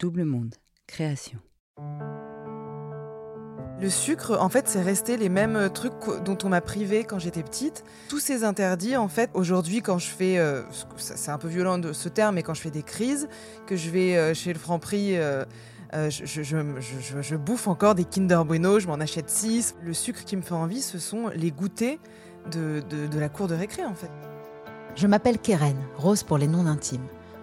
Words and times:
Double 0.00 0.24
monde, 0.24 0.56
création. 0.88 1.38
Le 3.80 3.88
sucre, 3.88 4.36
en 4.40 4.48
fait, 4.48 4.68
c'est 4.68 4.82
resté 4.82 5.16
les 5.16 5.28
mêmes 5.28 5.70
trucs 5.72 5.92
dont 6.24 6.36
on 6.42 6.48
m'a 6.48 6.60
privé 6.60 7.04
quand 7.04 7.20
j'étais 7.20 7.44
petite. 7.44 7.84
Tous 8.08 8.18
ces 8.18 8.42
interdits, 8.42 8.96
en 8.96 9.06
fait, 9.06 9.30
aujourd'hui, 9.34 9.82
quand 9.82 9.98
je 9.98 10.08
fais, 10.08 10.38
euh, 10.38 10.62
c'est 10.96 11.30
un 11.30 11.38
peu 11.38 11.46
violent 11.46 11.78
de 11.78 11.92
ce 11.92 12.08
terme, 12.08 12.34
mais 12.34 12.42
quand 12.42 12.54
je 12.54 12.60
fais 12.60 12.72
des 12.72 12.82
crises, 12.82 13.28
que 13.66 13.76
je 13.76 13.90
vais 13.90 14.16
euh, 14.16 14.34
chez 14.34 14.52
le 14.52 14.58
Franprix, 14.58 15.16
euh, 15.16 15.44
euh, 15.94 16.10
je, 16.10 16.24
je, 16.24 16.42
je, 16.42 17.22
je, 17.22 17.36
bouffe 17.36 17.68
encore 17.68 17.94
des 17.94 18.04
Kinder 18.04 18.44
Bueno, 18.44 18.80
je 18.80 18.88
m'en 18.88 18.94
achète 18.94 19.30
6. 19.30 19.76
Le 19.80 19.94
sucre 19.94 20.24
qui 20.24 20.36
me 20.36 20.42
fait 20.42 20.54
envie, 20.54 20.82
ce 20.82 20.98
sont 20.98 21.28
les 21.28 21.52
goûters 21.52 21.98
de, 22.50 22.82
de, 22.90 23.06
de 23.06 23.18
la 23.20 23.28
cour 23.28 23.46
de 23.46 23.54
récré, 23.54 23.84
en 23.84 23.94
fait. 23.94 24.10
Je 24.96 25.06
m'appelle 25.06 25.38
Keren, 25.38 25.76
Rose 25.96 26.24
pour 26.24 26.38
les 26.38 26.48
noms 26.48 26.66
intimes. 26.66 27.06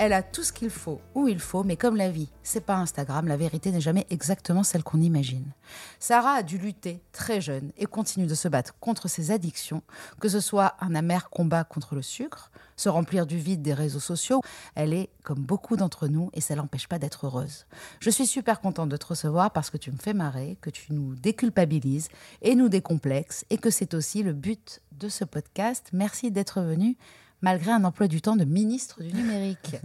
Elle 0.00 0.12
a 0.12 0.22
tout 0.22 0.44
ce 0.44 0.52
qu'il 0.52 0.70
faut, 0.70 1.00
où 1.16 1.26
il 1.26 1.40
faut, 1.40 1.64
mais 1.64 1.76
comme 1.76 1.96
la 1.96 2.08
vie, 2.08 2.28
c'est 2.44 2.60
pas 2.64 2.76
Instagram, 2.76 3.26
la 3.26 3.36
vérité 3.36 3.72
n'est 3.72 3.80
jamais 3.80 4.06
exactement 4.10 4.62
celle 4.62 4.84
qu'on 4.84 5.00
imagine. 5.00 5.50
Sarah 5.98 6.34
a 6.34 6.42
dû 6.44 6.56
lutter 6.56 7.02
très 7.10 7.40
jeune 7.40 7.72
et 7.76 7.86
continue 7.86 8.28
de 8.28 8.34
se 8.36 8.46
battre 8.46 8.76
contre 8.78 9.08
ses 9.08 9.32
addictions, 9.32 9.82
que 10.20 10.28
ce 10.28 10.38
soit 10.38 10.76
un 10.80 10.94
amer 10.94 11.30
combat 11.30 11.64
contre 11.64 11.96
le 11.96 12.02
sucre, 12.02 12.52
se 12.76 12.88
remplir 12.88 13.26
du 13.26 13.38
vide 13.38 13.60
des 13.60 13.74
réseaux 13.74 13.98
sociaux. 13.98 14.40
Elle 14.76 14.92
est 14.92 15.10
comme 15.24 15.40
beaucoup 15.40 15.76
d'entre 15.76 16.06
nous 16.06 16.30
et 16.32 16.40
ça 16.40 16.54
l'empêche 16.54 16.86
pas 16.86 17.00
d'être 17.00 17.26
heureuse. 17.26 17.66
Je 17.98 18.10
suis 18.10 18.28
super 18.28 18.60
contente 18.60 18.90
de 18.90 18.96
te 18.96 19.06
recevoir 19.06 19.50
parce 19.50 19.68
que 19.68 19.78
tu 19.78 19.90
me 19.90 19.98
fais 19.98 20.14
marrer, 20.14 20.58
que 20.60 20.70
tu 20.70 20.92
nous 20.92 21.16
déculpabilises 21.16 22.08
et 22.40 22.54
nous 22.54 22.68
décomplexes 22.68 23.44
et 23.50 23.58
que 23.58 23.70
c'est 23.70 23.94
aussi 23.94 24.22
le 24.22 24.32
but 24.32 24.80
de 24.92 25.08
ce 25.08 25.24
podcast. 25.24 25.88
Merci 25.92 26.30
d'être 26.30 26.60
venu 26.60 26.96
malgré 27.42 27.70
un 27.72 27.84
emploi 27.84 28.08
du 28.08 28.20
temps 28.20 28.36
de 28.36 28.44
ministre 28.44 29.02
du 29.02 29.12
numérique. 29.12 29.76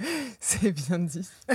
c'est 0.40 0.72
bien 0.72 0.98
dit. 0.98 1.28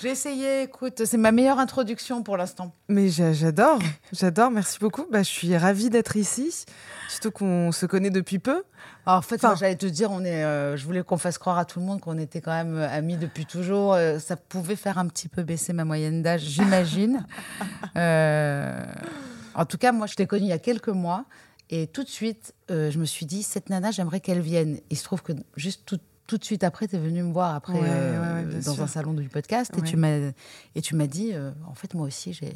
J'ai 0.00 0.10
essayé, 0.10 0.62
écoute, 0.62 1.02
c'est 1.06 1.16
ma 1.16 1.32
meilleure 1.32 1.58
introduction 1.58 2.22
pour 2.22 2.36
l'instant. 2.36 2.72
Mais 2.88 3.08
j'adore, 3.08 3.78
j'adore, 4.12 4.50
merci 4.50 4.78
beaucoup. 4.78 5.06
Bah, 5.10 5.22
je 5.22 5.30
suis 5.30 5.56
ravie 5.56 5.88
d'être 5.88 6.16
ici, 6.16 6.66
surtout 7.08 7.30
qu'on 7.30 7.72
se 7.72 7.86
connaît 7.86 8.10
depuis 8.10 8.38
peu. 8.38 8.64
Alors, 9.06 9.18
en 9.18 9.22
fait, 9.22 9.36
enfin, 9.36 9.54
j'allais 9.54 9.76
te 9.76 9.86
dire, 9.86 10.10
on 10.10 10.24
est, 10.24 10.44
euh, 10.44 10.76
je 10.76 10.84
voulais 10.84 11.02
qu'on 11.02 11.16
fasse 11.16 11.38
croire 11.38 11.58
à 11.58 11.64
tout 11.64 11.78
le 11.78 11.86
monde 11.86 12.00
qu'on 12.00 12.18
était 12.18 12.40
quand 12.40 12.52
même 12.52 12.76
euh, 12.76 12.88
amis 12.88 13.16
depuis 13.16 13.46
toujours. 13.46 13.94
Euh, 13.94 14.18
ça 14.18 14.36
pouvait 14.36 14.76
faire 14.76 14.98
un 14.98 15.06
petit 15.06 15.28
peu 15.28 15.42
baisser 15.42 15.72
ma 15.72 15.84
moyenne 15.84 16.22
d'âge, 16.22 16.42
j'imagine. 16.42 17.24
en 17.94 19.64
tout 19.66 19.78
cas, 19.78 19.92
moi, 19.92 20.06
je 20.06 20.14
t'ai 20.14 20.26
connue 20.26 20.44
il 20.44 20.48
y 20.48 20.52
a 20.52 20.58
quelques 20.58 20.88
mois. 20.88 21.24
Et 21.70 21.86
tout 21.86 22.04
de 22.04 22.08
suite, 22.08 22.54
euh, 22.70 22.90
je 22.90 22.98
me 22.98 23.04
suis 23.04 23.26
dit, 23.26 23.42
cette 23.42 23.70
nana, 23.70 23.90
j'aimerais 23.90 24.20
qu'elle 24.20 24.40
vienne. 24.40 24.78
Il 24.90 24.96
se 24.98 25.04
trouve 25.04 25.22
que 25.22 25.32
juste 25.56 25.82
tout, 25.86 25.98
tout 26.26 26.38
de 26.38 26.44
suite 26.44 26.62
après, 26.62 26.88
tu 26.88 26.96
es 26.96 26.98
venue 26.98 27.22
me 27.22 27.32
voir 27.32 27.54
après 27.54 27.72
Ouais, 27.72 27.80
euh, 27.82 28.36
ouais, 28.38 28.42
ouais, 28.42 28.50
bien 28.50 28.58
dans 28.60 28.74
sûr. 28.74 28.82
un 28.82 28.86
salon 28.86 29.14
du 29.14 29.28
podcast 29.28 29.72
et 29.78 29.82
tu 29.82 29.96
m'as 29.96 30.30
et 30.74 30.82
tu 30.82 30.94
m'as 30.94 31.06
dit, 31.06 31.30
euh, 31.32 31.52
en 31.66 31.74
fait, 31.74 31.94
moi 31.94 32.06
aussi, 32.06 32.32
j'ai 32.32 32.52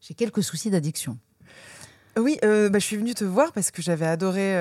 j'ai 0.00 0.14
quelques 0.14 0.42
soucis 0.42 0.70
d'addiction. 0.70 1.18
Oui, 2.18 2.38
bah, 2.42 2.68
je 2.74 2.78
suis 2.78 2.96
venue 2.96 3.14
te 3.14 3.24
voir 3.24 3.52
parce 3.52 3.70
que 3.70 3.80
j'avais 3.80 4.06
adoré, 4.06 4.54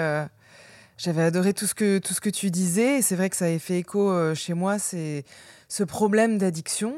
j'avais 0.97 1.23
adoré 1.23 1.53
tout 1.53 1.65
ce 1.65 1.73
que 1.73 1.97
tout 1.97 2.13
ce 2.13 2.21
que 2.21 2.29
tu 2.29 2.51
disais. 2.51 2.99
Et 2.99 3.01
c'est 3.01 3.15
vrai 3.15 3.29
que 3.29 3.35
ça 3.35 3.45
avait 3.45 3.59
fait 3.59 3.79
écho 3.79 4.33
chez 4.35 4.53
moi, 4.53 4.77
c'est 4.79 5.25
ce 5.67 5.83
problème 5.83 6.37
d'addiction. 6.37 6.95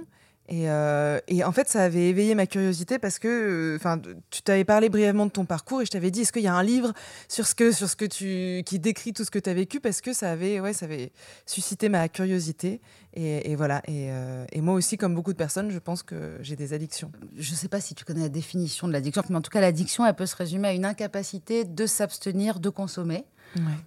Et, 0.50 0.70
euh, 0.70 1.20
et 1.30 1.44
en 1.44 1.54
fait, 1.54 1.70
ça 1.70 1.84
avait 1.84 2.10
éveillé 2.10 2.36
ma 2.36 2.46
curiosité 2.48 3.00
parce 3.00 3.18
que, 3.18 3.28
euh, 3.28 3.76
enfin, 3.78 4.02
tu 4.30 4.42
t'avais 4.42 4.66
parlé 4.66 4.90
brièvement 4.90 5.26
de 5.26 5.32
ton 5.32 5.46
parcours 5.46 5.82
et 5.82 5.86
je 5.86 5.92
t'avais 5.92 6.12
dit, 6.12 6.22
est-ce 6.22 6.34
qu'il 6.34 6.44
y 6.44 6.48
a 6.48 6.54
un 6.54 6.64
livre 6.64 6.92
sur 7.30 7.48
ce 7.48 7.56
que 7.56 7.72
sur 7.72 7.88
ce 7.88 7.96
que 7.96 8.06
tu 8.06 8.62
qui 8.66 8.78
décrit 8.78 9.14
tout 9.14 9.24
ce 9.24 9.32
que 9.32 9.40
tu 9.40 9.50
as 9.50 9.54
vécu? 9.54 9.80
Parce 9.80 10.02
que 10.02 10.12
ça 10.12 10.32
avait, 10.32 10.60
ouais, 10.60 10.74
ça 10.74 10.86
avait 10.86 11.14
suscité 11.46 11.88
ma 11.88 12.10
curiosité. 12.10 12.82
Et, 13.16 13.56
voilà. 13.56 13.82
Euh, 13.90 14.46
et 14.52 14.62
moi 14.62 14.74
aussi, 14.74 14.98
comme 14.98 15.14
beaucoup 15.14 15.34
de 15.34 15.38
personnes, 15.38 15.70
je 15.70 15.78
pense 15.78 16.02
que 16.02 16.38
j'ai 16.42 16.56
des 16.56 16.74
addictions. 16.74 17.12
Je 17.38 17.52
ne 17.52 17.56
sais 17.56 17.68
pas 17.68 17.80
si 17.80 17.94
tu 17.94 18.06
connais 18.06 18.22
la 18.22 18.30
définition 18.30 18.88
de 18.88 18.94
l'addiction, 18.94 19.24
mais 19.30 19.36
en 19.36 19.42
tout 19.42 19.52
cas, 19.52 19.62
l'addiction, 19.62 20.06
elle 20.06 20.16
peut 20.16 20.26
se 20.26 20.36
résumer 20.36 20.70
à 20.70 20.74
une 20.74 20.86
incapacité 20.86 21.64
de 21.64 21.86
s'abstenir 21.86 22.60
de 22.60 22.70
consommer. 22.70 23.26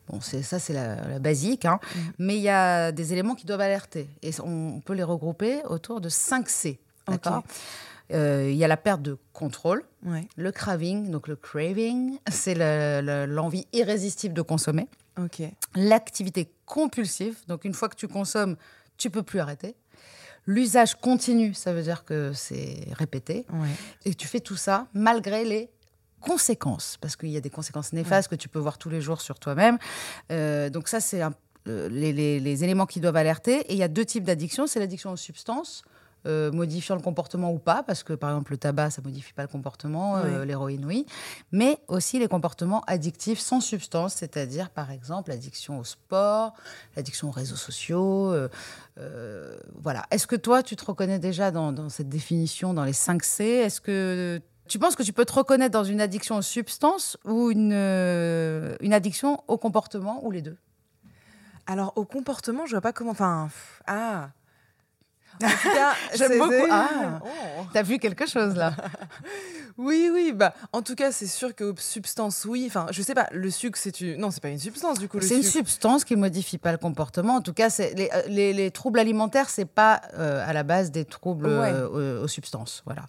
Bon, 0.09 0.21
c'est 0.21 0.43
ça, 0.43 0.59
c'est 0.59 0.73
la, 0.73 0.97
la 1.09 1.19
basique. 1.19 1.65
hein. 1.65 1.79
Mais 2.19 2.37
il 2.37 2.43
y 2.43 2.49
a 2.49 2.93
des 2.93 3.13
éléments 3.13 3.35
qui 3.35 3.47
doivent 3.47 3.61
alerter. 3.61 4.09
Et 4.23 4.31
on, 4.43 4.75
on 4.77 4.81
peut 4.81 4.95
les 4.95 5.03
regrouper 5.03 5.63
autour 5.65 6.01
de 6.01 6.09
5 6.09 6.49
C. 6.49 6.79
D'accord? 7.09 7.43
Euh, 8.13 8.49
Il 8.51 8.57
y 8.57 8.65
a 8.65 8.69
la 8.69 8.77
perte 8.77 9.03
de 9.03 9.19
contrôle, 9.33 9.83
Ouais. 10.05 10.29
le 10.37 10.53
craving, 10.53 11.11
donc 11.11 11.27
le 11.27 11.35
craving, 11.37 12.19
c'est 12.31 12.55
le- 12.55 13.01
le- 13.03 13.27
l'envie 13.27 13.67
irrésistible 13.73 14.33
de 14.35 14.43
consommer. 14.43 14.89
Ok. 15.19 15.43
L'activité 15.75 16.53
compulsive, 16.67 17.37
donc 17.49 17.65
une 17.65 17.75
fois 17.75 17.89
que 17.89 17.97
tu 17.97 18.07
consommes, 18.07 18.57
tu 18.97 19.11
peux 19.11 19.23
plus 19.25 19.41
arrêter. 19.41 19.75
L'usage 20.47 20.95
continu, 20.95 21.55
ça 21.55 21.73
veut 21.73 21.83
dire 21.83 22.05
que 22.05 22.33
c'est 22.33 22.87
répété. 22.93 23.45
Ouais. 23.53 23.69
Et 24.05 24.15
tu 24.15 24.29
fais 24.29 24.39
tout 24.41 24.55
ça 24.57 24.87
malgré 24.95 25.45
les 25.45 25.69
conséquences, 26.27 26.97
parce 27.01 27.17
qu'il 27.17 27.31
y 27.31 27.37
a 27.37 27.41
des 27.41 27.51
conséquences 27.51 27.93
néfastes 27.93 28.29
que 28.29 28.35
tu 28.37 28.49
peux 28.49 28.59
voir 28.59 28.77
tous 28.79 28.91
les 28.91 29.01
jours 29.01 29.21
sur 29.21 29.39
toi-même. 29.39 29.79
Euh, 30.33 30.69
donc 30.71 30.89
ça, 30.89 31.01
c'est 31.01 31.23
euh, 31.23 31.89
les, 31.89 32.13
les- 32.13 32.41
les 32.41 32.65
éléments 32.65 32.87
qui 32.87 33.01
doivent 33.01 33.17
alerter. 33.17 33.61
Et 33.71 33.73
il 33.75 33.79
y 33.79 33.83
a 33.83 33.89
deux 33.89 34.05
types 34.05 34.25
d'addiction. 34.25 34.67
C'est 34.67 34.81
l'addiction 34.81 35.11
aux 35.13 35.17
substances, 35.17 35.83
euh, 36.27 36.51
modifiant 36.53 36.97
le 36.97 37.03
comportement 37.03 37.53
ou 37.53 37.59
pas, 37.59 37.83
parce 37.85 38.03
que 38.03 38.13
par 38.13 38.31
exemple 38.31 38.51
le 38.53 38.59
tabac, 38.59 38.91
ça 38.91 39.01
modifie 39.03 39.33
pas 39.33 39.43
le 39.43 39.49
comportement, 39.49 40.17
euh, 40.17 40.45
l'héroïne, 40.45 40.85
oui. 40.85 41.07
Mais 41.53 41.79
aussi 41.89 42.19
les 42.19 42.27
comportements 42.29 42.83
addictifs 42.89 43.39
sans 43.41 43.61
substance, 43.61 44.15
c'est-à-dire 44.15 44.71
par 44.71 44.91
exemple 44.91 45.31
l'addiction 45.31 45.79
au 45.79 45.85
sport, 45.85 46.53
l'addiction 46.97 47.29
aux 47.29 47.33
réseaux 47.43 47.55
sociaux. 47.69 48.33
euh, 48.33 48.49
voilà. 49.83 50.05
Est-ce 50.11 50.27
que 50.27 50.37
toi, 50.37 50.63
tu 50.63 50.75
te 50.77 50.85
reconnais 50.85 51.19
déjà 51.21 51.51
dans, 51.51 51.71
dans 51.73 51.89
cette 51.89 52.09
définition, 52.09 52.75
dans 52.75 52.85
les 52.85 52.93
5 52.93 53.23
C? 53.23 53.45
Est-ce 53.45 53.81
que 53.81 54.41
tu 54.69 54.79
penses 54.79 54.97
que 54.97 55.03
tu 55.03 55.13
peux 55.13 55.25
te 55.25 55.33
reconnaître 55.33 55.73
dans 55.73 55.85
une 55.85 56.01
addiction 56.01 56.37
aux 56.37 56.43
substances 56.43 57.17
ou 57.25 57.51
une, 57.51 57.73
euh, 57.73 58.77
addiction 58.91 59.43
au 59.49 59.59
comportement 59.59 60.25
ou 60.25 60.31
les 60.31 60.43
deux? 60.43 60.57
Alors, 61.67 61.93
au 61.97 62.05
comportement, 62.05 62.67
je 62.67 62.73
vois 62.73 62.81
pas 62.81 62.93
comment. 62.93 63.11
Enfin, 63.11 63.49
ah. 63.87 64.31
En 65.43 65.49
tout 65.49 65.69
cas, 65.75 65.93
J'aime 66.17 66.39
beaucoup. 66.39 66.55
Ah. 66.71 67.21
Oh. 67.25 67.29
T'as 67.73 67.83
vu 67.83 67.99
quelque 67.99 68.27
chose 68.27 68.55
là? 68.57 68.73
Oui, 69.79 70.09
oui, 70.11 70.33
bah, 70.35 70.55
en 70.73 70.81
tout 70.81 70.95
cas, 70.95 71.13
c'est 71.13 71.27
sûr 71.27 71.55
que 71.55 71.75
substance, 71.79 72.47
oui. 72.49 72.65
Enfin, 72.67 72.87
je 72.93 73.03
sais 73.03 73.13
pas, 73.13 73.29
le 73.31 73.51
sucre, 73.51 73.79
c'est 73.79 74.01
une. 74.01 74.19
Non, 74.19 74.31
c'est 74.31 74.41
pas 74.43 74.49
une 74.49 74.59
substance, 74.59 74.99
du 74.99 75.07
coup, 75.07 75.21
C'est 75.21 75.37
une 75.37 75.43
substance 75.43 76.05
qui 76.07 76.17
modifie 76.17 76.57
pas 76.57 76.73
le 76.73 76.79
comportement. 76.79 77.35
En 77.35 77.41
tout 77.43 77.53
cas, 77.53 77.69
c'est 77.69 77.93
les, 77.95 78.09
euh, 78.15 78.23
les- 78.29 78.55
les 78.55 78.71
troubles 78.71 78.99
alimentaires, 78.99 79.51
c'est 79.51 79.67
pas 79.67 80.01
euh, 80.15 80.43
à 80.49 80.55
la 80.55 80.63
base 80.63 80.91
des 80.93 81.05
troubles 81.05 81.47
Ouais. 81.47 81.71
euh, 81.75 82.21
aux, 82.21 82.25
aux 82.25 82.29
substances, 82.29 82.83
voilà. 82.87 83.03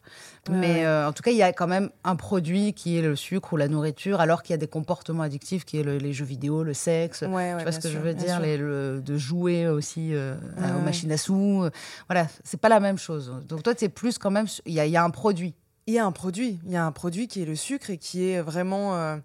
Ouais, 0.49 0.55
Mais 0.57 0.85
ouais. 0.85 1.03
en 1.05 1.13
tout 1.13 1.23
cas, 1.23 1.31
il 1.31 1.37
y 1.37 1.43
a 1.43 1.53
quand 1.53 1.67
même 1.67 1.89
un 2.03 2.17
produit 2.17 2.73
qui 2.73 2.97
est 2.97 3.01
le 3.01 3.15
sucre 3.15 3.53
ou 3.53 3.57
la 3.57 3.69
nourriture, 3.69 4.19
alors 4.19 4.43
qu'il 4.43 4.51
y 4.51 4.55
a 4.55 4.57
des 4.57 4.67
comportements 4.67 5.23
addictifs 5.23 5.63
qui 5.63 5.79
est 5.79 5.83
le- 5.83 5.97
les 5.99 6.11
jeux 6.11 6.25
vidéo, 6.25 6.63
le 6.63 6.73
sexe. 6.73 7.19
Tu 7.19 7.27
vois 7.27 7.71
ce 7.71 7.79
que 7.79 7.87
sûr, 7.87 7.91
je 7.91 7.97
veux 7.99 8.13
dire, 8.13 8.33
sûr. 8.35 8.39
les- 8.41 8.57
le- 8.57 9.01
de 9.01 9.17
jouer 9.17 9.67
aussi 9.69 10.13
aux 10.15 10.81
machines 10.83 11.11
à 11.13 11.17
sous. 11.17 11.63
euh, 11.63 11.69
C'est 12.43 12.59
pas 12.59 12.69
la 12.69 12.79
même 12.79 12.97
chose. 12.97 13.31
Donc 13.47 13.63
toi, 13.63 13.73
c'est 13.77 13.89
plus 13.89 14.17
quand 14.17 14.31
même, 14.31 14.47
il 14.65 14.73
y, 14.73 14.79
a- 14.97 15.03
un 15.03 15.09
produit. 15.09 15.53
Il 15.85 15.93
y 15.93 15.99
a 15.99 16.05
un 16.05 16.11
produit, 16.11 16.59
il 16.65 16.71
y 16.71 16.75
a 16.75 16.85
un 16.85 16.91
produit 16.91 17.27
qui 17.27 17.41
est 17.41 17.45
le 17.45 17.55
sucre 17.55 17.89
et 17.89 17.97
qui 17.97 18.29
est 18.29 18.41
vraiment. 18.41 18.95
euh, 18.95 19.17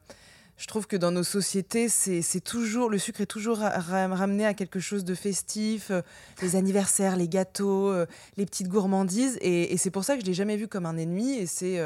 je 0.59 0.67
trouve 0.69 0.87
que 0.87 0.97
dans 0.97 1.11
nos 1.11 1.25
sociétés, 1.25 1.89
c'est 1.89 2.41
toujours 2.41 2.89
le 2.89 2.99
sucre 2.99 3.21
est 3.23 3.27
toujours 3.27 3.59
ra- 3.59 3.71
ra- 3.81 4.07
ramené 4.07 4.47
à 4.47 4.55
quelque 4.55 4.79
chose 4.79 5.05
de 5.05 5.15
festif, 5.15 5.91
euh, 5.91 6.03
les 6.41 6.55
anniversaires, 6.55 7.17
les 7.17 7.27
gâteaux, 7.27 7.89
euh, 7.91 8.07
les 8.37 8.47
petites 8.47 8.69
gourmandises, 8.69 9.39
et, 9.41 9.77
c'est 9.77 9.91
pour 9.91 10.05
ça 10.05 10.15
que 10.15 10.21
je 10.21 10.27
l'ai 10.27 10.35
jamais 10.35 10.57
vu 10.57 10.69
comme 10.69 10.87
un 10.87 10.97
ennemi. 10.99 11.33
Et 11.33 11.47
c'est 11.47 11.81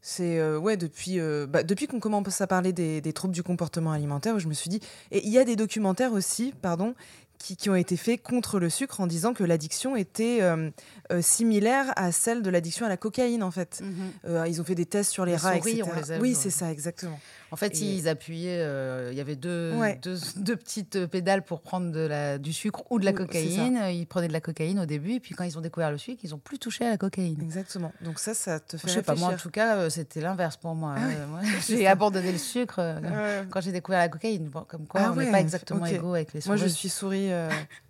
c'est 0.00 0.40
ouais 0.56 0.76
depuis 0.76 1.18
bah, 1.48 1.64
depuis 1.64 1.88
qu'on 1.88 1.98
commence 1.98 2.40
à 2.40 2.46
parler 2.46 2.72
des, 2.72 3.00
des 3.00 3.12
troubles 3.12 3.34
du 3.34 3.42
comportement 3.42 3.90
alimentaire, 3.90 4.36
où 4.36 4.38
je 4.38 4.46
me 4.46 4.54
suis 4.54 4.70
dit 4.70 4.80
et 5.10 5.26
il 5.26 5.32
y 5.32 5.38
a 5.38 5.44
des 5.44 5.56
documentaires 5.56 6.12
aussi, 6.12 6.54
pardon. 6.62 6.94
Qui, 7.38 7.56
qui 7.56 7.70
ont 7.70 7.76
été 7.76 7.96
faits 7.96 8.20
contre 8.20 8.58
le 8.58 8.68
sucre 8.68 9.00
en 9.00 9.06
disant 9.06 9.32
que 9.32 9.44
l'addiction 9.44 9.94
était 9.94 10.38
euh, 10.42 10.70
euh, 11.12 11.22
similaire 11.22 11.92
à 11.94 12.10
celle 12.10 12.42
de 12.42 12.50
l'addiction 12.50 12.84
à 12.84 12.88
la 12.88 12.96
cocaïne 12.96 13.44
en 13.44 13.52
fait. 13.52 13.80
Euh, 14.26 14.44
ils 14.48 14.60
ont 14.60 14.64
fait 14.64 14.74
des 14.74 14.86
tests 14.86 15.12
sur 15.12 15.24
les, 15.24 15.32
Les 15.32 15.36
rats, 15.38 15.56
souris, 15.58 15.78
etc. 15.78 15.90
les 16.08 16.18
oui, 16.18 16.34
c'est 16.34 16.50
ça, 16.50 16.72
exactement. 16.72 17.18
En 17.50 17.56
fait, 17.56 17.74
Et- 17.80 17.96
ils 17.96 18.08
appuyaient, 18.08 18.60
euh, 18.60 19.08
il 19.10 19.16
y 19.16 19.20
avait 19.20 19.36
deux, 19.36 19.72
Ouais. 19.74 19.98
deux, 20.02 20.18
deux 20.36 20.56
petites 20.56 20.96
euh, 20.96 21.06
pédales 21.06 21.42
pour 21.42 21.62
prendre 21.62 21.90
de 21.90 22.00
la, 22.00 22.36
du 22.38 22.52
sucre 22.52 22.82
ou 22.90 22.98
de 22.98 23.04
la 23.06 23.12
cocaïne. 23.14 23.80
Ils 23.90 24.06
prenaient 24.06 24.28
de 24.28 24.32
la 24.34 24.40
cocaïne 24.40 24.78
au 24.78 24.86
début, 24.86 25.12
et 25.14 25.20
puis 25.20 25.34
quand 25.34 25.44
ils 25.44 25.56
ont 25.56 25.62
découvert 25.62 25.90
le 25.90 25.96
sucre, 25.98 26.20
ils 26.24 26.30
n'ont 26.30 26.38
plus 26.38 26.58
touché 26.58 26.84
à 26.84 26.90
la 26.90 26.96
cocaïne. 26.98 27.40
Exactement. 27.42 27.90
Donc 28.02 28.18
ça, 28.18 28.34
ça 28.34 28.60
te 28.60 28.76
fait 28.76 28.88
Je 28.88 28.92
sais 28.92 29.02
pas, 29.02 29.14
moi 29.14 29.30
en 29.32 29.36
tout 29.36 29.50
cas, 29.50 29.76
euh, 29.76 29.90
c'était 29.90 30.20
l'inverse 30.20 30.56
pour 30.58 30.74
moi. 30.74 30.94
Ah. 30.98 31.06
Euh, 31.08 31.26
moi, 31.26 31.40
J'ai 31.66 31.86
abandonné 31.86 32.32
le 32.32 32.38
sucre 32.38 32.76
euh, 32.80 33.44
quand 33.50 33.60
j'ai 33.62 33.72
découvert 33.72 34.00
la 34.00 34.08
cocaïne. 34.08 34.48
Bon, 34.48 34.64
comme 34.68 34.86
quoi, 34.86 35.00
Ah 35.04 35.12
on 35.12 35.16
n'est 35.16 35.24
ouais, 35.26 35.30
pas 35.32 35.40
exactement 35.40 35.86
égaux 35.86 36.14
avec 36.14 36.34
les 36.34 36.40
Moi, 36.46 36.56
souris. 36.58 36.68
je 36.68 36.74
suis 36.74 36.88
souris, 36.90 37.30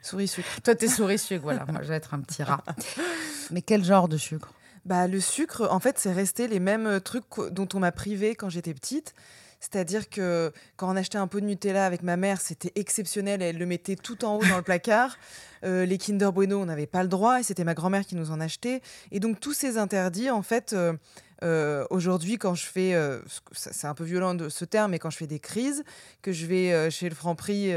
souris 0.02 0.28
sucre. 0.28 0.48
Toi, 0.62 0.74
t'es 0.76 0.88
souris 0.88 1.18
sucre, 1.18 1.42
voilà. 1.42 1.64
Moi, 1.66 1.80
je 1.82 1.88
vais 1.88 1.96
être 1.96 2.14
un 2.14 2.20
petit 2.20 2.42
rat. 2.42 2.62
Mais 3.50 3.62
quel 3.62 3.84
genre 3.84 4.08
de 4.08 4.16
sucre? 4.16 4.52
Bah, 4.84 5.06
le 5.06 5.20
sucre, 5.20 5.68
en 5.70 5.80
fait, 5.80 5.98
c'est 5.98 6.12
resté 6.12 6.48
les 6.48 6.60
mêmes 6.60 7.00
trucs 7.00 7.24
dont 7.50 7.68
on 7.74 7.80
m'a 7.80 7.92
privé 7.92 8.34
quand 8.34 8.48
j'étais 8.48 8.72
petite. 8.72 9.14
C'est-à-dire 9.60 10.08
que 10.08 10.52
quand 10.76 10.92
on 10.92 10.96
achetait 10.96 11.18
un 11.18 11.26
pot 11.26 11.40
de 11.40 11.46
Nutella 11.46 11.84
avec 11.84 12.02
ma 12.02 12.16
mère, 12.16 12.40
c'était 12.40 12.72
exceptionnel. 12.76 13.42
Elle 13.42 13.58
le 13.58 13.66
mettait 13.66 13.96
tout 13.96 14.24
en 14.24 14.36
haut 14.36 14.44
dans 14.44 14.56
le 14.56 14.62
placard. 14.62 15.16
Euh, 15.64 15.84
les 15.84 15.98
Kinder 15.98 16.30
Bueno, 16.32 16.60
on 16.60 16.66
n'avait 16.66 16.86
pas 16.86 17.02
le 17.02 17.08
droit 17.08 17.40
et 17.40 17.42
c'était 17.42 17.64
ma 17.64 17.74
grand-mère 17.74 18.06
qui 18.06 18.14
nous 18.14 18.30
en 18.30 18.38
achetait. 18.38 18.80
Et 19.10 19.18
donc, 19.18 19.40
tous 19.40 19.54
ces 19.54 19.76
interdits, 19.76 20.30
en 20.30 20.42
fait, 20.42 20.72
euh, 20.72 20.92
euh, 21.44 21.84
aujourd'hui, 21.90 22.36
quand 22.36 22.54
je 22.54 22.66
fais, 22.66 22.94
euh, 22.94 23.20
c'est 23.52 23.86
un 23.86 23.94
peu 23.94 24.04
violent 24.04 24.34
de 24.34 24.48
ce 24.48 24.64
terme, 24.64 24.90
mais 24.90 24.98
quand 24.98 25.10
je 25.10 25.18
fais 25.18 25.26
des 25.26 25.38
crises, 25.38 25.84
que 26.20 26.32
je 26.32 26.46
vais 26.46 26.72
euh, 26.72 26.90
chez 26.90 27.08
le 27.08 27.14
Franprix, 27.14 27.72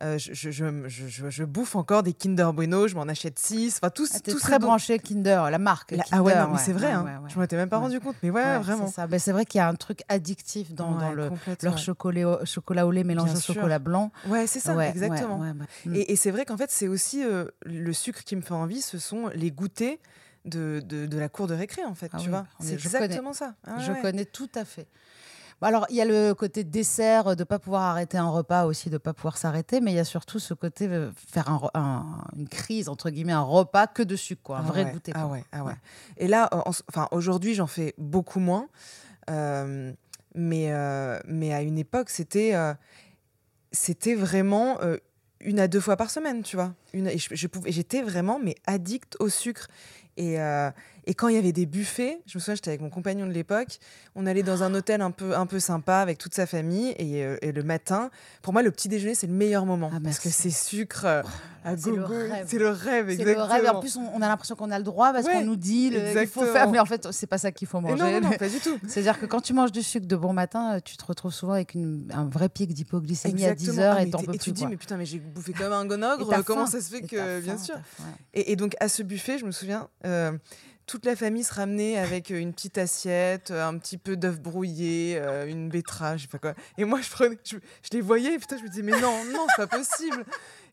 je, 0.00 0.50
je, 0.50 1.44
bouffe 1.44 1.76
encore 1.76 2.02
des 2.02 2.12
Kinder 2.12 2.52
Bueno, 2.52 2.88
je 2.88 2.96
m'en 2.96 3.02
achète 3.02 3.38
six. 3.38 3.78
Enfin, 3.80 3.90
tous, 3.90 4.10
ah, 4.14 4.20
tous 4.20 4.40
très 4.40 4.58
branché 4.58 4.98
Kinder, 4.98 5.50
la 5.50 5.58
marque. 5.58 5.92
La- 5.92 5.98
Kinder, 5.98 6.18
ah 6.18 6.22
ouais, 6.22 6.34
non, 6.34 6.48
mais 6.52 6.58
c'est 6.58 6.72
vrai, 6.72 6.86
ouais, 6.86 6.92
hein. 6.92 7.04
ouais, 7.04 7.24
ouais. 7.24 7.30
je 7.30 7.36
m'en 7.36 7.44
étais 7.44 7.56
même 7.56 7.68
pas 7.68 7.78
rendu 7.78 8.00
compte, 8.00 8.16
mais 8.22 8.30
ouais, 8.30 8.58
vraiment. 8.58 8.88
C'est. 8.88 9.06
Ben, 9.06 9.20
c'est 9.20 9.32
vrai 9.32 9.44
qu'il 9.44 9.58
y 9.58 9.62
a 9.62 9.68
un 9.68 9.74
truc 9.74 10.02
addictif 10.08 10.72
dans, 10.72 10.98
le, 11.12 11.30
leur 11.62 11.78
chocolat 11.78 12.28
au, 12.42 12.46
chocolat 12.46 12.86
au 12.86 12.90
lait 12.90 13.04
mélangé 13.04 13.34
au 13.34 13.40
chocolat 13.40 13.78
blanc. 13.78 14.10
Ouais, 14.26 14.46
c'est 14.46 14.60
ça, 14.60 14.76
exactement. 14.88 15.38
Mm. 15.84 15.94
Et, 15.94 16.12
et 16.12 16.16
c'est 16.16 16.30
vrai 16.30 16.44
qu'en 16.44 16.56
fait, 16.56 16.70
c'est 16.70 16.88
aussi 16.88 17.22
le 17.64 17.92
sucre 17.92 18.24
qui 18.24 18.34
me 18.34 18.42
fait 18.42 18.54
envie, 18.54 18.80
ce 18.80 18.98
sont 18.98 19.28
les 19.34 19.52
goûters 19.52 19.98
de, 20.44 20.80
de, 20.84 21.06
de 21.06 21.18
la 21.18 21.28
cour 21.28 21.46
de 21.46 21.54
récré, 21.54 21.84
en 21.84 21.94
fait, 21.94 22.10
Ah 22.12 22.18
tu 22.18 22.24
oui, 22.24 22.30
vois. 22.30 22.46
C'est 22.60 22.76
connais. 22.76 22.96
exactement 23.06 23.32
ça. 23.32 23.54
Ah 23.66 23.78
Je 23.78 23.92
connais 24.00 24.24
tout 24.24 24.48
à 24.54 24.64
fait. 24.64 24.86
Alors, 25.62 25.84
il 25.90 25.96
y 25.96 26.00
a 26.00 26.06
le 26.06 26.32
côté 26.32 26.64
dessert, 26.64 27.36
de 27.36 27.42
ne 27.42 27.44
pas 27.44 27.58
pouvoir 27.58 27.82
arrêter 27.82 28.16
un 28.16 28.30
repas 28.30 28.64
aussi, 28.64 28.88
de 28.88 28.94
ne 28.94 28.98
pas 28.98 29.12
pouvoir 29.12 29.36
s'arrêter, 29.36 29.82
mais 29.82 29.92
il 29.92 29.96
y 29.96 29.98
a 30.00 30.06
surtout 30.06 30.38
ce 30.38 30.54
côté 30.54 30.88
euh, 30.88 31.10
faire 31.14 31.50
un 31.50 31.58
re- 31.58 31.70
un- 31.74 32.24
une 32.34 32.48
crise, 32.48 32.88
entre 32.88 33.10
guillemets, 33.10 33.34
un 33.34 33.42
repas 33.42 33.86
que 33.86 34.02
de 34.02 34.16
sucre, 34.16 34.40
quoi, 34.42 34.56
un 34.56 34.60
Ah 34.60 34.68
vrai 34.68 34.84
ouais, 34.86 34.92
goûter. 34.92 35.12
Ah 35.14 35.26
ouais, 35.26 35.44
ah 35.52 35.62
ouais. 35.64 35.74
Et 36.16 36.28
là, 36.28 36.48
enfin, 36.64 37.08
aujourd'hui, 37.10 37.52
j'en 37.54 37.66
fais 37.66 37.92
beaucoup 37.98 38.40
moins. 38.40 38.68
Euh, 39.28 39.92
mais, 40.34 40.72
euh, 40.72 41.20
mais 41.26 41.52
à 41.52 41.60
une 41.60 41.76
époque, 41.76 42.08
c'était 42.08 42.54
euh, 42.54 42.72
c'était 43.72 44.14
vraiment 44.14 44.78
une 45.40 45.60
à 45.60 45.68
deux 45.68 45.80
fois 45.80 45.96
par 45.96 46.10
semaine, 46.10 46.42
tu 46.42 46.56
vois. 46.56 46.72
Une, 46.92 47.06
et 47.08 47.18
je, 47.18 47.34
je 47.34 47.46
pouvais- 47.46 47.70
j'étais 47.70 48.02
vraiment 48.02 48.38
mais 48.42 48.54
addict 48.66 49.16
au 49.20 49.28
sucre. 49.28 49.68
Et, 50.20 50.38
euh, 50.38 50.70
et 51.10 51.14
quand 51.14 51.26
il 51.26 51.34
y 51.34 51.38
avait 51.38 51.50
des 51.50 51.66
buffets, 51.66 52.22
je 52.26 52.38
me 52.38 52.40
souviens, 52.40 52.54
j'étais 52.54 52.70
avec 52.70 52.80
mon 52.80 52.88
compagnon 52.88 53.26
de 53.26 53.32
l'époque, 53.32 53.78
on 54.14 54.26
allait 54.26 54.44
dans 54.44 54.62
un 54.62 54.72
hôtel 54.74 55.00
un 55.02 55.10
peu, 55.10 55.36
un 55.36 55.44
peu 55.46 55.58
sympa 55.58 55.96
avec 55.96 56.18
toute 56.18 56.34
sa 56.34 56.46
famille. 56.46 56.94
Et, 56.98 57.24
euh, 57.24 57.36
et 57.42 57.50
le 57.50 57.64
matin, 57.64 58.10
pour 58.42 58.52
moi, 58.52 58.62
le 58.62 58.70
petit 58.70 58.88
déjeuner, 58.88 59.16
c'est 59.16 59.26
le 59.26 59.32
meilleur 59.32 59.66
moment. 59.66 59.90
Ah, 59.92 59.98
parce 60.02 60.20
que 60.20 60.28
c'est 60.28 60.50
sucre 60.50 61.04
euh, 61.06 61.22
à 61.64 61.76
c'est 61.76 61.90
le 61.90 61.96
gogo. 62.02 62.14
rêve. 62.14 62.46
C'est 62.46 62.58
le 62.60 62.68
rêve, 62.68 63.06
C'est 63.08 63.14
exactement. 63.14 63.46
le 63.46 63.52
rêve. 63.52 63.64
Et 63.64 63.68
en 63.70 63.80
plus, 63.80 63.96
on, 63.96 64.08
on 64.14 64.22
a 64.22 64.28
l'impression 64.28 64.54
qu'on 64.54 64.70
a 64.70 64.78
le 64.78 64.84
droit 64.84 65.12
parce 65.12 65.26
Ouais, 65.26 65.32
qu'on 65.32 65.44
nous 65.46 65.56
dit 65.56 65.90
le- 65.90 66.12
qu'il 66.16 66.28
faut 66.28 66.44
faire. 66.46 66.70
Mais 66.70 66.78
en 66.78 66.86
fait, 66.86 67.08
c'est 67.10 67.26
pas 67.26 67.38
ça 67.38 67.50
qu'il 67.50 67.66
faut 67.66 67.78
Et 67.78 67.82
manger. 67.82 67.96
non, 67.96 68.20
non, 68.20 68.30
non, 68.30 68.36
pas 68.36 68.48
du 68.48 68.60
tout. 68.60 68.78
C'est-à-dire 68.86 69.18
que 69.18 69.26
quand 69.26 69.40
tu 69.40 69.52
manges 69.52 69.72
du 69.72 69.82
sucre 69.82 70.06
de 70.06 70.14
bon 70.16 70.32
matin, 70.32 70.76
euh, 70.76 70.80
tu 70.84 70.96
te 70.96 71.04
retrouves 71.04 71.32
souvent 71.34 71.54
avec 71.54 71.74
une- 71.74 72.08
un 72.14 72.26
vrai 72.26 72.48
pic 72.48 72.72
d'hypoglycémie 72.72 73.44
à 73.46 73.54
10 73.56 73.70
Exactement. 73.70 73.82
heures 73.88 73.96
Ah, 73.98 74.02
et 74.04 74.10
t'en 74.10 74.18
peux 74.18 74.24
et 74.34 74.38
plus. 74.38 74.38
tu 74.38 74.50
te 74.52 74.54
dis, 74.54 74.60
quoi. 74.62 74.70
mais 74.70 74.76
putain, 74.76 74.96
mais 74.96 75.06
j'ai 75.06 75.18
bouffé 75.18 75.52
comme 75.54 75.72
un 75.72 75.84
Et 75.84 75.88
gonogre. 75.88 76.44
Comment 76.44 76.66
faim. 76.66 76.70
ça 76.70 76.80
se 76.80 76.88
fait 76.90 76.98
Et 76.98 77.06
que. 77.08 77.40
Bien 77.40 77.56
faim, 77.58 77.64
sûr. 77.64 77.74
Et, 78.32 78.52
et 78.52 78.56
donc, 78.56 78.76
à 78.78 78.88
ce 78.88 79.02
buffet, 79.02 79.38
je 79.38 79.44
me 79.44 79.50
souviens, 79.50 79.88
euh, 80.06 80.30
toute 80.90 81.06
la 81.06 81.14
famille 81.14 81.44
se 81.44 81.54
ramenait 81.54 81.96
avec 81.98 82.32
euh, 82.32 82.40
une 82.40 82.52
petite 82.52 82.76
assiette, 82.76 83.52
euh, 83.52 83.64
un 83.64 83.78
petit 83.78 83.96
peu 83.96 84.16
d'œuf 84.16 84.40
brouillé, 84.40 85.20
euh, 85.20 85.46
une 85.46 85.68
betterave, 85.68 86.16
je 86.16 86.22
sais 86.22 86.28
pas 86.28 86.38
quoi. 86.38 86.54
Et 86.78 86.84
moi, 86.84 87.00
je, 87.00 87.08
prenais, 87.08 87.38
les 87.92 88.00
voyais, 88.00 88.34
et 88.34 88.38
putain, 88.40 88.56
je 88.56 88.64
me 88.64 88.68
disais, 88.68 88.82
mais 88.82 89.00
non, 89.00 89.24
non, 89.32 89.46
c'est 89.50 89.68
pas 89.68 89.78
possible. 89.78 90.24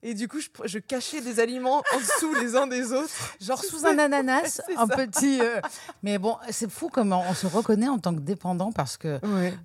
Et 0.04 0.14
du 0.14 0.28
coup, 0.28 0.38
je, 0.66 0.80
cachais 0.80 1.22
des 1.22 1.40
aliments 1.40 1.84
en 1.94 1.98
dessous 1.98 2.34
les 2.42 2.56
uns 2.56 2.68
des 2.68 2.92
autres. 2.94 3.10
Genre 3.42 3.64
sous 3.64 3.86
un 3.86 3.98
ananas, 3.98 4.62
un 4.78 4.88
ça. 4.88 4.96
petit. 4.96 5.40
euh, 5.42 5.60
Mais 6.04 6.18
bon, 6.18 6.36
c'est 6.50 6.70
fou 6.70 6.90
comment 6.92 7.24
on 7.30 7.34
se 7.34 7.48
reconnaît 7.48 7.88
en 7.90 8.00
tant 8.00 8.14
que 8.14 8.20
dépendant 8.20 8.72
parce 8.72 8.98
que 8.98 9.20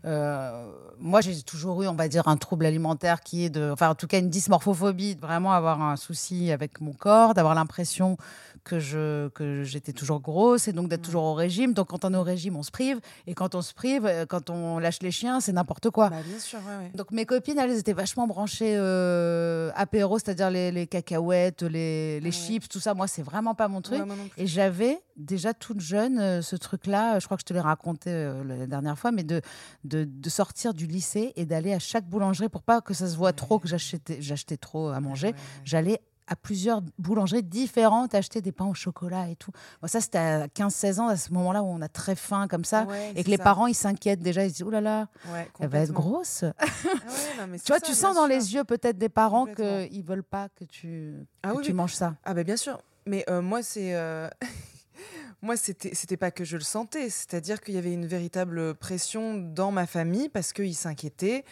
euh, 0.04 0.66
moi, 0.98 1.20
j'ai 1.20 1.42
toujours 1.42 1.82
eu, 1.82 1.88
on 1.88 1.94
va 1.94 2.08
dire, 2.08 2.28
un 2.28 2.36
trouble 2.36 2.66
alimentaire 2.66 3.20
qui 3.20 3.44
est 3.44 3.50
de. 3.50 3.70
Enfin, 3.72 3.90
en 3.90 3.94
tout 3.94 4.06
cas, 4.06 4.18
une 4.18 4.30
dysmorphophobie, 4.30 5.16
de 5.16 5.20
vraiment 5.20 5.52
avoir 5.52 5.82
un 5.82 5.96
souci 5.96 6.50
avec 6.52 6.80
mon 6.80 6.92
corps, 6.92 7.34
d'avoir 7.34 7.54
l'impression 7.54 8.16
que 8.64 8.78
je 8.78 9.28
que 9.30 9.64
j'étais 9.64 9.92
toujours 9.92 10.20
grosse 10.20 10.68
et 10.68 10.72
donc 10.72 10.88
d'être 10.88 11.02
toujours 11.02 11.24
au 11.24 11.34
régime. 11.34 11.72
Donc, 11.74 11.88
quand 11.88 12.04
on 12.04 12.14
est 12.14 12.16
au 12.16 12.22
régime, 12.22 12.56
on 12.56 12.62
se 12.62 12.70
prive. 12.70 13.00
Et 13.26 13.34
quand 13.34 13.54
on 13.54 13.62
se 13.62 13.74
prive, 13.74 14.06
euh, 14.06 14.24
quand 14.26 14.50
on 14.50 14.78
lâche 14.78 15.00
les 15.02 15.10
chiens, 15.10 15.40
c'est 15.40 15.52
n'importe 15.52 15.90
quoi. 15.90 16.10
Bah, 16.10 16.16
bien 16.24 16.38
sûr, 16.38 16.60
ouais, 16.60 16.84
ouais. 16.84 16.90
Donc 16.94 17.10
mes 17.10 17.26
copines, 17.26 17.58
elles 17.58 17.76
étaient 17.78 17.92
vachement 17.92 18.26
branchées 18.26 18.74
euh, 18.76 19.70
apéro, 19.74 20.18
c'est-à-dire 20.24 20.50
les, 20.50 20.70
les 20.70 20.86
cacahuètes, 20.86 21.62
les, 21.62 22.20
les 22.20 22.26
Ouais. 22.26 22.32
chips, 22.32 22.68
tout 22.68 22.80
ça. 22.80 22.94
Moi, 22.94 23.06
c'est 23.08 23.22
vraiment 23.22 23.54
pas 23.54 23.68
mon 23.68 23.80
truc. 23.80 24.00
Ouais. 24.00 24.14
Et 24.36 24.46
j'avais 24.46 24.98
déjà 25.16 25.52
toute 25.54 25.80
jeune 25.80 26.18
euh, 26.18 26.42
ce 26.42 26.56
truc-là, 26.56 27.18
je 27.18 27.26
crois 27.26 27.36
que 27.36 27.42
je 27.42 27.46
te 27.46 27.52
l'ai 27.52 27.60
raconté 27.60 28.10
euh, 28.10 28.42
la 28.44 28.66
dernière 28.66 28.98
fois, 28.98 29.12
mais 29.12 29.22
de, 29.24 29.40
de, 29.84 30.04
de 30.04 30.30
sortir 30.30 30.72
du 30.74 30.86
lycée 30.86 31.32
et 31.36 31.44
d'aller 31.44 31.72
à 31.72 31.78
chaque 31.78 32.06
boulangerie 32.08 32.48
pour 32.48 32.62
pas 32.62 32.80
que 32.80 32.94
ça 32.94 33.08
se 33.08 33.16
voit 33.16 33.32
trop 33.32 33.58
que 33.58 33.68
j'achetais, 33.68 34.56
trop 34.56 34.88
à 34.88 35.00
manger. 35.00 35.34
J'allais 35.64 36.00
à 36.32 36.36
plusieurs 36.36 36.82
boulangeries 36.98 37.42
différentes 37.42 38.14
acheter 38.14 38.40
des 38.40 38.52
pains 38.52 38.66
au 38.66 38.74
chocolat 38.74 39.28
et 39.28 39.36
tout. 39.36 39.50
Bon, 39.80 39.88
ça, 39.88 40.00
c'était 40.00 40.18
à 40.18 40.46
15-16 40.48 40.98
ans, 41.00 41.08
à 41.08 41.16
ce 41.16 41.32
moment-là 41.32 41.62
où 41.62 41.66
on 41.66 41.80
a 41.82 41.88
très 41.88 42.14
faim 42.14 42.48
comme 42.48 42.64
ça. 42.64 42.84
Ouais, 42.84 43.12
et 43.14 43.22
que 43.24 43.30
les 43.30 43.36
ça. 43.36 43.44
parents, 43.44 43.66
ils 43.66 43.74
s'inquiètent 43.74 44.20
déjà, 44.20 44.44
ils 44.44 44.50
se 44.50 44.54
disent, 44.56 44.64
oh 44.66 44.70
là 44.70 44.80
là, 44.80 45.08
Ouais, 45.32 45.48
elle 45.60 45.68
va 45.68 45.78
être 45.80 45.92
grosse. 45.92 46.44
Ah 46.60 46.64
ouais, 46.66 47.46
non, 47.46 47.56
Tu 47.58 47.66
vois, 47.68 47.78
ça, 47.78 47.86
tu 47.86 47.92
sens 47.94 48.14
dans 48.16 48.26
sûr. 48.26 48.28
les 48.28 48.54
yeux 48.54 48.64
peut-être 48.64 48.98
des 48.98 49.08
parents 49.08 49.46
qu'ils 49.46 50.04
veulent 50.04 50.22
pas 50.24 50.48
que 50.48 50.64
tu, 50.64 51.14
Ah 51.42 51.50
que 51.52 51.56
oui, 51.58 51.62
tu 51.62 51.70
oui. 51.70 51.76
manges 51.76 51.94
ça. 51.94 52.14
Ah 52.24 52.34
bah 52.34 52.42
bien 52.44 52.56
sûr, 52.56 52.78
mais 53.06 53.24
euh, 53.28 53.42
moi 53.42 53.62
c'est 53.62 53.94
euh, 53.94 54.28
moi 55.42 55.56
c'était 55.56 55.94
c'était 55.94 56.16
pas 56.16 56.30
que 56.30 56.44
je 56.44 56.56
le 56.56 56.62
sentais, 56.62 57.10
c'est-à-dire 57.10 57.60
qu'il 57.60 57.74
y 57.74 57.78
avait 57.78 57.92
une 57.92 58.06
véritable 58.06 58.74
pression 58.74 59.34
dans 59.34 59.70
ma 59.72 59.86
famille 59.86 60.28
parce 60.28 60.52
qu'ils 60.52 60.74
s'inquiétaient, 60.76 61.44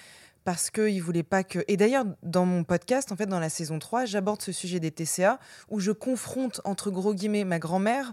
parce 0.51 0.71
qu'ils 0.71 1.01
voulaient 1.01 1.23
pas 1.23 1.45
que 1.45 1.61
et 1.69 1.77
d'ailleurs 1.77 2.05
dans 2.25 2.45
mon 2.45 2.65
podcast 2.65 3.13
en 3.13 3.17
fait 3.17 3.27
dans 3.27 3.39
la 3.39 3.49
saison 3.49 3.79
3, 3.79 4.05
j'aborde 4.05 4.43
ce 4.43 4.51
sujet 4.51 4.81
des 4.81 4.91
TCA 4.91 5.39
où 5.69 5.79
je 5.79 5.93
confronte 5.93 6.61
entre 6.65 6.91
gros 6.91 7.15
guillemets 7.15 7.45
ma 7.45 7.61
grand-mère 7.61 8.13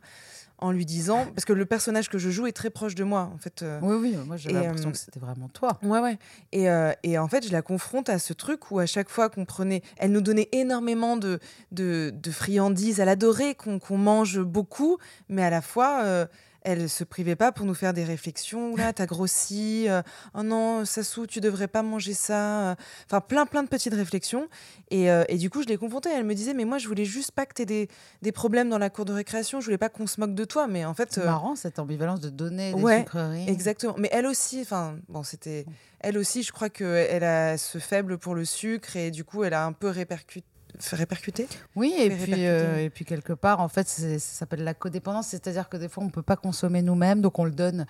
en 0.60 0.72
lui 0.72 0.86
disant 0.86 1.26
parce 1.34 1.46
que 1.46 1.54
le 1.54 1.66
personnage 1.66 2.10
que 2.10 2.20
je 2.20 2.30
joue 2.30 2.46
est 2.46 2.52
très 2.52 2.70
proche 2.70 2.94
de 2.94 3.04
moi 3.04 3.32
en 3.34 3.40
fait. 3.40 3.66
Oui 3.82 3.96
oui, 4.00 4.18
moi 4.28 4.38
j'ai 4.38 4.52
l'impression 4.52 4.92
que 4.92 5.00
c'était 5.00 5.20
vraiment 5.20 5.48
toi. 5.48 5.80
Ouais 5.82 6.00
ouais. 6.00 6.20
Et, 6.52 6.68
et, 7.02 7.18
en 7.18 7.28
fait 7.28 7.44
je 7.48 7.52
la 7.52 7.64
confronte 7.64 8.08
à 8.08 8.20
ce 8.20 8.34
truc 8.34 8.70
où 8.70 8.78
à 8.78 8.86
chaque 8.86 9.10
fois 9.10 9.30
qu'on 9.30 9.46
prenait, 9.46 9.82
elle 9.98 10.12
nous 10.12 10.22
donnait 10.22 10.50
énormément 10.52 11.18
de 11.18 11.40
de, 11.72 12.14
de 12.14 12.32
friandises, 12.32 13.00
elle 13.00 13.10
adorait 13.10 13.56
qu'on 13.56 13.98
mange 13.98 14.40
beaucoup, 14.42 15.00
mais 15.28 15.42
à 15.42 15.50
la 15.50 15.64
fois 15.64 16.28
elle 16.68 16.90
se 16.90 17.06
privait 17.06 17.38
pas 17.38 17.54
pour 17.54 17.66
nous 17.66 17.74
faire 17.74 17.94
des 17.94 18.04
réflexions. 18.04 18.76
Là, 18.76 18.92
t'as 18.92 19.06
grossi. 19.06 19.86
Euh, 19.88 20.02
oh 20.36 20.44
non, 20.44 20.84
Sassou, 20.84 21.26
tu 21.26 21.40
devrais 21.40 21.70
pas 21.70 21.82
manger 21.82 22.14
ça. 22.14 22.76
Enfin, 23.06 23.22
plein, 23.22 23.46
plein 23.46 23.64
de 23.64 23.70
petites 23.70 23.94
réflexions. 23.94 24.50
Euh, 24.92 25.24
et, 25.30 25.38
du 25.38 25.50
coup, 25.50 25.64
je 25.64 25.68
l'ai 25.68 25.78
confrontée. 25.78 26.10
Elle 26.14 26.26
me 26.26 26.36
disait, 26.36 26.54
mais 26.54 26.66
moi, 26.66 26.78
je 26.78 26.90
voulais 26.90 27.06
juste 27.06 27.32
pas 27.32 27.46
que 27.46 27.54
tu 27.54 27.62
aies 27.62 27.88
des, 28.22 28.32
problèmes 28.34 28.70
dans 28.70 28.78
la 28.78 28.90
cour 28.90 29.06
de 29.06 29.14
récréation. 29.14 29.62
Je 29.62 29.66
voulais 29.66 29.78
pas 29.78 29.88
qu'on 29.88 30.08
se 30.08 30.20
moque 30.20 30.36
de 30.36 30.44
toi. 30.44 30.68
Mais 30.68 30.84
en 30.84 30.94
fait. 30.94 31.08
C'est 31.14 31.22
euh, 31.22 31.26
marrant 31.26 31.56
cette 31.56 31.80
ambivalence 31.80 32.20
de 32.20 32.30
donner 32.30 32.74
des 32.74 32.82
ouais, 32.82 33.06
Exactement. 33.48 33.96
Mais 33.98 34.10
elle 34.12 34.26
aussi, 34.26 34.60
enfin, 34.62 34.98
bon, 35.08 35.24
c'était. 35.24 35.66
Elle 36.02 36.18
aussi, 36.18 36.44
je 36.44 36.52
crois 36.52 36.70
qu'elle 36.70 37.24
a 37.24 37.58
ce 37.58 37.78
faible 37.78 38.18
pour 38.18 38.36
le 38.36 38.44
sucre 38.44 38.98
et 38.98 39.10
du 39.10 39.24
coup, 39.24 39.46
elle 39.46 39.54
a 39.54 39.66
un 39.66 39.72
peu 39.72 39.88
répercuté 39.88 40.46
répercuter 40.92 41.48
Oui, 41.76 41.94
et 41.98 42.10
puis, 42.10 42.46
euh, 42.46 42.84
et 42.84 42.90
puis 42.90 43.06
quelque 43.06 43.34
part, 43.34 43.60
en 43.60 43.68
fait, 43.68 43.88
ça 43.88 44.20
s'appelle 44.20 44.64
la 44.64 44.74
codépendance, 44.74 45.28
c'est-à-dire 45.28 45.70
que 45.70 45.78
des 45.78 45.90
fois, 45.90 46.04
on 46.04 46.08
ne 46.08 46.12
peut 46.12 46.22
pas 46.22 46.36
consommer 46.36 46.82
nous-mêmes, 46.82 47.22
donc 47.22 47.40
on 47.40 47.46
le 47.46 47.52
donne 47.52 47.86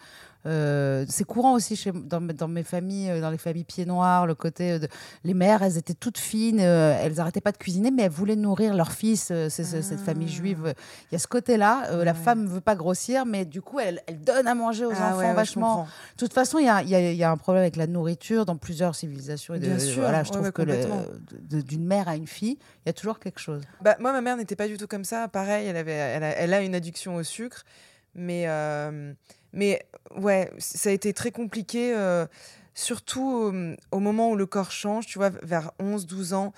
euh, 0.47 1.05
c'est 1.09 1.25
courant 1.25 1.53
aussi 1.53 1.75
chez, 1.75 1.91
dans, 1.91 2.21
dans, 2.21 2.47
mes 2.47 2.63
familles, 2.63 3.11
euh, 3.11 3.21
dans 3.21 3.31
les 3.31 3.37
familles 3.37 3.65
pieds 3.65 3.85
noirs, 3.85 4.25
le 4.25 4.35
côté 4.35 4.79
de 4.79 4.87
les 5.23 5.33
mères, 5.33 5.61
elles 5.61 5.77
étaient 5.77 5.93
toutes 5.93 6.17
fines, 6.17 6.59
euh, 6.61 6.97
elles 7.01 7.15
n'arrêtaient 7.15 7.41
pas 7.41 7.51
de 7.51 7.57
cuisiner, 7.57 7.91
mais 7.91 8.03
elles 8.03 8.11
voulaient 8.11 8.37
nourrir 8.37 8.73
leur 8.73 8.91
fils. 8.91 9.33
cette 9.49 9.99
famille 9.99 10.29
juive. 10.29 10.73
Il 11.11 11.13
y 11.13 11.15
a 11.15 11.19
ce 11.19 11.27
côté-là. 11.27 12.03
La 12.03 12.13
femme 12.13 12.43
ne 12.43 12.49
veut 12.49 12.61
pas 12.61 12.75
grossir, 12.75 13.25
mais 13.25 13.45
du 13.45 13.61
coup, 13.61 13.79
elle, 13.79 14.01
elle 14.07 14.21
donne 14.21 14.47
à 14.47 14.55
manger 14.55 14.85
aux 14.85 14.93
ah 14.97 15.15
enfants 15.15 15.33
vachement. 15.33 15.83
de 15.83 16.17
toute 16.17 16.33
façon, 16.33 16.59
il 16.59 16.65
y 16.65 16.69
a, 16.69 16.81
y 16.81 17.23
a, 17.23 17.31
un 17.31 17.37
problème 17.37 17.61
avec 17.63 17.75
la 17.75 17.87
nourriture 17.87 18.45
dans 18.45 18.55
plusieurs 18.55 18.95
civilisations. 18.95 19.53
Et 19.55 19.59
Bien 19.59 19.79
sûr. 19.79 20.01
Voilà, 20.01 20.23
je 20.23 20.31
trouve 20.31 20.51
que 20.51 20.63
d'une 21.61 21.85
mère 21.85 22.07
à 22.07 22.15
une 22.15 22.27
fille, 22.27 22.57
il 22.85 22.87
y 22.87 22.89
a 22.89 22.93
toujours 22.93 23.19
quelque 23.19 23.39
chose. 23.39 23.63
Bah, 23.81 23.97
moi, 23.99 24.13
ma 24.13 24.21
mère 24.21 24.37
n'était 24.37 24.55
pas 24.55 24.67
du 24.67 24.77
tout 24.77 24.87
comme 24.87 25.03
ça. 25.03 25.27
Pareil, 25.27 25.67
elle, 25.67 25.77
avait, 25.77 25.91
elle, 25.91 26.23
a, 26.23 26.29
elle 26.37 26.53
a 26.53 26.61
une 26.61 26.75
addiction 26.75 27.15
au 27.15 27.23
sucre. 27.23 27.63
Mais 28.15 28.47
mais 29.53 29.85
ouais, 30.15 30.51
ça 30.57 30.89
a 30.89 30.91
été 30.91 31.13
très 31.13 31.31
compliqué, 31.31 31.93
euh, 31.95 32.25
surtout 32.73 33.53
au 33.91 33.99
moment 33.99 34.31
où 34.31 34.35
le 34.35 34.45
corps 34.45 34.71
change, 34.71 35.05
tu 35.05 35.17
vois, 35.17 35.29
vers 35.29 35.71
11-12 35.79 36.33
ans 36.33 36.53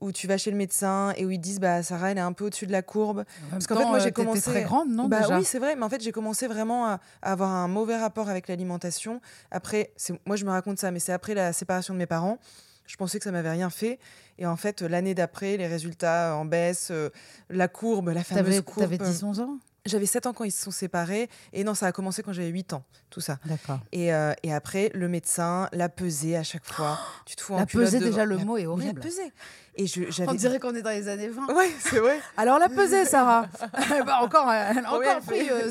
où 0.00 0.12
tu 0.12 0.26
vas 0.26 0.38
chez 0.38 0.50
le 0.50 0.56
médecin 0.56 1.12
et 1.16 1.24
où 1.24 1.30
ils 1.30 1.40
disent 1.40 1.60
bah 1.60 1.82
Sarah 1.82 2.12
elle 2.12 2.18
est 2.18 2.22
un 2.22 2.32
peu 2.32 2.46
au-dessus 2.46 2.66
de 2.66 2.72
la 2.72 2.82
courbe. 2.82 3.24
Parce 3.50 3.66
qu'en 3.66 3.76
fait 3.76 3.84
moi 3.84 3.98
j'ai 3.98 4.08
euh, 4.08 4.12
commencé 4.12 4.42
très 4.42 4.62
grande 4.62 4.90
non 4.90 5.08
bah 5.08 5.22
oui 5.30 5.44
c'est 5.44 5.58
vrai 5.58 5.76
mais 5.76 5.84
en 5.84 5.88
fait 5.88 6.02
j'ai 6.02 6.12
commencé 6.12 6.46
vraiment 6.46 6.86
à, 6.86 7.00
avoir 7.22 7.50
un 7.50 7.68
mauvais 7.68 7.96
rapport 7.96 8.28
avec 8.28 8.48
l'alimentation. 8.48 9.20
Après 9.50 9.92
moi 10.26 10.36
je 10.36 10.44
me 10.44 10.50
raconte 10.50 10.78
ça 10.78 10.90
mais 10.90 11.00
c'est 11.00 11.12
après 11.12 11.34
la 11.34 11.52
séparation 11.52 11.94
de 11.94 11.98
mes 11.98 12.06
parents. 12.06 12.38
Je 12.86 12.96
pensais 12.96 13.18
que 13.18 13.24
ça 13.24 13.32
m'avait 13.32 13.50
rien 13.50 13.70
fait. 13.70 13.98
Et 14.38 14.46
en 14.46 14.56
fait 14.56 14.82
l'année 14.82 15.14
d'après 15.14 15.56
les 15.56 15.66
résultats 15.66 16.36
en 16.36 16.44
baisse 16.44 16.88
euh, 16.90 17.10
la 17.50 17.68
courbe 17.68 18.10
la 18.10 18.24
fameuse 18.24 18.60
courbe 18.62 18.80
t'avais 18.80 18.98
10 18.98 19.24
11 19.24 19.40
ans? 19.40 19.58
J'avais 19.88 20.06
7 20.06 20.26
ans 20.26 20.32
quand 20.32 20.44
ils 20.44 20.52
se 20.52 20.62
sont 20.62 20.70
séparés. 20.70 21.28
Et 21.52 21.64
non, 21.64 21.74
ça 21.74 21.86
a 21.86 21.92
commencé 21.92 22.22
quand 22.22 22.32
j'avais 22.32 22.48
8 22.48 22.72
ans, 22.72 22.84
tout 23.10 23.20
ça. 23.20 23.38
D'accord. 23.44 23.80
Et, 23.92 24.12
euh, 24.12 24.32
et, 24.42 24.52
après, 24.52 24.90
le 24.94 25.08
médecin, 25.08 25.68
la 25.72 25.88
pesée 25.88 26.36
à 26.36 26.42
chaque 26.42 26.64
fois. 26.64 26.98
tu 27.26 27.36
te 27.36 27.42
fous 27.42 27.54
la 27.54 27.62
en 27.62 27.66
pesée, 27.66 27.98
déjà, 27.98 28.24
le 28.24 28.38
mot 28.38 28.56
est 28.56 28.66
horrible. 28.66 29.00
La 29.00 29.06
pesée. 29.06 29.32
Et 29.74 29.86
je, 29.86 30.02
On 30.26 30.34
dirait 30.34 30.58
qu'on 30.58 30.74
est 30.74 30.82
dans 30.82 30.90
les 30.90 31.06
années 31.06 31.28
20. 31.28 31.54
Ouais, 31.54 31.70
c'est 31.78 32.00
vrai. 32.00 32.18
Alors, 32.36 32.58
la 32.58 32.68
pesée, 32.68 33.04
Sarah. 33.04 33.46
bah, 34.04 34.18
encore, 34.22 34.50
elle 34.52 34.84
a 34.84 34.92
encore 34.92 35.20
pris 35.20 35.48
euh, 35.48 35.70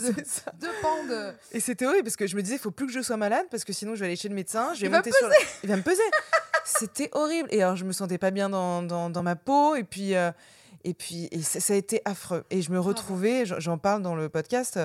deux, 0.62 0.70
pans 0.82 1.04
de. 1.10 1.34
Et 1.52 1.60
c'était 1.60 1.86
horrible 1.86 2.04
parce 2.04 2.16
que 2.16 2.26
je 2.26 2.36
me 2.38 2.42
disais, 2.42 2.56
il 2.56 2.62
faut 2.62 2.72
plus 2.72 2.88
que 2.88 2.94
je 2.94 3.02
sois 3.02 3.18
malade 3.18 3.46
parce 3.52 3.66
que 3.66 3.74
sinon, 3.74 3.96
je 3.96 4.00
vais 4.00 4.06
aller 4.06 4.16
chez 4.16 4.30
le 4.30 4.36
médecin. 4.36 4.74
Je 4.74 4.82
vais 4.82 4.88
il 4.88 4.92
monter 4.92 5.10
va 5.10 5.18
sur. 5.18 5.30
Il 5.64 5.70
va 5.70 5.76
me 5.76 5.82
peser. 5.82 6.02
c'était 6.64 7.10
horrible. 7.12 7.50
Et 7.52 7.62
alors, 7.62 7.76
je 7.76 7.84
me 7.84 7.92
sentais 7.92 8.18
pas 8.18 8.32
bien 8.32 8.50
dans, 8.50 8.82
dans, 8.82 9.10
dans 9.10 9.24
ma 9.24 9.36
peau. 9.36 9.76
Et 9.76 9.84
puis. 9.84 10.16
Euh, 10.16 10.32
et 10.88 10.94
puis, 10.94 11.28
et 11.32 11.42
ça, 11.42 11.74
a 11.74 11.76
été 11.76 12.02
affreux. 12.06 12.46
Et 12.50 12.62
je 12.62 12.72
me 12.72 12.80
retrouvais, 12.80 13.44
j'en 13.46 13.78
parle 13.78 14.02
dans 14.02 14.16
le 14.16 14.30
podcast, 14.30 14.80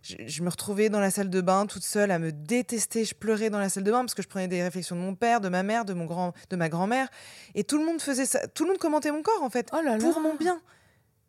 je, 0.00 0.42
me 0.44 0.48
retrouvais 0.48 0.90
dans 0.90 1.00
la 1.00 1.10
salle 1.10 1.28
de 1.28 1.40
bain 1.40 1.66
toute 1.66 1.82
seule 1.82 2.12
à 2.12 2.20
me 2.20 2.30
détester. 2.30 3.04
Je 3.04 3.16
pleurais 3.16 3.50
dans 3.50 3.58
la 3.58 3.68
salle 3.68 3.82
de 3.82 3.90
bain 3.90 3.98
parce 3.98 4.14
que 4.14 4.22
je 4.22 4.28
prenais 4.28 4.46
des 4.46 4.62
réflexions 4.62 4.94
de 4.94 5.00
mon 5.00 5.16
père, 5.16 5.40
de 5.40 5.48
ma 5.48 5.64
mère, 5.64 5.84
de, 5.84 5.92
mon 5.92 6.04
grand, 6.04 6.34
de 6.50 6.56
ma 6.56 6.68
grand-mère. 6.68 7.08
Et 7.56 7.64
tout 7.64 7.78
le 7.78 7.84
monde 7.84 8.00
faisait 8.00 8.26
ça. 8.26 8.46
Tout 8.46 8.62
le 8.62 8.70
monde 8.70 8.78
commentait 8.78 9.10
mon 9.10 9.22
corps, 9.22 9.42
en 9.42 9.50
fait, 9.50 9.72
oh 9.72 9.78
pour 9.98 10.20
mon 10.20 10.36
bien. 10.36 10.60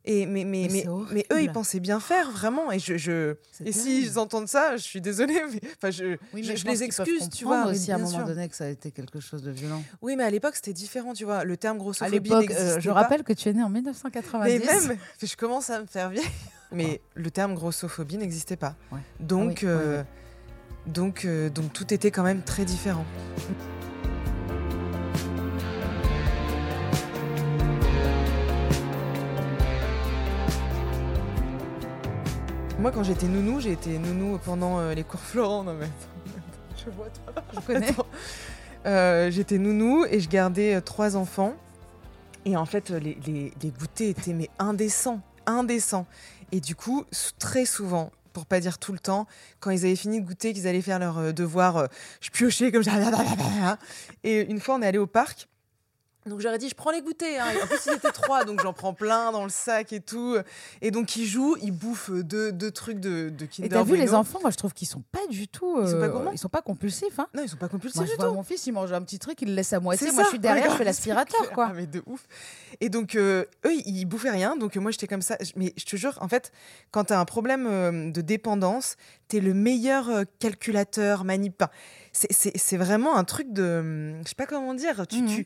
Et 0.03 0.25
mais, 0.25 0.46
mais, 0.46 0.67
mais, 0.72 0.86
mais, 1.12 1.25
eux, 1.31 1.43
ils 1.43 1.51
pensaient 1.51 1.79
bien 1.79 2.00
faire, 2.00 2.31
vraiment. 2.31 2.72
Et, 2.72 2.79
je, 2.79 2.98
je... 2.98 3.36
et 3.63 3.72
s'ils 3.72 4.17
entendent 4.17 4.48
ça, 4.48 4.75
je 4.77 4.81
suis 4.81 5.01
désolée, 5.01 5.39
mais 5.53 5.62
enfin, 5.77 5.91
je, 5.91 6.17
je, 6.34 6.65
les 6.65 6.84
excuse, 6.84 7.29
tu 7.29 7.46
vois. 7.46 7.67
aussi 7.67 7.91
à 7.91 7.96
un 7.96 8.00
moment 8.00 8.24
donné 8.24 8.50
que 8.50 8.55
ça 8.55 8.65
a 8.65 8.70
été 8.70 8.91
quelque 8.91 9.20
chose 9.20 9.43
de 9.43 9.51
violent. 9.51 9.84
Oui, 10.01 10.15
mais 10.15 10.24
à 10.24 10.31
l'époque, 10.31 10.55
c'était 10.55 10.74
différent, 10.74 11.13
tu 11.13 11.25
vois. 11.25 11.43
Le 11.43 11.55
terme 11.55 11.77
grossophobie 11.77 12.31
euh, 12.31 12.79
Je 12.79 12.89
rappelle 12.89 13.24
que 13.24 13.34
tu 13.34 13.50
es 13.50 13.53
né 13.53 13.63
en 13.63 13.70
1990. 13.70 14.43
Mais 14.43 14.65
même, 14.65 14.98
je 15.22 15.36
commence 15.36 15.70
à 15.70 15.81
me 15.81 15.86
faire 15.86 16.10
vieille. 16.10 16.25
Mais 16.72 17.01
le 17.15 17.29
terme 17.29 17.53
grossophobie 17.53 18.17
n'existait 18.17 18.55
pas. 18.55 18.75
Donc, 19.20 19.63
euh, 19.63 20.03
donc, 20.88 21.25
euh, 21.25 21.50
donc, 21.50 21.74
tout 21.74 21.93
était 21.93 22.12
quand 22.12 22.24
même 22.24 22.41
très 22.41 22.65
différent. 22.65 23.05
Moi, 32.81 32.91
quand 32.91 33.03
j'étais 33.03 33.27
nounou, 33.27 33.59
j'ai 33.59 33.73
été 33.73 34.00
nounou 34.00 34.39
pendant 34.43 34.79
euh, 34.79 34.95
les 34.95 35.03
cours 35.03 35.19
Florent. 35.19 35.63
Non, 35.63 35.75
mais 35.75 35.88
je 36.83 36.89
vois 36.89 37.09
toi. 37.09 37.43
Je 37.53 37.59
connais. 37.59 37.91
Euh, 38.88 39.29
j'étais 39.29 39.59
nounou 39.59 40.03
et 40.05 40.19
je 40.19 40.27
gardais 40.27 40.73
euh, 40.73 40.81
trois 40.81 41.15
enfants. 41.15 41.53
Et 42.43 42.57
en 42.57 42.65
fait, 42.65 42.89
les, 42.89 43.19
les, 43.27 43.53
les, 43.61 43.69
goûters 43.69 44.09
étaient 44.09 44.33
mais 44.33 44.50
indécents, 44.57 45.21
indécents. 45.45 46.07
Et 46.51 46.59
du 46.59 46.73
coup, 46.73 47.05
très 47.38 47.65
souvent, 47.65 48.11
pour 48.33 48.47
pas 48.47 48.59
dire 48.59 48.79
tout 48.79 48.93
le 48.93 49.00
temps, 49.00 49.27
quand 49.59 49.69
ils 49.69 49.85
avaient 49.85 49.95
fini 49.95 50.19
de 50.19 50.25
goûter, 50.25 50.51
qu'ils 50.51 50.67
allaient 50.67 50.81
faire 50.81 50.97
leur 50.97 51.35
devoir, 51.35 51.88
je 52.19 52.31
piochais 52.31 52.71
comme 52.71 52.81
ça. 52.81 52.93
Et 54.23 54.41
une 54.50 54.59
fois, 54.59 54.73
on 54.73 54.81
est 54.81 54.88
allé 54.88 54.97
au 54.97 55.05
parc 55.05 55.47
donc 56.27 56.39
j'aurais 56.39 56.59
dit, 56.59 56.69
je 56.69 56.75
prends 56.75 56.91
les 56.91 57.01
goûters. 57.01 57.41
Hein. 57.41 57.51
En 57.63 57.67
plus, 57.67 57.79
ils 57.87 57.93
étaient 57.93 58.11
trois, 58.11 58.45
donc 58.45 58.61
j'en 58.61 58.73
prends 58.73 58.93
plein 58.93 59.31
dans 59.31 59.43
le 59.43 59.49
sac 59.49 59.91
et 59.91 60.01
tout. 60.01 60.37
Et 60.81 60.91
donc 60.91 61.15
ils 61.15 61.25
jouent, 61.25 61.57
ils 61.63 61.71
bouffent 61.71 62.11
deux, 62.11 62.51
deux 62.51 62.69
trucs 62.69 62.99
de, 62.99 63.29
de 63.29 63.45
Kinder 63.45 63.65
Et 63.65 63.69
t'as 63.69 63.83
vu 63.83 63.97
les 63.97 64.13
enfants 64.13 64.39
Moi, 64.41 64.51
je 64.51 64.57
trouve 64.57 64.73
qu'ils 64.73 64.87
sont 64.87 65.03
pas 65.11 65.25
du 65.29 65.47
tout. 65.47 65.81
ils 65.81 65.89
sont 65.89 65.99
pas 65.99 66.05
euh, 66.05 66.29
Ils 66.31 66.37
sont 66.37 66.49
pas 66.49 66.61
compulsifs. 66.61 67.19
Hein. 67.19 67.27
Non, 67.33 67.41
ils 67.41 67.49
sont 67.49 67.57
pas 67.57 67.69
compulsifs 67.69 67.95
moi, 67.95 68.05
je 68.05 68.15
vois 68.15 68.31
Mon 68.31 68.43
fils, 68.43 68.67
il 68.67 68.71
mange 68.71 68.93
un 68.93 69.01
petit 69.01 69.17
truc, 69.17 69.41
il 69.41 69.49
le 69.49 69.55
laisse 69.55 69.73
à 69.73 69.79
moitié. 69.79 70.11
Moi, 70.11 70.23
je 70.23 70.29
suis 70.29 70.39
derrière, 70.39 70.69
je 70.71 70.75
fais 70.77 70.83
l'aspirateur, 70.83 71.51
quoi. 71.51 71.69
Ah, 71.71 71.73
mais 71.75 71.87
de 71.87 72.03
ouf. 72.05 72.27
Et 72.79 72.89
donc 72.89 73.15
euh, 73.15 73.45
eux, 73.65 73.73
ils 73.73 74.05
bouffaient 74.05 74.29
rien. 74.29 74.55
Donc 74.55 74.75
moi, 74.75 74.91
j'étais 74.91 75.07
comme 75.07 75.21
ça. 75.23 75.37
Mais 75.55 75.73
je 75.75 75.85
te 75.85 75.95
jure, 75.95 76.17
en 76.21 76.27
fait, 76.27 76.51
quand 76.91 77.05
t'as 77.05 77.19
un 77.19 77.25
problème 77.25 77.67
euh, 77.67 78.11
de 78.11 78.21
dépendance, 78.21 78.95
t'es 79.27 79.39
le 79.39 79.55
meilleur 79.55 80.09
calculateur, 80.39 81.23
manip. 81.23 81.63
C'est 82.13 82.77
vraiment 82.77 83.15
un 83.15 83.23
truc 83.23 83.51
de, 83.53 84.13
je 84.23 84.29
sais 84.29 84.35
pas 84.35 84.45
comment 84.45 84.75
dire. 84.75 85.07
Tu, 85.07 85.25
tu 85.25 85.41
mmh. 85.41 85.45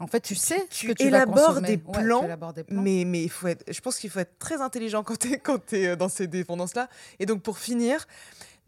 En 0.00 0.08
fait, 0.08 0.20
tu 0.20 0.34
sais 0.34 0.66
tu, 0.70 0.88
que 0.88 0.92
tu 0.92 1.04
élabores, 1.04 1.60
des 1.60 1.76
plans, 1.78 2.26
mais, 2.68 3.04
mais 3.06 3.22
il 3.22 3.30
faut 3.30 3.46
être, 3.46 3.64
je 3.72 3.80
pense 3.80 3.98
qu'il 3.98 4.10
faut 4.10 4.18
être 4.18 4.38
très 4.38 4.60
intelligent 4.60 5.04
quand 5.04 5.16
tu 5.16 5.76
es, 5.76 5.82
es 5.82 5.96
dans 5.96 6.08
ces 6.08 6.26
dépendances-là. 6.26 6.88
Et 7.20 7.26
donc, 7.26 7.42
pour 7.42 7.58
finir, 7.58 8.06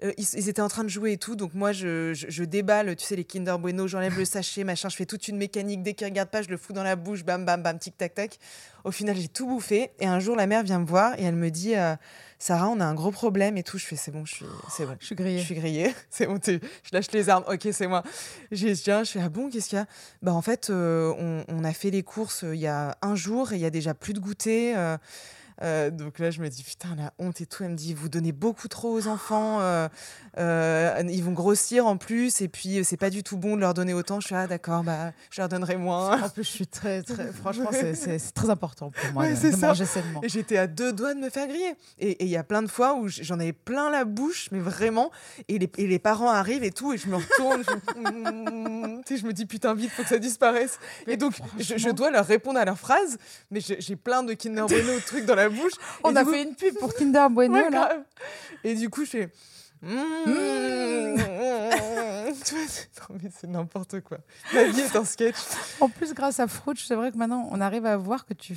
euh, 0.02 0.12
ils, 0.18 0.48
étaient 0.50 0.60
en 0.60 0.68
train 0.68 0.84
de 0.84 0.90
jouer 0.90 1.12
et 1.12 1.16
tout, 1.16 1.36
donc 1.36 1.54
moi 1.54 1.72
je, 1.72 2.12
je, 2.12 2.44
déballe, 2.44 2.94
tu 2.96 3.04
sais, 3.04 3.16
les 3.16 3.24
Kinder 3.24 3.56
Bueno, 3.58 3.88
j'enlève 3.88 4.18
le 4.18 4.24
sachet, 4.26 4.62
machin, 4.62 4.90
je 4.90 4.96
fais 4.96 5.06
toute 5.06 5.26
une 5.28 5.38
mécanique. 5.38 5.82
Dès 5.82 5.94
qu'ils 5.94 6.06
regardent 6.06 6.28
pas, 6.28 6.42
je 6.42 6.48
le 6.48 6.58
fous 6.58 6.74
dans 6.74 6.82
la 6.82 6.96
bouche, 6.96 7.24
bam, 7.24 7.46
bam, 7.46 7.62
bam, 7.62 7.78
tic, 7.78 7.96
tac, 7.96 8.14
tac. 8.14 8.38
Au 8.84 8.90
final, 8.90 9.16
j'ai 9.16 9.28
tout 9.28 9.46
bouffé. 9.46 9.90
Et 9.98 10.06
un 10.06 10.20
jour, 10.20 10.36
la 10.36 10.46
mère 10.46 10.62
vient 10.62 10.78
me 10.80 10.86
voir 10.86 11.18
et 11.18 11.22
elle 11.22 11.34
me 11.34 11.50
dit 11.50 11.74
euh, 11.76 11.96
Sarah, 12.38 12.68
on 12.68 12.78
a 12.78 12.84
un 12.84 12.94
gros 12.94 13.10
problème 13.10 13.56
et 13.56 13.62
tout. 13.62 13.78
Je 13.78 13.86
fais 13.86 13.96
C'est 13.96 14.10
bon, 14.10 14.26
je 14.26 14.34
suis, 14.34 14.46
c'est 14.68 14.84
bon. 14.84 14.96
Je 15.00 15.06
suis 15.06 15.14
grillée. 15.14 15.38
Je 15.38 15.44
suis 15.44 15.54
grillée. 15.54 15.94
c'est 16.10 16.26
bon, 16.26 16.38
je 16.44 16.58
lâche 16.92 17.10
les 17.12 17.30
armes. 17.30 17.44
Ok, 17.48 17.66
c'est 17.72 17.86
moi. 17.86 18.02
J'ai 18.52 18.74
je 18.74 18.82
fais 18.82 19.20
Ah 19.22 19.28
bon, 19.30 19.48
qu'est-ce 19.48 19.70
qu'il 19.70 19.78
y 19.78 19.80
a? 19.80 19.86
Bah, 20.20 20.34
en 20.34 20.42
fait, 20.42 20.68
euh, 20.68 21.14
on, 21.18 21.44
on, 21.48 21.64
a 21.64 21.72
fait 21.72 21.90
les 21.90 22.02
courses 22.02 22.44
il 22.46 22.60
y 22.60 22.66
a 22.66 22.98
un 23.00 23.14
jour 23.14 23.54
et 23.54 23.56
il 23.56 23.62
y 23.62 23.66
a 23.66 23.70
déjà 23.70 23.94
plus 23.94 24.12
de 24.12 24.20
goûter. 24.20 24.74
Euh, 25.62 25.90
donc 25.90 26.18
là, 26.18 26.30
je 26.30 26.40
me 26.40 26.48
dis, 26.48 26.62
putain, 26.62 26.94
la 26.96 27.12
honte 27.18 27.40
et 27.40 27.46
tout. 27.46 27.64
Elle 27.64 27.70
me 27.70 27.76
dit, 27.76 27.94
vous 27.94 28.08
donnez 28.08 28.32
beaucoup 28.32 28.68
trop 28.68 28.92
aux 28.92 29.08
enfants. 29.08 29.60
Euh, 29.60 29.88
euh, 30.38 31.02
ils 31.08 31.22
vont 31.24 31.32
grossir 31.32 31.86
en 31.86 31.96
plus. 31.96 32.40
Et 32.40 32.48
puis, 32.48 32.84
c'est 32.84 32.96
pas 32.96 33.10
du 33.10 33.22
tout 33.22 33.36
bon 33.36 33.56
de 33.56 33.60
leur 33.60 33.74
donner 33.74 33.94
autant. 33.94 34.20
Je 34.20 34.26
suis, 34.26 34.34
ah, 34.34 34.46
d'accord, 34.46 34.82
bah, 34.84 35.12
je 35.30 35.40
leur 35.40 35.48
donnerai 35.48 35.76
moins. 35.76 36.22
En 36.22 36.28
plus, 36.28 36.44
je 36.44 36.50
suis 36.50 36.66
très, 36.66 37.02
très. 37.02 37.32
Franchement, 37.32 37.70
c'est 37.72 38.18
très 38.34 38.50
important 38.50 38.90
pour 38.90 39.12
moi 39.12 39.28
de, 39.28 39.34
de 39.34 39.56
manger 39.56 39.86
sainement. 39.86 40.20
J'étais 40.24 40.58
à 40.58 40.66
deux 40.66 40.92
doigts 40.92 41.14
de 41.14 41.20
me 41.20 41.30
faire 41.30 41.46
griller. 41.46 41.74
Et 41.98 42.24
il 42.24 42.30
y 42.30 42.36
a 42.36 42.44
plein 42.44 42.62
de 42.62 42.68
fois 42.68 42.94
où 42.94 43.08
j'en 43.08 43.40
avais 43.40 43.52
plein 43.52 43.90
la 43.90 44.04
bouche, 44.04 44.48
mais 44.52 44.60
vraiment. 44.60 45.10
Et 45.48 45.58
les, 45.58 45.70
et 45.78 45.86
les 45.86 45.98
parents 45.98 46.30
arrivent 46.30 46.64
et 46.64 46.70
tout. 46.70 46.92
Et 46.92 46.98
je 46.98 47.08
me 47.08 47.16
retourne. 47.16 47.62
je, 47.64 49.16
je 49.16 49.26
me 49.26 49.32
dis, 49.32 49.46
putain, 49.46 49.74
vite, 49.74 49.90
faut 49.90 50.02
que 50.02 50.08
ça 50.08 50.18
disparaisse. 50.18 50.78
et 51.06 51.16
donc, 51.16 51.34
je, 51.58 51.90
dois 51.90 52.10
leur 52.10 52.26
répondre 52.26 52.58
à 52.58 52.64
leurs 52.64 52.78
phrases. 52.78 53.16
Mais 53.50 53.60
j'ai 53.60 53.96
plein 53.96 54.22
de 54.22 54.34
Kinder 54.34 54.66
Bueno 54.66 55.00
trucs 55.06 55.24
dans 55.24 55.34
la 55.34 55.45
la 55.48 55.62
bouche. 55.62 55.72
On 56.04 56.14
a 56.16 56.24
coup- 56.24 56.32
fait 56.32 56.42
une 56.42 56.54
pub 56.54 56.74
pour 56.78 56.94
Kinder 56.94 57.28
Bueno, 57.30 57.54
Ouais, 57.54 57.70
là. 57.70 57.96
Et 58.64 58.74
du 58.74 58.88
coup, 58.90 59.04
je 59.04 59.10
fais. 59.10 59.28
Mmh. 59.82 59.90
Tu 62.44 62.54
vois, 62.54 62.64
c'est- 62.68 62.88
non, 63.10 63.18
mais 63.22 63.30
c'est 63.40 63.46
n'importe 63.46 64.00
quoi. 64.00 64.18
Ma 64.54 64.64
vie 64.64 64.80
est 64.80 64.96
un 64.96 65.04
sketch. 65.04 65.36
En 65.80 65.88
plus, 65.88 66.12
grâce 66.14 66.40
à 66.40 66.46
Frouch, 66.46 66.84
c'est 66.86 66.94
vrai 66.94 67.12
que 67.12 67.16
maintenant, 67.16 67.48
on 67.50 67.60
arrive 67.60 67.86
à 67.86 67.96
voir 67.96 68.26
que 68.26 68.34
tu, 68.34 68.56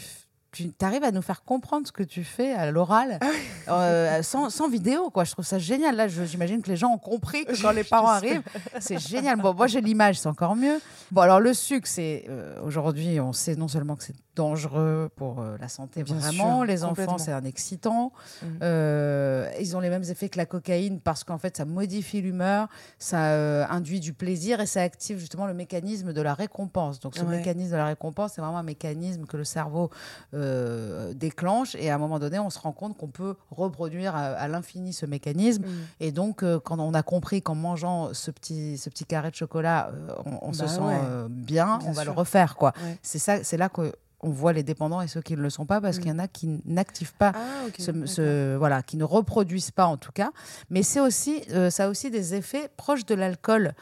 tu 0.51 0.71
arrives 0.81 1.03
à 1.03 1.11
nous 1.11 1.21
faire 1.21 1.43
comprendre 1.43 1.87
ce 1.87 1.91
que 1.91 2.03
tu 2.03 2.23
fais 2.23 2.53
à 2.53 2.71
l'oral, 2.71 3.19
euh, 3.67 4.21
sans, 4.23 4.49
sans 4.49 4.67
vidéo. 4.69 5.09
Quoi. 5.11 5.23
Je 5.23 5.31
trouve 5.31 5.45
ça 5.45 5.59
génial. 5.59 5.95
Là, 5.95 6.07
j'imagine 6.07 6.61
que 6.61 6.69
les 6.69 6.75
gens 6.77 6.89
ont 6.91 6.97
compris 6.97 7.45
que 7.45 7.59
quand 7.61 7.71
les 7.71 7.83
parents 7.83 8.09
arrivent, 8.09 8.41
c'est 8.79 8.99
génial. 8.99 9.37
Bon, 9.39 9.53
moi, 9.53 9.67
j'ai 9.67 9.81
l'image, 9.81 10.19
c'est 10.19 10.29
encore 10.29 10.55
mieux. 10.55 10.79
Bon, 11.11 11.21
alors 11.21 11.39
le 11.39 11.53
sucre, 11.53 11.87
c'est 11.87 12.25
euh, 12.29 12.59
aujourd'hui, 12.63 13.19
on 13.19 13.33
sait 13.33 13.55
non 13.55 13.67
seulement 13.67 13.95
que 13.95 14.03
c'est 14.03 14.15
dangereux 14.43 15.09
pour 15.17 15.41
euh, 15.41 15.57
la 15.59 15.67
santé, 15.67 16.01
Bien 16.03 16.15
vraiment. 16.15 16.57
sûr, 16.59 16.65
les 16.65 16.85
enfants, 16.85 17.17
c'est 17.17 17.33
un 17.33 17.43
excitant. 17.43 18.13
Mhm. 18.41 18.59
Euh, 18.63 19.51
ils 19.59 19.75
ont 19.75 19.81
les 19.81 19.89
mêmes 19.89 20.03
effets 20.09 20.29
que 20.29 20.37
la 20.37 20.45
cocaïne 20.45 21.01
parce 21.01 21.25
qu'en 21.25 21.37
fait, 21.37 21.57
ça 21.57 21.65
modifie 21.65 22.21
l'humeur, 22.21 22.69
ça 22.99 23.31
euh, 23.33 23.65
induit 23.69 23.99
du 23.99 24.13
plaisir 24.13 24.61
et 24.61 24.65
ça 24.65 24.81
active 24.81 25.17
justement 25.19 25.45
le 25.45 25.53
mécanisme 25.53 26.13
de 26.13 26.21
la 26.21 26.33
récompense. 26.33 26.99
Donc, 27.01 27.15
ce 27.17 27.23
Ouais. 27.23 27.37
mécanisme 27.37 27.71
de 27.71 27.75
la 27.77 27.85
récompense, 27.87 28.31
c'est 28.35 28.41
vraiment 28.41 28.59
un 28.59 28.63
mécanisme 28.63 29.25
que 29.25 29.35
le 29.35 29.43
cerveau 29.43 29.89
euh, 30.33 31.13
déclenche 31.13 31.75
et 31.75 31.89
à 31.89 31.95
un 31.95 31.97
moment 31.97 32.19
donné, 32.19 32.39
on 32.39 32.49
se 32.49 32.59
rend 32.59 32.71
compte 32.71 32.97
qu'on 32.97 33.07
peut 33.09 33.35
reproduire 33.51 34.15
à, 34.15 34.27
à 34.27 34.47
l'infini 34.47 34.93
ce 34.93 35.05
mécanisme. 35.05 35.63
Mm. 35.63 35.69
Et 35.99 36.11
donc, 36.13 36.43
quand 36.63 36.79
on 36.79 36.93
a 36.93 37.03
compris 37.03 37.41
qu'en 37.41 37.55
mangeant 37.55 38.13
ce 38.13 38.31
petit, 38.31 38.77
ce 38.77 38.89
petit 38.89 39.03
carré 39.05 39.31
de 39.31 39.35
chocolat, 39.35 39.91
on, 40.25 40.39
on 40.49 40.53
se 40.53 40.61
Bah 40.61 40.67
sent 40.69 40.79
ouais. 40.81 40.95
bien, 41.29 41.77
Bien 41.79 41.79
on 41.87 41.91
va 41.91 42.05
le 42.05 42.11
refaire. 42.11 42.55
quoi. 42.55 42.71
Ouais. 42.83 42.97
C'est 43.01 43.19
ça, 43.19 43.43
c'est 43.43 43.57
là 43.57 43.67
que 43.69 43.91
on 44.21 44.29
voit 44.29 44.51
les 44.53 44.63
dépendants 44.63 45.01
et 45.01 45.07
ceux 45.07 45.21
qui 45.21 45.33
ne 45.35 45.41
le 45.41 45.49
sont 45.49 45.65
pas, 45.65 45.79
parce 45.79 45.97
Mm. 45.97 45.99
qu'il 46.01 46.09
y 46.09 46.13
en 46.13 46.19
a 46.19 46.27
qui 46.27 46.61
n'activent 46.65 47.13
pas 47.13 47.31
Ah, 47.35 47.39
ce- 47.77 48.55
voilà, 48.57 48.83
qui 48.83 48.97
ne 48.97 49.03
reproduisent 49.05 49.71
pas 49.71 49.85
en 49.85 49.97
tout 49.97 50.11
cas. 50.11 50.31
Mais 50.69 50.83
c'est 50.83 50.99
aussi, 50.99 51.41
euh, 51.51 51.69
ça 51.69 51.85
a 51.85 51.89
aussi 51.89 52.11
des 52.11 52.33
effets 52.35 52.69
proches 52.75 53.05
de 53.05 53.15
l'alcool, 53.15 53.73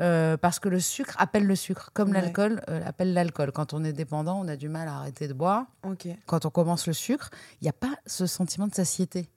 euh, 0.00 0.36
parce 0.36 0.58
que 0.58 0.68
le 0.68 0.80
sucre 0.80 1.14
appelle 1.18 1.46
le 1.46 1.54
sucre, 1.56 1.90
comme 1.94 2.08
Ouais. 2.10 2.20
l'alcool 2.20 2.60
euh, 2.68 2.80
appelle 2.84 3.12
l'alcool. 3.14 3.52
Quand 3.52 3.72
on 3.72 3.84
est 3.84 3.92
dépendant, 3.92 4.40
on 4.40 4.48
a 4.48 4.56
du 4.56 4.68
mal 4.68 4.88
à 4.88 4.94
arrêter 4.96 5.28
de 5.28 5.32
boire. 5.32 5.66
Quand 6.26 6.44
on 6.44 6.50
commence 6.50 6.86
le 6.86 6.92
sucre, 6.92 7.30
il 7.60 7.64
n'y 7.64 7.68
a 7.70 7.72
pas 7.72 7.94
ce 8.06 8.26
sentiment 8.26 8.66
de 8.66 8.74
satiété. 8.74 9.28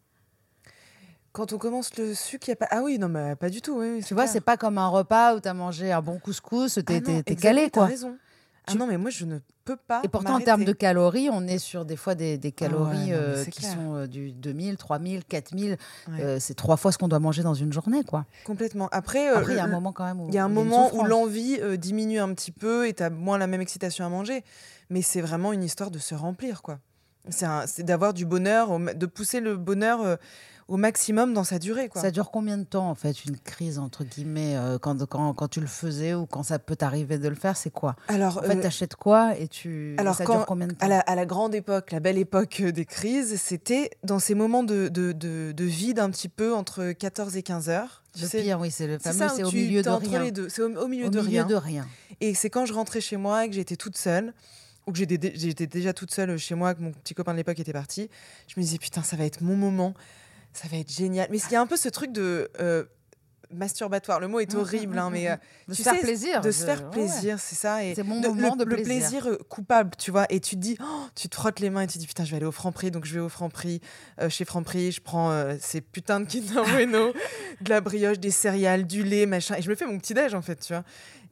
Quand 1.33 1.53
on 1.53 1.59
commence 1.59 1.95
le 1.97 2.15
sucre, 2.15 2.47
il 2.47 2.51
n'y 2.51 2.53
a 2.53 2.55
pas. 2.55 2.67
Ah 2.71 2.81
oui, 2.83 2.97
non, 2.97 3.09
mais 3.09 3.35
pas 3.35 3.51
du 3.51 3.61
tout. 3.61 3.77
Oui, 3.77 4.03
Tu 4.03 4.15
vois, 4.15 4.25
c'est 4.25 4.41
pas 4.41 4.57
comme 4.57 4.79
un 4.79 4.87
repas 4.87 5.35
où 5.35 5.39
tu 5.39 5.47
as 5.47 5.53
mangé 5.53 5.91
un 5.91 6.01
bon 6.01 6.17
couscous, 6.17 6.79
t'es 6.83 7.03
Ah 7.05 7.35
calé 7.35 7.65
t'as 7.65 7.69
quoi. 7.69 7.85
raison. 7.85 8.17
Ah 8.67 8.73
Tu- 8.73 8.77
non, 8.77 8.85
mais 8.87 8.97
moi, 8.97 9.09
je 9.09 9.25
ne 9.25 9.39
peux 9.65 9.77
pas. 9.77 10.01
Et 10.03 10.07
pourtant, 10.09 10.35
en 10.35 10.39
termes 10.41 10.65
de 10.65 10.73
calories, 10.73 11.29
on 11.31 11.47
est 11.47 11.57
sur 11.57 11.85
des 11.85 11.95
fois 11.95 12.15
des, 12.15 12.37
des 12.37 12.51
calories 12.51 13.13
euh, 13.13 13.43
qui 13.45 13.61
clair. 13.61 13.71
sont 13.73 13.95
euh, 13.95 14.07
du 14.07 14.31
2000, 14.33 14.77
3000, 14.77 15.23
4000. 15.25 15.77
Ouais. 16.09 16.21
Euh, 16.21 16.37
c'est 16.39 16.53
trois 16.53 16.77
fois 16.77 16.91
ce 16.91 16.97
qu'on 16.97 17.07
doit 17.07 17.19
manger 17.19 17.43
dans 17.43 17.53
une 17.53 17.71
journée. 17.73 18.03
quoi. 18.03 18.25
Complètement. 18.45 18.89
Après, 18.91 19.29
euh, 19.31 19.37
Après, 19.37 19.53
il 19.53 19.57
y 19.57 19.59
a 19.59 19.63
un 19.63 19.67
moment 19.67 19.93
quand 19.93 20.05
même 20.05 20.19
où 20.21 20.27
Il 20.27 20.33
y 20.33 20.37
a 20.37 20.43
un 20.45 20.49
moment 20.49 20.93
où 20.93 21.03
l'envie 21.03 21.57
euh, 21.61 21.77
diminue 21.77 22.19
un 22.19 22.33
petit 22.33 22.51
peu 22.51 22.87
et 22.87 22.93
tu 22.93 23.03
as 23.03 23.09
moins 23.09 23.37
la 23.37 23.47
même 23.47 23.61
excitation 23.61 24.05
à 24.05 24.09
manger. 24.09 24.43
Mais 24.89 25.01
c'est 25.01 25.21
vraiment 25.21 25.53
une 25.53 25.63
histoire 25.63 25.91
de 25.91 25.99
se 25.99 26.13
remplir, 26.15 26.61
quoi. 26.61 26.79
C'est 27.29 27.83
d'avoir 27.83 28.13
du 28.13 28.25
bonheur, 28.25 28.77
de 28.79 29.05
pousser 29.05 29.41
le 29.41 29.57
bonheur 29.57 30.17
au 30.67 30.75
maximum 30.77 31.33
dans 31.33 31.43
sa 31.45 31.59
durée, 31.59 31.87
quoi. 31.87 32.01
Ça 32.01 32.11
dure 32.11 32.29
combien 32.29 32.57
de 32.57 32.63
temps, 32.65 32.89
en 32.89 32.95
fait, 32.95 33.23
une 33.25 33.37
crise, 33.37 33.79
entre 33.79 34.03
guillemets, 34.03 34.55
euh, 34.57 34.77
quand, 34.77 35.05
quand, 35.05 35.33
quand 35.33 35.47
tu 35.47 35.61
le 35.61 35.67
faisais 35.67 36.13
ou 36.13 36.25
quand 36.25 36.43
ça 36.43 36.59
peut 36.59 36.75
t'arriver 36.75 37.17
de 37.17 37.29
le 37.29 37.35
faire 37.35 37.55
C'est 37.55 37.69
quoi? 37.69 37.95
Alors, 38.09 38.39
En 38.39 38.41
fait, 38.41 38.57
euh, 38.57 38.61
t'achètes 38.61 38.95
quoi 38.95 39.37
et 39.37 39.47
tu... 39.47 39.95
alors 39.97 40.15
ça 40.15 40.25
quand- 40.25 40.35
dure 40.35 40.45
combien 40.45 40.67
de 40.67 40.73
temps? 40.73 40.85
à, 40.85 40.89
la, 40.89 40.99
à 40.99 41.15
la 41.15 41.25
grande 41.25 41.55
époque, 41.55 41.91
la 41.91 41.99
belle 42.01 42.17
époque 42.17 42.59
euh, 42.61 42.71
des 42.73 42.83
crises, 42.85 43.39
c'était 43.39 43.91
dans 44.03 44.19
ces 44.19 44.35
moments 44.35 44.63
de, 44.63 44.89
de, 44.89 45.13
de- 45.13 45.53
de 45.53 45.63
vide 45.63 45.99
un 45.99 46.09
petit 46.09 46.27
peu 46.29 46.53
entre 46.53 46.91
14 46.91 47.37
et 47.37 47.43
15 47.43 47.69
heures. 47.69 48.03
Le 48.21 48.27
pire, 48.27 48.59
oui, 48.59 48.69
c'est 48.71 48.87
le 48.87 48.97
fameux, 48.99 49.27
c'est 49.35 49.43
au 49.43 49.51
milieu 49.51 49.81
de 49.83 49.89
rien. 49.89 50.31
C'est 50.49 50.63
au, 50.63 50.87
milieu 50.87 51.05
Au 51.05 51.09
de 51.09 51.21
milieu 51.21 51.29
rien. 51.29 51.45
de 51.45 51.55
rien. 51.55 51.87
Et 52.19 52.33
c'est 52.33 52.49
quand 52.49 52.65
je 52.65 52.73
rentrais 52.73 52.99
chez 52.99 53.15
moi 53.15 53.45
et 53.45 53.49
que 53.49 53.55
j'étais 53.55 53.75
toute 53.75 53.95
seule, 53.95 54.33
ou 54.87 54.91
que 54.91 54.97
j'étais 54.97 55.67
déjà 55.67 55.93
toute 55.93 56.11
seule 56.11 56.35
chez 56.37 56.55
moi, 56.55 56.73
que 56.73 56.81
mon 56.81 56.91
petit 56.91 57.13
copain 57.13 57.31
de 57.33 57.37
l'époque 57.37 57.59
était 57.59 57.73
parti, 57.73 58.09
je 58.47 58.55
me 58.57 58.63
disais, 58.63 58.77
putain, 58.79 59.03
ça 59.03 59.15
va 59.17 59.23
être 59.25 59.41
mon 59.41 59.55
moment, 59.55 59.93
ça 60.53 60.67
va 60.69 60.77
être 60.77 60.91
génial. 60.91 61.27
Mais 61.31 61.37
il 61.37 61.51
y 61.51 61.55
a 61.55 61.61
un 61.61 61.67
peu 61.67 61.77
ce 61.77 61.89
truc 61.89 62.11
de 62.11 62.49
euh, 62.59 62.83
masturbatoire, 63.51 64.19
le 64.19 64.27
mot 64.27 64.39
est 64.41 64.53
Mm, 64.53 64.57
horrible, 64.57 64.95
mm, 64.95 64.99
hein, 64.99 65.09
mais 65.09 65.29
euh, 65.29 65.35
De 65.67 65.73
tu 65.73 65.77
se 65.77 65.83
faire 65.83 65.93
sais, 65.95 66.01
plaisir. 66.01 66.41
de 66.41 66.51
se 66.51 66.65
faire 66.65 66.83
ouais, 66.83 66.89
plaisir, 66.91 67.39
c'est 67.39 67.55
ça. 67.55 67.83
Et 67.85 67.95
C'est 67.95 68.03
mon 68.03 68.19
de- 68.19 68.27
moment 68.27 68.55
le, 68.57 68.65
de 68.65 68.69
le 68.69 68.75
plaisir. 68.75 68.99
plaisir 69.09 69.27
euh, 69.27 69.37
coupable, 69.49 69.91
tu 69.97 70.11
vois, 70.11 70.25
et 70.29 70.39
tu 70.41 70.55
te 70.55 70.61
dis, 70.61 70.77
oh, 70.81 70.85
tu 71.15 71.29
te 71.29 71.35
frottes 71.35 71.59
les 71.61 71.69
mains 71.69 71.81
et 71.81 71.87
tu 71.87 71.93
te 71.93 71.99
dis, 71.99 72.07
putain, 72.07 72.25
je 72.25 72.31
vais 72.31 72.37
aller 72.37 72.45
au 72.45 72.51
Franprix, 72.51 72.91
donc 72.91 73.05
je 73.05 73.13
vais 73.13 73.19
au 73.21 73.29
Franprix, 73.29 73.79
euh, 74.21 74.29
chez 74.29 74.43
Franprix, 74.43 74.91
je 74.93 75.01
prends 75.01 75.55
ces 75.61 75.79
putains 75.81 76.19
de 76.19 76.25
Kinder 76.25 76.63
Bueno, 76.71 77.13
de 77.61 77.69
la 77.69 77.79
brioche, 77.79 78.19
des 78.19 78.31
céréales, 78.31 78.85
du 78.85 79.03
lait, 79.03 79.25
machin, 79.25 79.55
et 79.55 79.61
je 79.61 79.69
me 79.69 79.75
fais 79.75 79.85
mon 79.85 79.97
petit 79.97 80.13
déj 80.13 80.33
en 80.33 80.41
fait, 80.41 80.57
tu 80.57 80.73
vois. 80.73 80.83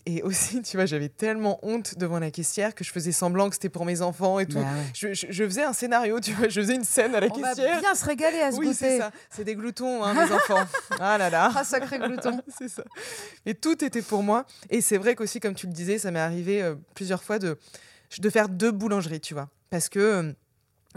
Et 0.08 0.22
aussi, 0.22 0.62
tu 0.63 0.78
vois, 0.78 0.86
j'avais 0.86 1.10
tellement 1.10 1.60
honte 1.63 1.98
devant 1.98 2.20
la 2.20 2.30
caissière 2.32 2.76
que 2.76 2.84
je 2.84 2.91
faisais 2.91 3.12
semblant 3.12 3.50
que 3.50 3.56
c'était 3.56 3.70
pour 3.70 3.86
mes 3.86 4.02
enfants 4.02 4.38
et 4.39 4.46
tout. 4.46 4.60
Bah 4.60 4.63
ouais. 4.65 4.84
Je, 4.94 5.13
je- 5.13 5.28
je 5.32 5.44
faisais 5.46 5.63
un 5.63 5.74
scénario, 5.74 6.20
tu 6.20 6.32
vois, 6.34 6.48
je 6.48 6.62
faisais 6.62 6.76
une 6.76 6.84
scène 6.84 7.15
à 7.15 7.20
la 7.20 7.28
On 7.32 7.39
va 7.39 7.50
caissière. 7.56 7.80
bien 7.80 7.96
se 7.96 8.06
régaler 8.06 8.39
à 8.39 8.52
ce 8.52 8.58
Oui, 8.58 8.74
c'est 8.74 9.00
ça. 9.00 9.12
C'est 9.30 9.44
des 9.44 9.56
gloutons, 9.56 10.04
hein, 10.04 10.13
mes 10.13 10.32
enfants. 10.32 10.63
Ah 11.00 11.18
là 11.18 11.30
là. 11.30 11.52
Ah, 11.56 11.63
sacré 11.63 11.98
glouton. 11.98 12.39
c'est 12.58 12.70
ça. 12.70 12.84
Et 13.46 13.56
tout 13.56 13.84
était 13.84 14.02
pour 14.04 14.22
moi. 14.24 14.46
Et 14.70 14.82
c'est 14.82 14.98
vrai 14.98 15.15
qu'aussi, 15.15 15.39
comme 15.39 15.56
tu 15.56 15.65
le 15.68 15.74
disais, 15.74 15.98
ça 15.98 16.12
m'est 16.12 16.20
arrivé 16.20 16.62
euh, 16.62 16.76
plusieurs 16.94 17.24
fois 17.24 17.39
de, 17.39 17.58
de 18.20 18.30
faire 18.30 18.48
deux 18.50 18.72
boulangeries, 18.72 19.20
tu 19.22 19.34
vois. 19.34 19.50
Parce 19.72 19.89
que 19.89 20.00
euh, 20.00 20.32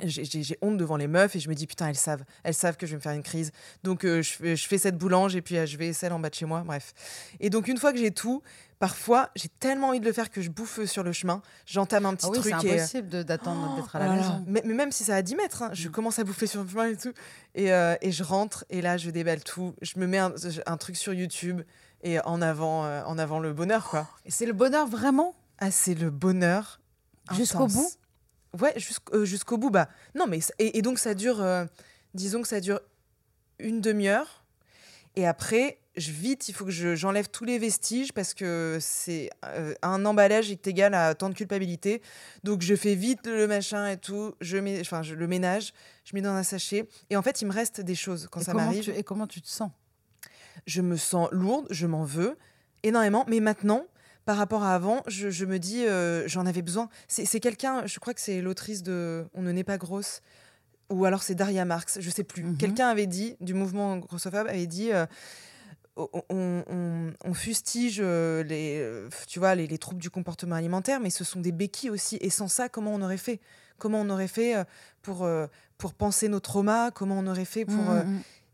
j'ai- 0.05 0.59
honte 0.63 0.77
devant 0.77 0.97
les 0.97 1.09
meufs 1.09 1.35
et 1.35 1.41
je 1.41 1.49
me 1.49 1.55
dis, 1.55 1.67
putain, 1.67 1.89
elles 1.89 1.97
savent. 1.97 2.25
Elles 2.45 2.55
savent 2.55 2.77
que 2.77 2.87
je 2.87 2.93
vais 2.93 2.97
me 2.99 3.03
faire 3.03 3.13
une 3.13 3.23
crise. 3.23 3.51
Donc, 3.83 4.05
euh, 4.05 4.23
je, 4.23 4.33
fais, 4.35 4.55
je 4.57 4.69
fais 4.69 4.79
cette 4.79 4.97
boulange 4.97 5.35
et 5.35 5.43
puis 5.43 5.57
je 5.67 5.77
vais 5.77 5.93
celle 5.93 6.13
en 6.13 6.21
bas 6.21 6.31
de 6.31 6.35
chez 6.35 6.45
moi. 6.47 6.63
Bref. 6.65 6.93
Et 7.41 7.51
donc, 7.51 7.67
une 7.69 7.79
fois 7.79 7.93
que 7.93 7.99
j'ai 7.99 8.11
tout, 8.13 8.43
parfois, 8.79 9.31
j'ai 9.37 9.49
tellement 9.49 9.89
envie 9.89 10.01
de 10.01 10.05
le 10.05 10.13
faire 10.13 10.31
que 10.31 10.41
je 10.43 10.51
bouffe 10.51 10.85
sur 10.85 11.03
le 11.03 11.13
chemin. 11.13 11.43
J'entame 11.67 12.07
un 12.07 12.15
petit 12.15 12.27
Ah 12.27 12.31
oui, 12.31 12.39
c'est 12.43 12.51
truc 12.51 12.65
et. 12.65 12.73
impossible 12.79 13.09
de- 13.09 13.23
d'attendre 13.23 13.75
d'être 13.77 13.97
à 13.97 13.99
la 13.99 14.07
Oh 14.13 14.17
maison. 14.17 14.45
Mais, 14.47 14.63
mais 14.65 14.75
même 14.75 14.93
si 14.93 15.05
c'est 15.05 15.13
à 15.13 15.23
10 15.23 15.35
mètres, 15.37 15.63
hein, 15.63 15.71
je 15.73 15.89
Mm. 15.89 15.93
commence 15.93 16.19
à 16.19 16.25
bouffer 16.25 16.47
sur 16.47 16.63
le 16.63 16.69
chemin 16.69 16.87
et 16.87 16.97
tout. 16.97 17.13
Et, 17.55 17.73
euh, 17.73 17.97
et 18.01 18.13
je 18.13 18.23
rentre 18.23 18.65
et 18.71 18.81
là, 18.81 18.97
je 18.97 19.11
déballe 19.11 19.43
tout. 19.43 19.75
Je 19.83 19.99
me 19.99 20.07
mets 20.07 20.19
un, 20.19 20.33
un 20.67 20.77
truc 20.77 20.97
sur 20.97 21.13
YouTube 21.13 21.63
et 22.03 22.21
en 22.21 22.41
avant, 22.41 22.85
euh, 22.85 23.03
en 23.05 23.19
avant 23.19 23.41
le 23.41 23.53
bonheur, 23.53 23.89
quoi. 23.89 24.07
Et 24.25 24.31
c'est 24.31 24.47
le 24.47 24.53
bonheur 24.53 24.87
vraiment? 24.87 25.35
Ah, 25.59 25.71
c'est 25.71 25.95
le 25.95 26.11
bonheur. 26.11 26.81
Jusqu'au 27.33 27.67
bout? 27.67 27.91
Ouais, 28.61 28.75
euh, 29.13 29.25
jusqu'au 29.25 29.59
bout. 29.59 29.71
Bah, 29.71 29.89
non, 30.15 30.27
mais. 30.29 30.39
Et, 30.59 30.79
et 30.79 30.83
donc, 30.83 30.99
ça 30.99 31.15
dure. 31.15 31.43
euh, 31.43 31.65
disons 32.15 32.41
que 32.43 32.49
ça 32.49 32.61
dure 32.61 32.81
une 33.59 33.81
demi-heure. 33.81 34.45
Et 35.17 35.27
après, 35.27 35.79
je, 35.99 36.11
vite, 36.13 36.49
il 36.49 36.53
faut 36.55 36.65
que 36.65 36.71
je- 36.71 36.95
j'enlève 36.95 37.29
tous 37.29 37.45
les 37.45 37.59
vestiges 37.59 38.13
parce 38.13 38.35
que 38.35 38.79
c'est 38.81 39.31
euh, 39.45 39.75
un 39.83 40.05
emballage 40.05 40.51
est 40.51 40.67
égal 40.67 40.95
à 40.95 41.15
tant 41.15 41.29
de 41.29 41.35
culpabilité. 41.35 42.01
Donc, 42.45 42.63
je 42.63 42.75
fais 42.75 42.95
vite 42.95 43.27
le 43.27 43.47
machin 43.47 43.89
et 43.89 43.97
tout. 43.97 44.35
Je, 44.41 44.57
mets, 44.57 44.81
enfin, 44.81 45.03
je 45.03 45.15
le 45.15 45.27
ménage, 45.27 45.73
je 46.05 46.15
mets 46.15 46.23
dans 46.23 46.33
un 46.33 46.43
sachet. 46.43 46.89
Et 47.11 47.17
en 47.17 47.23
fait, 47.23 47.43
il 47.43 47.47
me 47.49 47.53
reste 47.53 47.81
des 47.81 47.95
choses 47.95 48.29
quand 48.31 48.41
et 48.41 48.45
ça 48.45 48.55
m'arrive. 48.55 48.89
et 48.97 49.03
comment 49.03 49.27
tu 49.27 49.41
te 49.43 49.49
sens? 49.49 49.71
Je 50.67 50.81
me 50.83 50.97
sens 50.97 51.29
lourde, 51.33 51.67
je 51.71 51.87
m'en 51.87 52.05
veux 52.05 52.37
énormément. 52.83 53.25
Mais 53.29 53.41
maintenant, 53.41 53.85
par 54.25 54.37
rapport 54.37 54.63
à 54.65 54.75
avant, 54.75 55.03
je, 55.07 55.31
je 55.31 55.45
me 55.47 55.59
dis, 55.59 55.87
euh, 55.87 56.27
j'en 56.29 56.47
avais 56.47 56.63
besoin. 56.63 56.89
C'est 57.07 57.25
c'est 57.25 57.41
quelqu'un, 57.41 57.87
je 57.87 57.99
crois 57.99 58.13
que 58.15 58.21
c'est 58.21 58.41
l'autrice 58.43 58.83
de 58.83 59.25
On 59.35 59.43
ne 59.43 59.53
naît 59.53 59.65
pas 59.65 59.79
grosse. 59.79 60.21
Ou 60.91 61.05
alors 61.05 61.23
c'est 61.23 61.35
Daria 61.35 61.65
Marx, 61.67 61.99
je 62.01 62.09
sais 62.11 62.25
plus. 62.25 62.43
Mhm. 62.43 62.57
Quelqu'un 62.57 62.89
avait 62.89 63.07
dit, 63.07 63.37
du 63.41 63.53
mouvement 63.53 63.99
grossophobe, 63.99 64.47
avait 64.49 64.67
dit 64.67 64.91
euh, 64.93 65.05
on, 65.99 66.23
on- 66.31 67.13
on- 67.25 67.35
fustige 67.35 67.99
euh, 68.03 68.43
les, 68.43 68.79
euh, 68.81 69.09
tu 69.27 69.39
vois, 69.39 69.55
les, 69.55 69.67
les 69.67 69.79
troubles 69.79 70.01
du 70.01 70.11
comportement 70.11 70.55
alimentaire, 70.57 71.01
mais 71.01 71.11
ce 71.11 71.25
sont 71.25 71.41
des 71.41 71.53
béquilles 71.53 71.91
aussi. 71.91 72.17
Et 72.21 72.31
sans 72.31 72.49
ça, 72.49 72.69
comment 72.69 72.95
on 72.95 73.03
aurait 73.03 73.17
fait? 73.17 73.41
Comment 73.79 74.01
on 74.01 74.11
aurait 74.11 74.29
fait 74.29 74.57
euh, 74.57 74.65
pour, 75.03 75.25
euh, 75.25 75.47
pour 75.77 75.95
penser 75.95 76.29
nos 76.29 76.41
traumas? 76.41 76.91
Comment 76.91 77.19
on 77.19 77.27
aurait 77.27 77.45
fait 77.45 77.65
pour. 77.65 77.91
euh. 77.91 78.03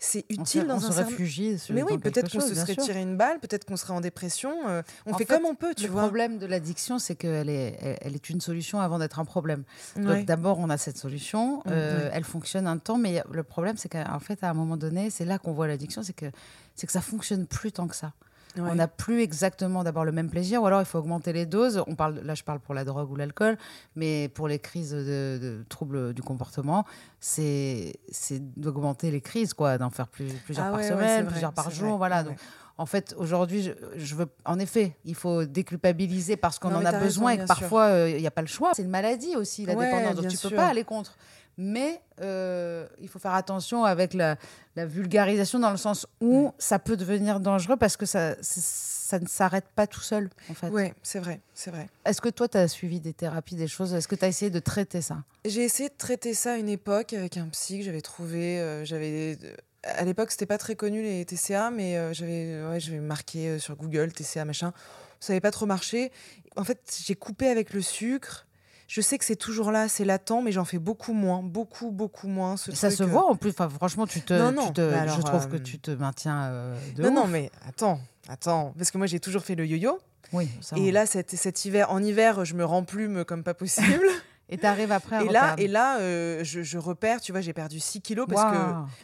C'est 0.05 0.25
utile 0.29 0.67
dans 0.67 0.75
on 0.75 0.77
un 0.77 0.81
se 0.81 0.93
certain- 0.93 1.09
réfugie 1.11 1.59
sur- 1.59 1.75
mais 1.75 1.83
oui, 1.83 1.99
peut-être 1.99 2.31
qu'on 2.31 2.41
se 2.41 2.55
serait 2.55 2.75
sûr. 2.75 2.83
tiré 2.85 3.01
une 3.01 3.17
balle, 3.17 3.41
peut-être 3.41 3.65
qu'on 3.65 3.77
serait 3.77 3.93
en 3.93 4.01
dépression. 4.01 4.53
euh, 4.69 4.83
on 5.07 5.13
En 5.13 5.19
fait, 5.19 5.25
fait, 5.25 5.35
comme 5.37 5.47
on 5.47 5.55
peut, 5.55 5.75
tu 5.75 5.85
le 5.85 5.91
vois. 5.91 6.03
problème 6.03 6.39
de 6.39 6.47
l'addiction, 6.47 6.99
c'est 6.99 7.15
qu'elle 7.15 7.49
est, 7.49 7.77
elle, 7.81 7.99
elle 8.03 8.15
est 8.15 8.29
une 8.31 8.41
solution 8.41 8.81
avant 8.81 8.99
d'être 8.99 9.19
un 9.19 9.25
problème. 9.25 9.65
Donc 9.97 10.25
d'abord, 10.27 10.59
on 10.59 10.71
a 10.71 10.77
cette 10.77 10.99
solution, 10.99 11.59
Mm, 11.59 11.63
euh, 11.71 12.05
ouais. 12.05 12.11
elle 12.13 12.25
fonctionne 12.25 12.67
un 12.67 12.79
temps, 12.79 12.99
mais 12.99 13.23
le 13.33 13.43
problème, 13.43 13.77
c'est 13.77 13.89
qu'en 13.89 14.21
fait, 14.21 14.43
à 14.45 14.51
un 14.51 14.55
moment 14.55 14.77
donné, 14.77 15.11
c'est 15.11 15.25
là 15.25 15.39
qu'on 15.39 15.53
voit 15.53 15.67
l'addiction, 15.67 16.03
c'est 16.03 16.13
que, 16.13 16.27
c'est 16.75 16.87
que 16.87 16.93
ça 16.93 17.01
fonctionne 17.01 17.47
plus 17.47 17.73
tant 17.73 17.89
que 17.89 17.97
ça. 17.97 18.13
Ouais. 18.57 18.63
On 18.71 18.75
n'a 18.77 18.87
plus 18.89 19.21
exactement 19.21 19.83
d'abord 19.83 20.05
le 20.05 20.13
même 20.13 20.31
plaisir, 20.31 20.63
ou 20.63 20.67
alors 20.67 20.81
il 20.81 20.85
faut 20.85 20.99
augmenter 20.99 21.33
les 21.33 21.45
doses. 21.47 21.83
On 21.89 21.95
parle, 21.97 22.21
là, 22.23 22.35
je 22.35 22.45
parle 22.45 22.61
pour 22.61 22.73
la 22.75 22.85
drogue 22.85 23.11
ou 23.11 23.17
l'alcool, 23.17 23.57
mais 23.97 24.29
pour 24.29 24.47
les 24.47 24.61
crises 24.61 24.93
de, 24.93 25.39
de 25.43 25.65
troubles 25.69 26.15
du 26.15 26.23
comportement, 26.23 26.85
c'est 27.19 27.95
c'est 28.11 28.41
d'augmenter 28.59 29.11
les 29.11 29.21
crises, 29.21 29.55
quoi, 29.55 29.77
d'en 29.79 29.91
faire 29.91 30.07
plus- 30.09 30.33
plusieurs 30.45 30.67
Ah 30.67 30.71
par 30.71 30.79
ouais, 30.81 30.89
semaine, 30.89 31.23
vrai, 31.25 31.31
plusieurs 31.33 31.53
par 31.53 31.71
jour, 31.71 31.89
vrai, 31.91 31.99
voilà. 31.99 32.23
Donc, 32.23 32.37
en 32.77 32.87
fait, 32.87 33.15
aujourd'hui, 33.19 33.63
je, 33.63 33.71
je 33.97 34.15
veux, 34.15 34.27
en 34.45 34.59
effet, 34.59 34.97
il 35.05 35.15
faut 35.15 35.45
déculpabiliser 35.45 36.37
parce 36.37 36.59
qu'on 36.59 36.75
en 36.75 36.85
a 36.85 36.93
besoin 36.99 37.31
raison, 37.33 37.43
et 37.43 37.45
que 37.45 37.49
parfois 37.49 37.85
euh, 37.87 38.11
il 38.11 38.21
n'y 38.21 38.27
a 38.27 38.33
pas 38.33 38.41
le 38.43 38.49
choix. 38.49 38.73
C'est 38.75 38.83
une 38.83 38.89
maladie 38.91 39.37
aussi, 39.37 39.65
la 39.65 39.75
Ouais, 39.75 39.85
dépendance, 39.87 40.17
donc 40.17 40.29
tu 40.29 40.37
peux 40.39 40.49
sûr. 40.49 40.57
pas 40.57 40.67
aller 40.69 40.85
contre. 40.85 41.17
Mais 41.57 42.01
euh, 42.21 42.87
il 43.01 43.09
faut 43.09 43.19
faire 43.19 43.35
attention 43.35 43.85
avec 43.85 44.15
la, 44.15 44.37
la 44.77 44.87
vulgarisation 44.87 45.59
dans 45.59 45.71
le 45.71 45.77
sens 45.77 46.07
où 46.21 46.53
ça 46.59 46.79
peut 46.79 46.97
devenir 46.97 47.41
dangereux 47.41 47.77
parce 47.77 47.97
que 47.97 48.07
ça, 48.07 48.35
ne 48.37 49.27
s'arrête 49.27 49.67
pas 49.75 49.87
tout 49.87 50.01
seul, 50.01 50.31
en 50.51 50.55
fait. 50.55 50.69
Ouais, 50.69 50.95
c'est 51.03 51.21
vrai, 51.21 51.41
c'est 51.55 51.71
vrai. 51.71 51.89
Est-ce 52.05 52.21
que 52.21 52.29
toi, 52.29 52.49
tu 52.49 52.59
as 52.59 52.69
suivi 52.69 53.01
des 53.01 53.13
thérapies, 53.13 53.55
des 53.55 53.69
choses? 53.69 53.95
Est-ce 53.95 54.09
que 54.09 54.17
tu 54.17 54.25
as 54.25 54.29
essayé 54.29 54.51
de 54.51 54.59
traiter 54.59 55.01
ça? 55.03 55.23
J'ai 55.45 55.63
essayé 55.63 55.89
de 55.89 55.95
traiter 55.97 56.35
ça 56.35 56.55
à 56.55 56.57
une 56.57 56.69
époque 56.69 57.13
avec 57.13 57.37
un 57.37 57.49
psy 57.49 57.79
que 57.79 57.85
j'avais 57.85 58.01
trouvé. 58.01 58.61
euh, 58.61 58.85
j'avais 58.85 59.39
à 59.85 60.05
l'époque, 60.05 60.31
c'était 60.31 60.47
pas 60.47 60.59
très 60.59 60.77
connu 60.77 61.03
les 61.03 61.25
TCA, 61.25 61.71
mais 61.71 61.97
euh, 61.97 62.13
j'avais 62.13 62.63
ouais, 62.65 63.01
marqué 63.01 63.49
euh, 63.49 63.59
sur 63.59 63.77
Google 63.77 64.13
TCA 64.13 64.45
machin. 64.45 64.73
Ça 65.21 65.33
n'avait 65.33 65.41
pas 65.41 65.51
trop 65.51 65.67
marché. 65.67 66.13
En 66.57 66.65
fait, 66.65 66.81
j'ai 67.05 67.15
coupé 67.15 67.49
avec 67.49 67.73
le 67.73 67.83
sucre. 67.83 68.47
Je 68.87 69.01
sais 69.01 69.17
que 69.19 69.25
c'est 69.25 69.37
toujours 69.37 69.73
là, 69.73 69.89
c'est 69.89 70.05
latent, 70.05 70.43
mais 70.43 70.53
j'en 70.53 70.65
fais 70.65 70.79
beaucoup 70.79 71.15
moins, 71.15 71.43
beaucoup, 71.43 71.91
beaucoup 71.91 72.29
moins. 72.29 72.57
Ce 72.57 72.73
Ça 72.73 72.91
se 72.91 73.03
euh. 73.03 73.07
voit 73.07 73.25
en 73.29 73.35
plus. 73.37 73.51
Enfin, 73.51 73.69
franchement, 73.69 74.07
tu 74.07 74.21
te, 74.21 74.35
Non, 74.35 74.51
tu 74.51 74.55
non, 74.57 74.73
te- 74.73 74.81
mais 74.83 74.95
alors, 74.97 75.17
je 75.17 75.23
trouve 75.23 75.49
que 75.49 75.57
euh, 75.57 75.63
tu 75.63 75.79
te 75.79 75.91
maintiens 75.91 76.45
euh, 76.45 76.77
de 76.95 77.03
Non, 77.03 77.09
ouf. 77.09 77.15
non, 77.15 77.27
mais 77.27 77.51
attends, 77.67 77.99
attends, 78.29 78.75
parce 78.77 78.91
que 78.91 78.99
moi 78.99 79.07
j'ai 79.07 79.21
toujours 79.21 79.43
fait 79.43 79.55
le 79.55 79.67
yo-yo. 79.67 79.99
Oui, 80.33 80.49
ça, 80.61 80.77
Et 80.77 80.91
là, 80.91 81.07
cet, 81.07 81.31
cet 81.31 81.65
hiver, 81.65 81.91
en 81.91 82.03
hiver, 82.03 82.45
je 82.45 82.55
me 82.55 82.65
remplume 82.65 83.25
comme 83.25 83.43
pas 83.43 83.55
possible. 83.55 84.07
Et 84.51 84.59
t'arrives 84.59 84.93
après 84.93 85.17
à 85.17 85.23
et 85.23 85.29
là, 85.31 85.55
et 85.59 85.69
là, 85.69 85.99
euh, 86.01 86.45
je, 86.45 86.63
je 86.63 86.77
repère, 86.79 87.21
tu 87.21 87.33
vois, 87.33 87.41
j'ai 87.41 87.55
perdu 87.55 87.81
6 87.81 88.03
kilos 88.03 88.27
parce 88.29 88.53
que. 88.53 88.59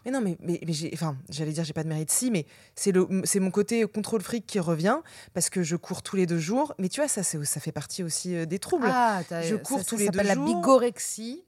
Mais 0.04 0.10
non, 0.10 0.20
mais, 0.20 0.36
mais, 0.40 0.60
mais 0.66 0.72
j'ai, 0.72 0.90
enfin, 0.92 1.16
j'allais 1.30 1.52
dire, 1.52 1.64
j'ai 1.64 1.72
pas 1.72 1.82
de 1.82 1.88
mérite 1.88 2.10
si, 2.10 2.30
mais 2.30 2.44
c'est 2.74 2.92
le, 2.92 3.06
c'est 3.24 3.40
mon 3.40 3.50
côté 3.50 3.86
contrôle 3.86 4.20
fric 4.20 4.46
qui 4.46 4.60
revient 4.60 4.98
parce 5.32 5.48
que 5.48 5.62
je 5.62 5.76
cours 5.76 6.02
tous 6.02 6.16
les 6.16 6.26
deux 6.26 6.38
jours. 6.38 6.74
Mais 6.78 6.88
tu 6.90 7.00
vois, 7.00 7.08
ça, 7.08 7.22
c'est, 7.22 7.42
ça 7.46 7.58
fait 7.58 7.72
partie 7.72 8.02
aussi 8.02 8.34
euh, 8.36 8.44
des 8.44 8.58
troubles. 8.58 8.88
Ah, 8.92 9.22
Je 9.42 9.54
ça- 9.54 9.58
cours 9.58 9.78
ça 9.78 9.84
tous 9.84 9.96
les 9.96 10.06
s'appelle 10.06 10.22
deux 10.22 10.28
la 10.28 10.34
jours. 10.34 10.44
bigorexie. 10.60 11.44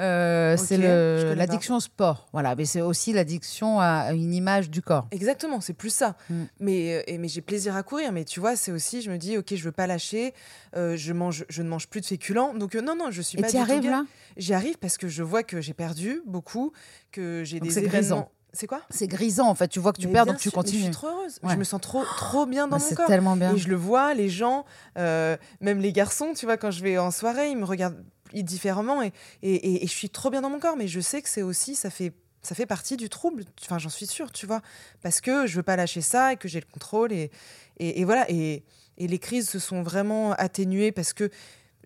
Euh, 0.00 0.56
c'est 0.56 0.76
l'addiction 0.76 1.76
au 1.76 1.80
sport. 1.80 2.26
Voilà, 2.32 2.54
mais 2.56 2.64
c'est 2.64 2.80
aussi 2.80 3.12
l'addiction 3.12 3.78
à 3.80 4.12
une 4.12 4.34
image 4.34 4.70
du 4.70 4.82
corps. 4.82 5.06
Exactement, 5.10 5.60
c'est 5.60 5.72
plus 5.74 5.94
ça. 5.94 6.16
Mm. 6.28 6.42
Mais, 6.60 6.94
euh, 6.94 7.02
et, 7.06 7.18
mais 7.18 7.28
j'ai 7.28 7.40
plaisir 7.42 7.76
à 7.76 7.82
courir. 7.82 8.10
Mais 8.12 8.24
tu 8.24 8.40
vois, 8.40 8.56
c'est 8.56 8.72
aussi, 8.72 9.02
je 9.02 9.10
me 9.10 9.18
dis, 9.18 9.38
ok, 9.38 9.54
je 9.54 9.62
veux 9.64 9.72
pas 9.72 9.86
lâcher. 9.86 10.34
euh, 10.76 10.96
je 10.96 11.12
mange, 11.12 11.44
je 11.48 11.62
ne 11.62 11.68
mange 11.68 11.86
plus 11.88 12.00
de 12.00 12.06
féculents. 12.06 12.54
Donc 12.54 12.74
euh, 12.74 12.80
non, 12.80 12.96
non, 12.96 13.10
je 13.10 13.22
suis 13.22 13.38
Et 13.38 13.42
pas. 13.42 13.48
tu 13.48 13.56
arrives 13.56 13.88
là? 13.88 14.04
J'y 14.36 14.52
arrive 14.54 14.78
parce 14.78 14.98
que 14.98 15.06
je 15.08 15.22
vois 15.22 15.42
que 15.44 15.60
j'ai 15.60 15.74
perdu 15.74 16.22
beaucoup, 16.26 16.72
que 17.12 17.44
j'ai 17.44 17.60
des 17.60 17.78
événements. 17.78 17.88
grisant. 17.92 18.30
C'est 18.54 18.66
quoi? 18.66 18.80
C'est 18.88 19.06
grisant 19.08 19.48
en 19.48 19.54
fait. 19.54 19.68
Tu 19.68 19.80
vois 19.80 19.92
que 19.92 20.00
tu 20.00 20.06
Mais 20.06 20.12
perds, 20.14 20.26
donc 20.26 20.36
tu 20.38 20.48
sûr, 20.48 20.52
mais 20.56 20.62
Je 20.62 20.66
continues. 20.70 20.82
suis 20.84 20.90
trop 20.92 21.08
heureuse. 21.08 21.38
Ouais. 21.42 21.52
Je 21.52 21.58
me 21.58 21.64
sens 21.64 21.80
trop, 21.80 22.04
trop 22.16 22.46
bien 22.46 22.66
dans 22.68 22.76
Bah, 22.76 22.82
mon 22.82 22.88
c'est 22.88 22.94
corps. 22.94 23.06
tellement 23.06 23.36
bien. 23.36 23.52
Et 23.54 23.58
je 23.58 23.68
le 23.68 23.76
vois, 23.76 24.14
les 24.14 24.28
gens, 24.30 24.64
euh, 24.96 25.36
même 25.60 25.78
les 25.80 25.92
garçons, 25.92 26.32
tu 26.34 26.46
vois, 26.46 26.56
quand 26.56 26.70
je 26.70 26.82
vais 26.82 26.96
en 26.96 27.10
soirée, 27.10 27.50
ils 27.50 27.56
me 27.58 27.64
regardent 27.64 28.02
différemment 28.32 29.02
et, 29.02 29.12
et, 29.42 29.54
et- 29.54 29.84
et 29.84 29.86
je 29.86 29.92
suis 29.92 30.08
trop 30.10 30.30
bien 30.30 30.40
dans 30.40 30.50
mon 30.50 30.58
corps. 30.60 30.76
Mais 30.76 30.88
je 30.88 31.00
sais 31.00 31.20
que 31.20 31.28
c'est 31.28 31.42
aussi, 31.42 31.74
ça 31.74 31.90
fait, 31.90 32.12
ça 32.42 32.54
fait 32.54 32.66
partie 32.66 32.96
du 32.96 33.08
trouble. 33.08 33.44
Enfin, 33.62 33.78
j'en 33.78 33.88
suis 33.90 34.06
sûre, 34.06 34.32
tu 34.32 34.46
vois, 34.46 34.60
parce 35.02 35.20
que 35.20 35.46
je 35.46 35.56
veux 35.56 35.62
pas 35.62 35.76
lâcher 35.76 36.00
ça 36.00 36.32
et 36.32 36.36
que 36.36 36.48
j'ai 36.48 36.60
le 36.60 36.66
contrôle 36.72 37.12
et, 37.12 37.30
et, 37.78 38.04
voilà. 38.04 38.28
Et 38.30 38.62
les 38.98 39.18
crises 39.18 39.48
se 39.48 39.58
sont 39.58 39.82
vraiment 39.82 40.32
atténuées 40.34 40.92
parce 40.92 41.12
que 41.12 41.28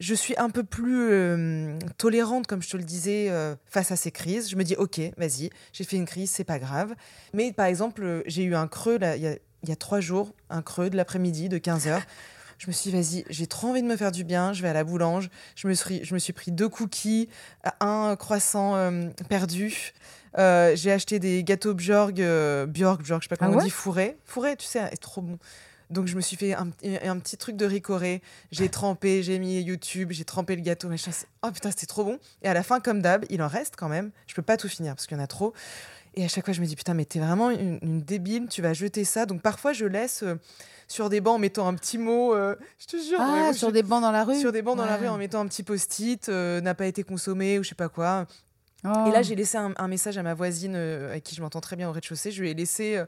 je 0.01 0.15
suis 0.15 0.35
un 0.39 0.51
peu 0.51 0.65
plus 0.65 1.11
euh, 1.11 1.79
tolérante, 1.97 2.47
comme 2.47 2.63
je 2.63 2.71
te 2.71 2.77
le 2.77 2.85
disais, 2.85 3.29
euh, 3.31 3.55
face 3.67 3.91
à 3.91 3.97
ces 3.97 4.11
crises. 4.11 4.49
Je 4.49 4.57
me 4.57 4.65
dis, 4.65 4.77
ok, 4.77 5.01
vas-y, 5.17 5.51
j'ai 5.73 5.85
fait 5.85 5.97
une 5.97 6.07
crise, 6.07 6.31
c'est 6.31 6.45
pas 6.45 6.59
grave. 6.59 6.95
Mais 7.35 7.53
par 7.53 7.67
exemple, 7.67 8.03
euh, 8.03 8.23
j'ai 8.27 8.45
eu 8.45 8.55
un 8.55 8.69
creux 8.69 8.99
il 9.01 9.23
y 9.23 9.27
a, 9.27 9.37
il 9.63 9.69
y 9.69 9.73
a 9.73 9.77
trois 9.77 10.01
jours, 10.01 10.35
un 10.51 10.63
creux 10.63 10.91
de 10.91 10.97
l'après-midi 10.97 11.49
de 11.49 11.59
15 11.59 11.89
heures. 11.89 12.03
Je 12.59 12.67
me 12.67 12.73
suis 12.73 12.91
dit, 12.91 12.97
vas-y, 12.97 13.25
j'ai 13.31 13.47
trop 13.47 13.69
envie 13.69 13.83
de 13.83 13.87
me 13.87 13.97
faire 13.97 14.11
du 14.11 14.25
bien, 14.25 14.53
je 14.53 14.63
vais 14.63 14.69
à 14.69 14.73
la 14.73 14.83
boulange. 14.83 15.31
Je 15.55 15.69
me 15.69 15.75
suis, 15.75 16.05
je 16.05 16.15
me 16.15 16.19
suis 16.19 16.33
pris 16.33 16.51
deux 16.51 16.69
cookies, 16.69 17.29
un 17.81 18.17
croissant 18.17 18.75
euh, 18.75 19.09
perdu. 19.29 19.93
J'ai 20.37 20.93
acheté 20.93 21.19
des 21.19 21.45
gâteaux 21.45 21.75
Bjorg, 21.75 22.15
Bjorg, 22.15 23.03
Bjorg, 23.03 23.23
je 23.23 23.25
sais 23.25 23.29
pas 23.29 23.37
comment 23.37 23.59
Ah 23.59 23.63
on 23.63 23.65
dit, 23.65 23.71
fourré. 23.71 24.19
Fourré, 24.25 24.57
tu 24.57 24.67
sais, 24.67 24.81
est 24.81 25.01
trop 25.01 25.23
bon. 25.23 25.39
Donc 25.91 26.07
je 26.07 26.17
me 26.17 26.21
suis 26.21 26.37
fait 26.37 26.53
un, 26.55 26.69
un 27.05 27.19
petit 27.19 27.37
truc 27.37 27.57
de 27.57 27.65
ricoré, 27.65 28.21
j'ai 28.51 28.69
trempé, 28.69 29.23
j'ai 29.23 29.39
mis 29.39 29.61
YouTube, 29.63 30.11
j'ai 30.13 30.25
trempé 30.25 30.55
le 30.55 30.63
gâteau, 30.63 30.89
machin. 30.89 31.11
Oh 31.43 31.51
putain, 31.51 31.71
c'était 31.71 31.87
trop 31.87 32.05
bon. 32.05 32.19
Et 32.43 32.49
à 32.49 32.55
la 32.55 32.63
fin, 32.63 32.79
comme 32.81 33.01
d'hab, 33.01 33.25
il 33.31 33.41
en 33.43 33.49
reste 33.49 33.75
quand 33.77 33.89
même. 33.89 34.11
Je 34.27 34.35
peux 34.35 34.43
pas 34.43 34.57
tout 34.59 34.69
finir 34.69 34.95
parce 34.95 35.07
qu'il 35.07 35.17
y 35.17 35.21
en 35.21 35.23
a 35.25 35.27
trop. 35.27 35.55
Et 36.15 36.25
à 36.25 36.29
chaque 36.29 36.45
fois, 36.45 36.53
je 36.53 36.61
me 36.61 36.67
dis, 36.67 36.75
putain, 36.77 36.95
mais 36.95 37.05
t'es 37.05 37.21
vraiment 37.21 37.51
une, 37.51 37.79
une 37.83 38.03
débile, 38.03 38.49
tu 38.49 38.61
vas 38.61 38.73
jeter 38.75 39.05
ça. 39.05 39.25
Donc 39.25 39.41
parfois, 39.41 39.73
je 39.73 39.85
laisse 39.87 40.25
euh, 40.25 40.35
sur 40.89 41.09
des 41.11 41.21
bancs 41.21 41.37
en 41.37 41.39
mettant 41.39 41.69
un 41.69 41.75
petit 41.75 41.97
mot, 41.97 42.35
euh, 42.35 42.57
je 42.79 42.87
te 42.87 42.97
jure. 42.97 43.19
Ah, 43.21 43.53
sur 43.55 43.69
je- 43.69 43.75
des 43.75 43.83
bancs 43.83 44.03
dans 44.03 44.11
la 44.11 44.25
rue? 44.25 44.39
sur 44.39 44.51
des 44.53 44.63
bancs 44.63 44.77
dans 44.77 44.87
la 44.87 44.97
rue 44.97 45.07
en 45.09 45.17
mettant 45.17 45.41
un 45.41 45.47
petit 45.47 45.63
post-it, 45.63 46.29
euh, 46.29 46.61
n'a 46.61 46.75
pas 46.75 46.87
été 46.87 47.03
consommé 47.05 47.59
ou 47.59 47.63
je 47.63 47.69
sais 47.71 47.75
pas 47.75 47.89
quoi. 47.89 48.27
Oh. 48.85 48.89
Et 49.09 49.11
là, 49.11 49.23
j'ai 49.23 49.35
laissé 49.37 49.57
un, 49.59 49.73
un 49.77 49.89
message 49.89 50.19
à 50.19 50.23
ma 50.23 50.35
voisine 50.35 50.75
avec 50.77 51.25
qui 51.25 51.35
je 51.35 51.41
m'entends 51.43 51.61
très 51.61 51.77
bien 51.77 51.89
au 51.89 51.93
rez-de-chaussée. 51.93 52.31
Je 52.31 52.41
lui 52.43 52.51
ai 52.51 52.55
laissé 52.55 53.03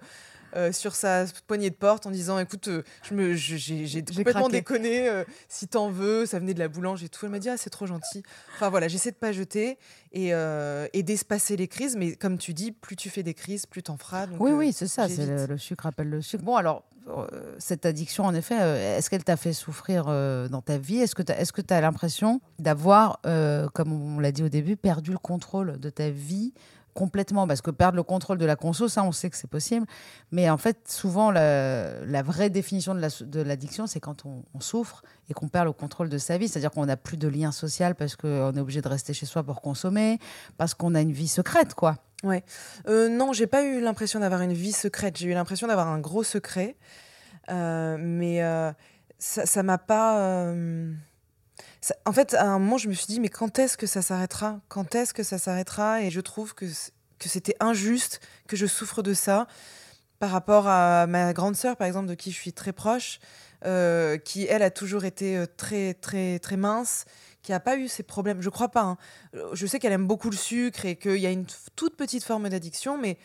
euh, 0.56 0.72
sur 0.72 0.94
sa 0.94 1.24
poignée 1.46 1.70
de 1.70 1.74
porte 1.74 2.06
en 2.06 2.10
disant 2.10 2.38
Écoute, 2.38 2.68
euh, 2.68 2.82
je 3.08 3.14
me, 3.14 3.34
je- 3.34 3.56
j'ai, 3.56 4.02
complètement 4.04 4.42
craqué. 4.42 4.50
déconné. 4.58 5.08
euh, 5.08 5.24
si 5.48 5.68
t'en 5.68 5.90
veux, 5.90 6.26
ça 6.26 6.38
venait 6.38 6.54
de 6.54 6.58
la 6.58 6.68
boulange 6.68 7.02
et 7.04 7.08
tout. 7.08 7.24
Elle 7.26 7.32
m'a 7.32 7.38
dit 7.38 7.48
Ah, 7.48 7.56
c'est 7.56 7.70
trop 7.70 7.86
gentil. 7.86 8.22
Enfin 8.56 8.68
voilà, 8.70 8.88
j'essaie 8.88 9.10
de 9.10 9.16
pas 9.16 9.32
jeter 9.32 9.78
et, 10.12 10.34
euh, 10.34 10.86
et 10.92 11.02
d'espacer 11.02 11.56
les 11.56 11.68
crises. 11.68 11.96
Mais 11.96 12.14
comme 12.16 12.38
tu 12.38 12.54
dis, 12.54 12.72
plus 12.72 12.96
tu 12.96 13.10
fais 13.10 13.22
des 13.22 13.34
crises, 13.34 13.66
plus 13.66 13.82
t'en 13.82 13.96
feras. 13.96 14.26
Donc, 14.26 14.40
Oui, 14.40 14.50
oui, 14.52 14.72
c'est 14.72 14.88
ça. 14.88 15.08
C'est 15.08 15.26
le, 15.26 15.46
le 15.46 15.58
sucre 15.58 15.86
appelle 15.86 16.08
le 16.10 16.22
sucre. 16.22 16.42
Bon, 16.44 16.56
alors, 16.56 16.84
cette 17.58 17.86
addiction, 17.86 18.24
en 18.24 18.34
effet, 18.34 18.54
est-ce 18.54 19.10
qu'elle 19.10 19.24
t'a 19.24 19.36
fait 19.36 19.52
souffrir 19.52 20.04
dans 20.04 20.62
ta 20.62 20.78
vie? 20.78 20.98
Est-ce 20.98 21.14
que 21.16 21.22
tu 21.22 21.32
as, 21.32 21.76
as 21.76 21.80
l'impression 21.80 22.40
d'avoir, 22.58 23.20
comme 23.74 23.92
on 23.92 24.20
l'a 24.20 24.30
dit 24.32 24.42
au 24.42 24.48
début, 24.48 24.76
perdu 24.76 25.10
le 25.12 25.18
contrôle 25.18 25.78
de 25.80 25.90
ta 25.90 26.10
vie 26.10 26.52
complètement 26.94 27.46
Parce 27.46 27.60
que 27.60 27.70
perdre 27.70 27.96
le 27.96 28.02
contrôle 28.02 28.38
de 28.38 28.44
la 28.44 28.56
conso, 28.56 28.88
ça, 28.88 29.02
on 29.04 29.12
sait 29.12 29.30
que 29.30 29.36
c'est 29.36 29.50
possible. 29.50 29.86
Mais 30.32 30.50
en 30.50 30.56
fait, 30.56 30.78
souvent, 30.88 31.30
la, 31.30 32.22
vraie 32.22 32.50
définition 32.50 32.94
de 32.94 33.00
la- 33.00 33.08
de 33.20 33.40
l'addiction, 33.40 33.86
c'est 33.86 34.00
quand 34.00 34.24
on, 34.26 34.60
souffre 34.60 35.02
et 35.28 35.34
qu'on 35.34 35.48
perd 35.48 35.66
le 35.66 35.72
contrôle 35.72 36.08
de 36.08 36.18
sa 36.18 36.36
vie. 36.36 36.48
C'est-à-dire 36.48 36.70
qu'on 36.70 36.86
n'a 36.86 36.96
plus 36.96 37.16
de 37.16 37.28
lien 37.28 37.52
social 37.52 37.94
parce 37.94 38.16
qu'on 38.16 38.52
est 38.54 38.60
obligé 38.60 38.82
de 38.82 38.88
rester 38.88 39.14
chez 39.14 39.26
soi 39.26 39.42
pour 39.42 39.62
consommer, 39.62 40.18
parce 40.58 40.74
qu'on 40.74 40.94
a 40.94 41.00
une 41.00 41.12
vie 41.12 41.28
secrète, 41.28 41.74
quoi. 41.74 41.96
Euh, 42.86 43.08
non, 43.08 43.32
j'ai 43.32 43.46
pas 43.46 43.62
eu 43.62 43.80
l'impression 43.80 44.20
d'avoir 44.20 44.42
une 44.42 44.52
vie 44.52 44.72
secrète. 44.72 45.16
J'ai 45.16 45.28
eu 45.28 45.32
l'impression 45.34 45.66
d'avoir 45.66 45.88
un 45.88 45.98
gros 45.98 46.22
secret. 46.22 46.76
Euh, 47.50 47.96
mais 47.98 48.42
euh, 48.42 48.70
ça 49.18 49.46
ça 49.46 49.62
m'a 49.62 49.78
pas. 49.78 50.52
En 52.04 52.12
fait, 52.12 52.34
à 52.34 52.44
un 52.44 52.58
moment, 52.58 52.78
je 52.78 52.88
me 52.88 52.94
suis 52.94 53.06
dit, 53.06 53.20
mais 53.20 53.28
quand 53.28 53.58
est-ce 53.58 53.76
que 53.76 53.86
ça 53.86 54.02
s'arrêtera? 54.02 54.60
Quand 54.68 54.94
est-ce 54.94 55.14
que 55.14 55.22
ça 55.22 55.38
s'arrêtera? 55.38 56.02
Et 56.02 56.10
je 56.10 56.20
trouve 56.20 56.54
que, 56.54 56.66
que 57.18 57.28
c'était 57.28 57.56
injuste 57.60 58.20
que 58.48 58.56
je 58.56 58.66
souffre 58.66 59.02
de 59.02 59.14
ça 59.14 59.46
par 60.18 60.30
rapport 60.30 60.68
à 60.68 61.06
ma 61.06 61.32
grande 61.32 61.56
sœur, 61.56 61.76
par 61.76 61.86
exemple, 61.86 62.06
de 62.06 62.14
qui 62.14 62.30
je 62.30 62.36
suis 62.36 62.52
très 62.52 62.74
proche, 62.74 63.18
euh, 63.64 64.18
qui, 64.18 64.46
elle, 64.46 64.62
a 64.62 64.70
toujours 64.70 65.04
été 65.06 65.36
euh, 65.36 65.46
très, 65.46 65.94
très, 65.94 66.38
très 66.38 66.58
mince, 66.58 67.06
qui 67.42 67.52
n'a 67.52 67.60
pas 67.60 67.76
eu 67.76 67.88
ces 67.88 68.02
problèmes. 68.02 68.42
Je 68.42 68.50
crois 68.50 68.68
pas. 68.68 68.82
hein. 68.82 68.98
Je 69.54 69.66
sais 69.66 69.78
qu'elle 69.78 69.92
aime 69.92 70.06
beaucoup 70.06 70.28
le 70.28 70.36
sucre 70.36 70.84
et 70.84 70.96
qu'il 70.96 71.16
y 71.16 71.26
a 71.26 71.30
une 71.30 71.46
toute 71.76 71.96
petite 71.96 72.24
forme 72.24 72.50
d'addiction, 72.50 72.98
mais 72.98 73.16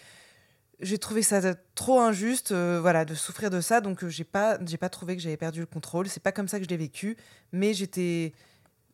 j'ai 0.86 0.98
trouvé 0.98 1.21
ça 1.21 1.41
trop 1.76 2.00
injuste, 2.00 2.52
euh, 2.52 2.80
voilà, 2.82 3.04
de 3.06 3.13
souffrir 3.15 3.50
de 3.50 3.60
ça. 3.62 3.82
Donc, 3.82 4.04
euh, 4.04 4.10
j'ai 4.10 4.24
pas, 4.24 4.58
j'ai 4.65 4.78
pas 4.78 4.89
trouvé 4.89 5.15
que 5.15 5.21
j'avais 5.21 5.38
perdu 5.38 5.60
le 5.60 5.65
contrôle. 5.65 6.08
C'est 6.08 6.21
pas 6.24 6.32
comme 6.32 6.48
ça 6.48 6.58
que 6.60 6.63
je 6.65 6.69
l'ai 6.69 6.78
vécu, 6.78 7.17
mais 7.52 7.74
j'étais, 7.74 8.34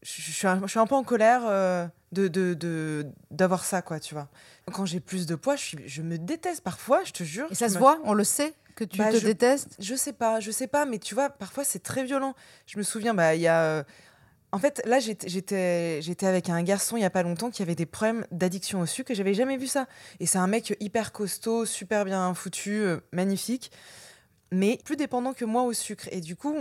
je 0.01 0.32
suis 0.32 0.47
un, 0.47 0.58
peu 0.88 0.95
en 0.95 1.04
colère 1.04 1.41
euh, 1.45 1.86
de, 2.12 3.06
d'avoir 3.30 3.63
ça, 3.65 3.82
quoi, 3.82 3.99
tu 3.99 4.13
vois. 4.13 4.30
Quand 4.71 4.86
j'ai 4.86 4.99
plus 4.99 5.25
de 5.25 5.36
poids, 5.36 5.56
je, 5.56 5.62
suis, 5.63 5.77
je 5.88 6.01
me 6.01 6.17
déteste 6.17 6.62
parfois, 6.63 7.04
je 7.04 7.12
te 7.12 7.23
jure. 7.23 7.47
Et 7.51 7.56
ça 7.56 7.67
se 7.69 7.75
me- 7.75 7.80
voit 7.80 7.99
On 8.04 8.13
le 8.13 8.23
sait 8.23 8.54
que 8.75 8.84
tu 8.86 8.97
Bah, 8.97 9.12
te 9.12 9.17
je- 9.17 9.25
détestes 9.25 9.75
je 9.80 9.95
sais 9.95 10.13
pas, 10.13 10.39
je 10.39 10.49
sais 10.51 10.67
pas, 10.67 10.86
mais 10.86 10.97
tu 10.97 11.13
vois, 11.13 11.30
parfois 11.30 11.63
c'est 11.65 11.80
très 11.84 12.04
violent. 12.06 12.36
Je 12.67 12.77
me 12.77 12.84
souviens, 12.84 13.13
bah, 13.13 13.36
il 13.36 13.41
y 13.41 13.47
a. 13.47 13.86
En 14.53 14.59
fait, 14.59 14.81
là, 14.85 14.99
j'étais- 14.99 15.99
avec 16.25 16.49
un 16.49 16.61
garçon 16.63 16.97
il 16.97 17.01
y 17.01 17.05
a 17.05 17.09
pas 17.09 17.23
longtemps 17.23 17.49
qui 17.49 17.61
avait 17.61 17.75
des 17.75 17.85
problèmes 17.85 18.25
d'addiction 18.31 18.81
au 18.81 18.85
sucre 18.85 19.11
et 19.11 19.15
j'avais 19.15 19.33
jamais 19.33 19.55
vu 19.57 19.67
ça. 19.67 19.87
Et 20.19 20.25
c'est 20.25 20.39
un 20.39 20.47
mec 20.47 20.75
hyper 20.81 21.11
costaud, 21.13 21.65
super 21.65 22.03
bien 22.03 22.33
foutu, 22.33 22.81
euh, 22.81 22.97
magnifique, 23.13 23.71
mais 24.51 24.77
plus 24.83 24.97
dépendant 24.97 25.33
que 25.33 25.45
moi 25.45 25.63
au 25.63 25.71
sucre. 25.73 26.09
Et 26.11 26.19
du 26.19 26.35
coup, 26.35 26.53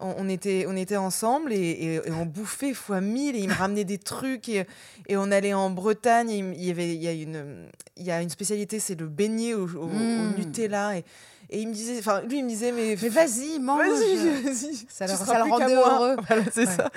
on, 0.00 0.28
était, 0.28 0.64
on 0.68 0.76
était 0.76 0.96
ensemble 0.96 1.52
et, 1.52 1.56
et- 1.56 1.94
et 2.06 2.12
on 2.12 2.24
bouffait 2.24 2.72
fois 2.72 3.00
mille 3.00 3.34
et 3.34 3.40
il 3.40 3.48
me 3.48 3.54
ramenait 3.54 3.82
des 3.84 3.98
trucs 3.98 4.48
et, 4.48 4.64
et 5.08 5.16
on 5.16 5.32
allait 5.32 5.54
en 5.54 5.70
Bretagne. 5.70 6.30
et 6.30 6.38
il, 6.38 6.64
y 6.64 6.70
avait, 6.70 6.94
il 6.94 7.02
y 7.02 7.08
a 7.08 7.12
une, 7.12 7.68
il 7.96 8.04
y 8.06 8.12
a 8.12 8.22
une 8.22 8.30
spécialité, 8.30 8.78
c'est 8.78 8.94
le 8.94 9.08
beignet 9.08 9.54
au, 9.54 9.66
au- 9.66 9.86
au 9.86 9.88
Mm. 9.88 10.34
Nutella 10.38 10.98
et, 10.98 11.04
et 11.50 11.60
il 11.62 11.68
me 11.68 11.72
disait, 11.72 11.98
enfin, 11.98 12.20
lui 12.22 12.38
il 12.38 12.44
me 12.44 12.48
disait, 12.48 12.72
mais, 12.72 12.96
Mais 13.00 13.08
vas-y, 13.08 13.58
mange 13.58 13.78
Vas-y, 13.80 14.42
vas-y. 14.42 14.86
Ça 14.88 15.06
le- 15.06 15.14
ça 15.14 15.42
rendait 15.44 15.74
heureux. 15.74 16.16
Voilà, 16.28 16.42
c'est 16.52 16.66
Ouais. 16.66 16.76
ça. 16.76 16.90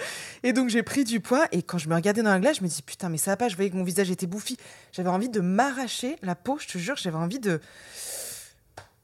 Et 0.43 0.53
donc 0.53 0.69
j'ai 0.69 0.83
pris 0.83 1.03
du 1.03 1.19
poids 1.19 1.45
et 1.51 1.61
quand 1.63 1.77
je 1.77 1.87
me 1.89 1.95
regardais 1.95 2.21
dans 2.23 2.31
la 2.31 2.39
glace, 2.39 2.57
je 2.57 2.63
me 2.63 2.67
dis 2.67 2.81
putain 2.81 3.09
mais 3.09 3.17
ça 3.17 3.31
va 3.31 3.37
pas. 3.37 3.47
Je 3.49 3.55
voyais 3.55 3.69
que 3.71 3.77
mon 3.77 3.83
visage 3.83 4.11
était 4.11 4.27
bouffi. 4.27 4.57
J'avais 4.91 5.09
envie 5.09 5.29
de 5.29 5.39
m'arracher 5.39 6.17
la 6.21 6.35
peau. 6.35 6.57
Je 6.59 6.67
te 6.67 6.77
jure, 6.77 6.95
j'avais 6.97 7.17
envie 7.17 7.39
de. 7.39 7.59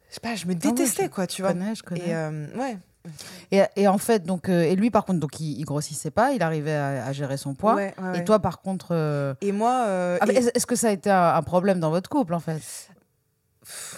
Je 0.09 0.13
sais 0.15 0.19
pas, 0.21 0.35
je 0.35 0.45
me 0.47 0.53
Ah 0.53 0.55
détestais 0.55 1.03
je 1.05 1.09
quoi, 1.09 1.27
tu 1.27 1.37
Je 1.37 1.41
vois. 1.43 1.53
connais, 1.53 1.75
je 1.75 1.83
connais. 1.83 2.09
Et 2.09 2.15
euh, 2.15 2.47
ouais. 2.55 2.77
Et, 3.51 3.61
et 3.77 3.87
en 3.87 3.97
fait, 3.97 4.23
donc, 4.25 4.49
euh, 4.49 4.63
et 4.63 4.75
lui, 4.75 4.89
par 4.91 5.05
contre, 5.05 5.19
donc, 5.19 5.39
il, 5.39 5.57
il 5.59 5.63
grossissait 5.63 6.11
pas, 6.11 6.33
il 6.33 6.41
arrivait 6.43 6.73
à, 6.75 7.05
à 7.05 7.13
gérer 7.13 7.37
son 7.37 7.53
poids. 7.53 7.75
Ouais, 7.75 7.93
ouais, 8.01 8.19
Et 8.19 8.23
toi, 8.25 8.39
par 8.39 8.59
contre. 8.61 8.87
euh, 8.91 9.33
Et 9.41 9.51
moi, 9.53 9.85
euh, 9.87 10.17
ah, 10.19 10.25
et- 10.27 10.35
Est-ce 10.37 10.49
est-ce 10.53 10.65
que 10.65 10.75
ça 10.75 10.87
a 10.89 10.91
été 10.91 11.09
un, 11.09 11.35
un 11.35 11.41
problème 11.41 11.79
dans 11.79 11.89
votre 11.89 12.09
couple, 12.09 12.33
en 12.33 12.39
fait? 12.41 12.59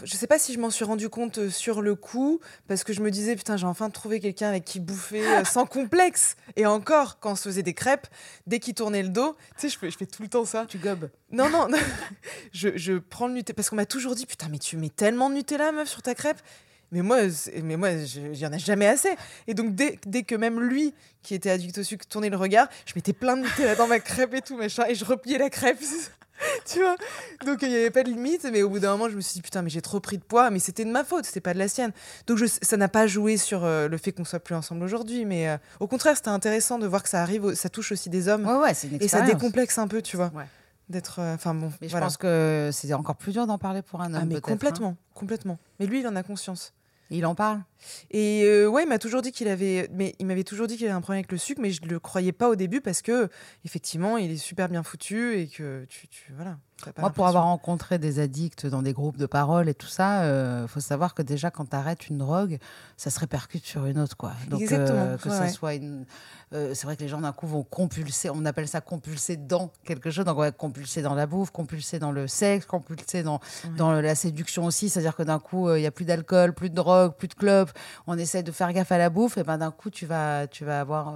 Je 0.04 0.16
sais 0.16 0.28
pas 0.28 0.40
si 0.40 0.54
je 0.54 0.60
m'en 0.60 0.70
suis 0.70 0.86
rendu 0.86 1.10
compte 1.10 1.40
euh, 1.40 1.50
sur 1.50 1.82
le 1.82 1.96
coup, 1.96 2.40
parce 2.68 2.84
que 2.84 2.94
je 2.94 3.02
me 3.02 3.12
disais, 3.12 3.36
putain, 3.36 3.58
j'ai 3.58 3.66
enfin 3.66 3.90
trouvé 3.90 4.20
quelqu'un 4.20 4.50
avec 4.50 4.66
qui 4.66 4.80
bouffer 4.80 5.26
euh, 5.26 5.44
sans 5.44 5.66
complexe. 5.68 6.36
Et 6.56 6.66
encore, 6.66 7.20
quand 7.20 7.34
on 7.34 7.36
se 7.36 7.44
faisait 7.44 7.64
des 7.64 7.74
crêpes, 7.74 8.08
dès 8.48 8.60
qu'il 8.60 8.74
tournait 8.74 9.04
le 9.04 9.10
dos, 9.10 9.36
tu 9.56 9.62
sais, 9.62 9.70
je 9.70 9.78
fais, 9.78 9.92
je 9.92 9.98
fais 9.98 10.06
tout 10.06 10.22
le 10.22 10.30
temps 10.30 10.46
ça. 10.46 10.66
Tu 10.68 10.78
gobes. 10.78 11.10
Non, 11.32 11.50
non, 11.50 11.68
non. 11.68 11.78
je, 12.54 12.70
je 12.76 12.94
prends 12.94 13.28
le 13.28 13.34
Nutella, 13.34 13.56
parce 13.56 13.70
qu'on 13.70 13.76
m'a 13.76 13.86
toujours 13.86 14.16
dit, 14.16 14.26
putain, 14.26 14.48
mais 14.50 14.60
tu 14.60 14.78
mets 14.78 14.90
tellement 14.90 15.30
de 15.30 15.36
Nutella, 15.36 15.72
meuf, 15.72 15.90
sur 15.90 16.02
ta 16.02 16.16
crêpe. 16.16 16.40
Mais 16.92 17.02
moi, 17.02 17.18
mais 17.64 17.76
moi, 17.78 17.92
il 17.92 18.36
y 18.38 18.46
en 18.48 18.54
a 18.54 18.58
jamais 18.58 18.88
assez. 18.88 19.10
Et 19.48 19.54
donc, 19.54 19.76
dès, 19.76 20.00
dès 20.06 20.24
que 20.24 20.36
même 20.36 20.60
lui, 20.60 20.94
qui 21.22 21.36
était 21.36 21.50
addict 21.52 21.78
au 21.78 21.84
sucre, 21.84 22.06
tournait 22.08 22.30
le 22.30 22.38
regard, 22.38 22.68
je 22.86 22.94
mettais 22.96 23.14
plein 23.14 23.38
de 23.38 23.42
Nutella 23.44 23.76
dans 23.76 23.88
ma 23.88 24.00
crêpe 24.00 24.34
et 24.34 24.42
tout, 24.42 24.58
machin, 24.58 24.84
et 24.88 24.96
je 24.96 25.06
repliais 25.06 25.38
la 25.38 25.50
crêpe. 25.50 25.78
tu 26.66 26.80
vois? 26.80 26.96
Donc, 27.46 27.60
il 27.62 27.70
n'y 27.70 27.76
avait 27.76 27.92
pas 27.92 28.02
de 28.04 28.10
limite, 28.10 28.48
mais 28.52 28.64
au 28.64 28.70
bout 28.70 28.80
d'un 28.80 28.92
moment, 28.94 29.10
je 29.10 29.16
me 29.16 29.22
suis 29.22 29.34
dit, 29.34 29.42
putain, 29.42 29.62
mais 29.62 29.70
j'ai 29.70 29.82
trop 29.82 30.00
pris 30.00 30.18
de 30.18 30.24
poids, 30.24 30.50
mais 30.50 30.60
c'était 30.60 30.86
de 30.86 30.90
ma 30.90 31.04
faute, 31.04 31.26
c'était 31.26 31.42
pas 31.42 31.54
de 31.54 31.60
la 31.60 31.68
sienne. 31.68 31.92
Donc, 32.28 32.38
je, 32.38 32.46
ça 32.48 32.78
n'a 32.78 32.88
pas 32.88 33.06
joué 33.08 33.38
sur 33.38 33.66
euh, 33.66 33.88
le 33.88 33.98
fait 33.98 34.12
qu'on 34.14 34.26
soit 34.26 34.40
plus 34.40 34.56
ensemble 34.56 34.84
aujourd'hui, 34.84 35.26
mais 35.26 35.48
euh, 35.50 35.58
au 35.80 35.88
contraire, 35.88 36.16
c'était 36.16 36.30
intéressant 36.30 36.80
de 36.80 36.88
voir 36.88 37.04
que 37.04 37.10
ça 37.10 37.22
arrive, 37.22 37.54
ça 37.56 37.70
touche 37.70 37.92
aussi 37.92 38.10
des 38.10 38.28
hommes, 38.30 38.48
Ouais, 38.48 38.56
ouais, 38.56 38.74
c'est 38.74 38.88
une 38.88 39.02
et 39.02 39.08
ça 39.08 39.22
décomplexe 39.22 39.78
un 39.78 39.88
peu, 39.88 40.02
tu 40.02 40.16
vois. 40.18 40.32
Ouais. 40.34 40.46
D'être. 40.88 41.20
euh, 41.20 41.36
Enfin, 41.36 41.54
bon. 41.54 41.72
Mais 41.82 41.88
je 41.88 41.92
voilà. 41.92 42.08
pense 42.08 42.18
que 42.18 42.72
c'est 42.74 42.92
encore 42.94 43.16
plus 43.16 43.34
dur 43.34 43.46
d'en 43.46 43.60
parler 43.60 43.84
pour 43.84 44.02
un 44.02 44.08
homme. 44.14 44.20
Ah, 44.24 44.26
mais 44.26 44.36
peut-être, 44.36 44.48
hein. 44.50 44.52
complètement, 44.54 44.96
complètement. 45.14 45.60
Mais 45.80 45.86
lui, 45.86 46.00
il 46.00 46.08
en 46.08 46.16
a 46.16 46.24
conscience. 46.24 46.74
Il 47.10 47.26
en 47.26 47.34
parle 47.36 47.64
Et 48.12 48.44
euh, 48.44 48.68
ouais, 48.68 48.84
il 48.84 48.90
m'a 48.90 49.00
toujours 49.00 49.22
dit 49.22 49.32
qu'il 49.32 49.48
avait, 49.48 49.90
mais 49.92 50.16
il 50.20 50.28
m'avait 50.28 50.44
toujours 50.44 50.68
dit 50.68 50.78
qu'il 50.78 50.86
avait 50.86 50.96
un 50.96 51.02
problème 51.02 51.20
avec 51.20 51.32
le 51.32 51.38
sucre, 51.38 51.62
mais 51.62 51.72
je 51.72 51.82
le 51.82 52.00
croyais 52.00 52.32
pas 52.32 52.50
au 52.50 52.56
début 52.56 52.82
parce 52.82 53.02
que 53.02 53.30
effectivement, 53.66 54.18
il 54.18 54.32
est 54.32 54.38
super 54.38 54.70
bien 54.70 54.84
foutu 54.84 55.40
et 55.40 55.48
que 55.48 55.86
tu, 55.90 56.08
tu 56.08 56.32
voilà. 56.34 56.60
Moi, 56.98 57.10
pour 57.12 57.28
avoir 57.28 57.46
rencontré 57.46 58.00
des 58.00 58.20
addicts 58.20 58.66
dans 58.66 58.82
des 58.82 58.94
groupes 58.94 59.18
de 59.18 59.26
parole 59.26 59.70
et 59.70 59.74
tout 59.74 59.88
ça, 59.88 60.26
il 60.62 60.68
faut 60.68 60.80
savoir 60.80 61.14
que 61.14 61.22
déjà, 61.22 61.52
quand 61.52 61.70
tu 61.70 61.76
arrêtes 61.76 62.08
une 62.10 62.18
drogue, 62.18 62.58
ça 62.98 63.10
se 63.10 63.20
répercute 63.20 63.66
sur 63.66 63.86
une 63.86 64.00
autre. 64.00 64.18
Quoi. 64.18 64.34
Donc, 64.50 64.62
Exactement, 64.62 65.00
euh, 65.00 65.18
que 65.18 65.30
ouais, 65.30 65.36
ça 65.36 65.42
ouais. 65.44 65.50
soit 65.50 65.74
une. 65.76 66.06
euh, 66.54 66.74
c'est 66.74 66.86
vrai 66.86 66.96
que 66.96 67.02
les 67.02 67.08
gens, 67.08 67.22
d'un 67.22 67.32
coup, 67.32 67.48
vont 67.48 67.64
compulser. 67.64 68.30
On 68.30 68.46
appelle 68.46 68.68
ça 68.68 68.82
compulser 68.82 69.38
dans 69.38 69.72
quelque 69.84 70.10
chose. 70.12 70.26
Donc, 70.26 70.58
compulser 70.58 71.02
dans 71.02 71.16
la 71.16 71.26
bouffe, 71.26 71.52
compulser 71.52 72.00
dans 72.00 72.12
le 72.12 72.28
sexe, 72.28 72.66
compulser 72.66 73.24
dans, 73.24 73.40
dans 73.78 73.92
la 73.92 74.16
séduction 74.16 74.66
aussi. 74.66 74.90
C'est-à-dire 74.90 75.16
que 75.16 75.24
d'un 75.24 75.40
coup, 75.40 75.68
euh, 75.70 75.80
il 75.80 75.84
y 75.84 75.88
a 75.88 75.92
plus 75.92 76.06
d'alcool, 76.06 76.54
plus 76.54 76.70
de 76.70 76.76
drogue, 76.76 77.14
plus 77.16 77.28
de 77.28 77.36
clubs. 77.36 77.70
On 78.08 78.18
essaie 78.18 78.44
de 78.44 78.52
faire 78.52 78.72
gaffe 78.74 78.92
à 78.92 78.98
la 78.98 79.10
bouffe. 79.10 79.38
Et 79.38 79.44
ben, 79.44 79.58
d'un 79.58 79.72
coup, 79.72 79.90
tu 79.90 80.06
vas, 80.06 80.48
tu 80.48 80.66
vas 80.66 80.80
avoir. 80.82 81.16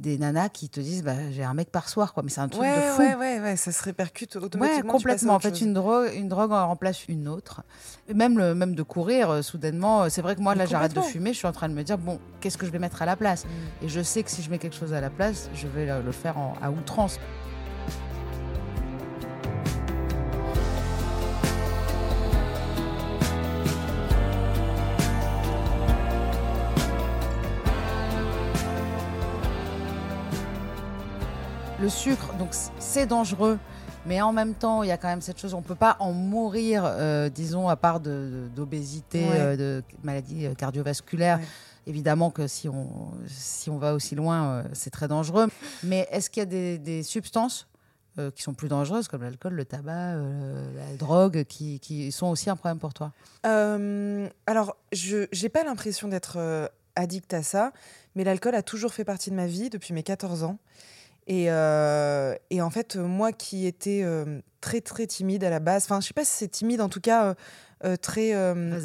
Des 0.00 0.18
nanas 0.18 0.48
qui 0.48 0.68
te 0.68 0.80
disent 0.80 1.04
bah, 1.04 1.30
j'ai 1.30 1.44
un 1.44 1.54
mec 1.54 1.70
par 1.70 1.88
soir 1.88 2.14
quoi 2.14 2.22
mais 2.22 2.30
c'est 2.30 2.40
un 2.40 2.48
truc 2.48 2.62
Ouais, 2.62 2.74
de 2.74 2.80
fou 2.92 3.02
ouais, 3.02 3.14
ouais, 3.14 3.40
ouais, 3.40 3.56
ça 3.56 3.70
se 3.70 3.82
répercute 3.84 4.34
automatiquement. 4.36 4.86
Ouais, 4.92 4.98
complètement. 4.98 5.34
En 5.34 5.40
fait, 5.40 5.50
chose. 5.50 5.60
une 5.62 5.74
drogue, 5.74 6.10
une 6.14 6.28
drogue 6.28 6.52
en 6.52 6.66
remplace 6.68 7.06
une 7.08 7.28
autre. 7.28 7.62
Et 8.08 8.14
même, 8.14 8.38
le, 8.38 8.54
même 8.54 8.74
de 8.74 8.82
courir, 8.82 9.30
euh, 9.30 9.42
soudainement, 9.42 10.02
euh, 10.02 10.08
c'est 10.08 10.22
vrai 10.22 10.34
que 10.36 10.40
moi, 10.40 10.54
Mais 10.54 10.60
là, 10.60 10.66
j'arrête 10.66 10.94
de 10.94 11.00
fumer, 11.00 11.32
je 11.32 11.38
suis 11.38 11.46
en 11.46 11.52
train 11.52 11.68
de 11.68 11.74
me 11.74 11.82
dire, 11.84 11.98
bon, 11.98 12.18
qu'est-ce 12.40 12.56
que 12.58 12.66
je 12.66 12.70
vais 12.72 12.78
mettre 12.78 13.02
à 13.02 13.06
la 13.06 13.14
place? 13.16 13.44
Mm. 13.44 13.84
Et 13.84 13.88
je 13.88 14.00
sais 14.02 14.22
que 14.22 14.30
si 14.30 14.42
je 14.42 14.50
mets 14.50 14.58
quelque 14.58 14.76
chose 14.76 14.92
à 14.94 15.00
la 15.00 15.10
place, 15.10 15.50
je 15.54 15.66
vais 15.68 15.86
le, 15.86 16.02
le 16.02 16.12
faire 16.12 16.38
en- 16.38 16.54
à 16.62 16.70
outrance. 16.70 17.18
Le 31.80 31.88
sucre, 31.88 32.34
donc 32.38 32.50
c'est 32.78 33.06
dangereux, 33.06 33.58
mais 34.04 34.20
en 34.20 34.32
même 34.32 34.54
temps, 34.54 34.82
il 34.82 34.88
y 34.88 34.92
a 34.92 34.98
quand 34.98 35.08
même 35.08 35.22
cette 35.22 35.38
chose, 35.40 35.54
on 35.54 35.62
peut 35.62 35.74
pas 35.74 35.96
en 36.00 36.12
mourir, 36.12 36.82
euh, 36.84 37.30
disons, 37.30 37.68
à 37.68 37.76
part 37.76 38.00
de- 38.00 38.10
de- 38.10 38.48
d'obésité, 38.54 39.20
Ouais. 39.26 39.38
euh, 39.40 39.56
de 39.56 39.82
maladies 40.02 40.46
euh, 40.46 40.54
cardiovasculaires. 40.54 41.38
Ouais. 41.38 41.44
Évidemment 41.86 42.30
que 42.30 42.46
si 42.46 42.68
on, 42.68 42.88
si 43.26 43.70
on 43.70 43.78
va 43.78 43.94
aussi 43.94 44.14
loin, 44.14 44.44
euh, 44.44 44.62
c'est 44.74 44.90
très 44.90 45.08
dangereux. 45.08 45.48
Mais 45.82 46.06
est-ce 46.10 46.28
qu'il 46.28 46.42
y 46.42 46.44
a 46.44 46.46
des, 46.46 46.78
des 46.78 47.02
substances 47.02 47.66
qui 48.34 48.42
sont 48.42 48.52
plus 48.52 48.68
dangereuses, 48.68 49.08
comme 49.08 49.22
l'alcool, 49.22 49.54
le 49.54 49.64
tabac, 49.64 50.16
la 50.16 50.96
drogue, 50.98 51.44
qui, 51.44 51.80
qui 51.80 52.12
sont 52.12 52.26
aussi 52.26 52.50
un 52.50 52.56
problème 52.56 52.78
pour 52.78 52.92
toi? 52.92 53.12
Alors, 53.44 54.76
je 54.92 55.26
j'ai 55.32 55.48
pas 55.48 55.64
l'impression 55.64 56.06
d'être 56.06 56.70
addict 56.96 57.32
à 57.32 57.42
ça, 57.42 57.72
mais 58.14 58.24
l'alcool 58.24 58.54
a 58.56 58.62
toujours 58.62 58.92
fait 58.92 59.04
partie 59.04 59.30
de 59.30 59.36
ma 59.36 59.46
vie 59.46 59.70
depuis 59.70 59.94
mes 59.94 60.02
14 60.02 60.42
ans. 60.42 60.58
Et, 61.26 61.46
euh, 61.50 62.34
et 62.50 62.60
en 62.62 62.70
fait, 62.70 62.96
moi 62.96 63.32
qui 63.32 63.66
étais 63.66 64.02
euh, 64.02 64.40
très 64.60 64.80
très 64.80 65.06
timide 65.06 65.44
à 65.44 65.50
la 65.50 65.60
base, 65.60 65.84
enfin, 65.84 66.00
je 66.00 66.08
sais 66.08 66.14
pas 66.14 66.24
si 66.24 66.32
c'est 66.32 66.48
timide, 66.48 66.80
en 66.80 66.88
tout 66.88 67.00
cas 67.00 67.34
euh, 67.84 67.96
très 67.96 68.32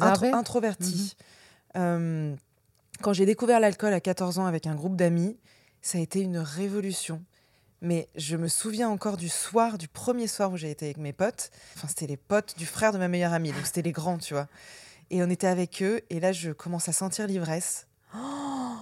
introverti. 0.34 1.16
Euh, 1.76 2.34
quand 3.02 3.12
j'ai 3.12 3.26
découvert 3.26 3.60
l'alcool 3.60 3.92
à 3.92 4.00
14 4.00 4.38
ans 4.38 4.46
avec 4.46 4.66
un 4.66 4.74
groupe 4.74 4.96
d'amis, 4.96 5.36
ça 5.82 5.98
a 5.98 6.00
été 6.00 6.20
une 6.20 6.38
révolution. 6.38 7.22
Mais 7.82 8.08
je 8.16 8.36
me 8.36 8.48
souviens 8.48 8.88
encore 8.88 9.16
du 9.18 9.28
soir, 9.28 9.76
du 9.76 9.86
premier 9.86 10.26
soir 10.28 10.50
où 10.50 10.56
j'ai 10.56 10.70
été 10.70 10.86
avec 10.86 10.96
mes 10.96 11.12
potes. 11.12 11.50
Enfin, 11.76 11.88
c'était 11.88 12.06
les 12.06 12.16
potes 12.16 12.54
du 12.56 12.64
frère 12.64 12.92
de 12.92 12.98
ma 12.98 13.06
meilleure 13.08 13.34
amie, 13.34 13.52
donc 13.52 13.66
c'était 13.66 13.82
les 13.82 13.92
grands, 13.92 14.16
tu 14.18 14.32
vois. 14.34 14.46
Et 15.10 15.22
on 15.22 15.28
était 15.28 15.46
avec 15.46 15.82
eux, 15.82 16.00
et 16.10 16.18
là, 16.18 16.32
je 16.32 16.50
commence 16.52 16.88
à 16.88 16.92
sentir 16.92 17.26
l'ivresse. 17.26 17.85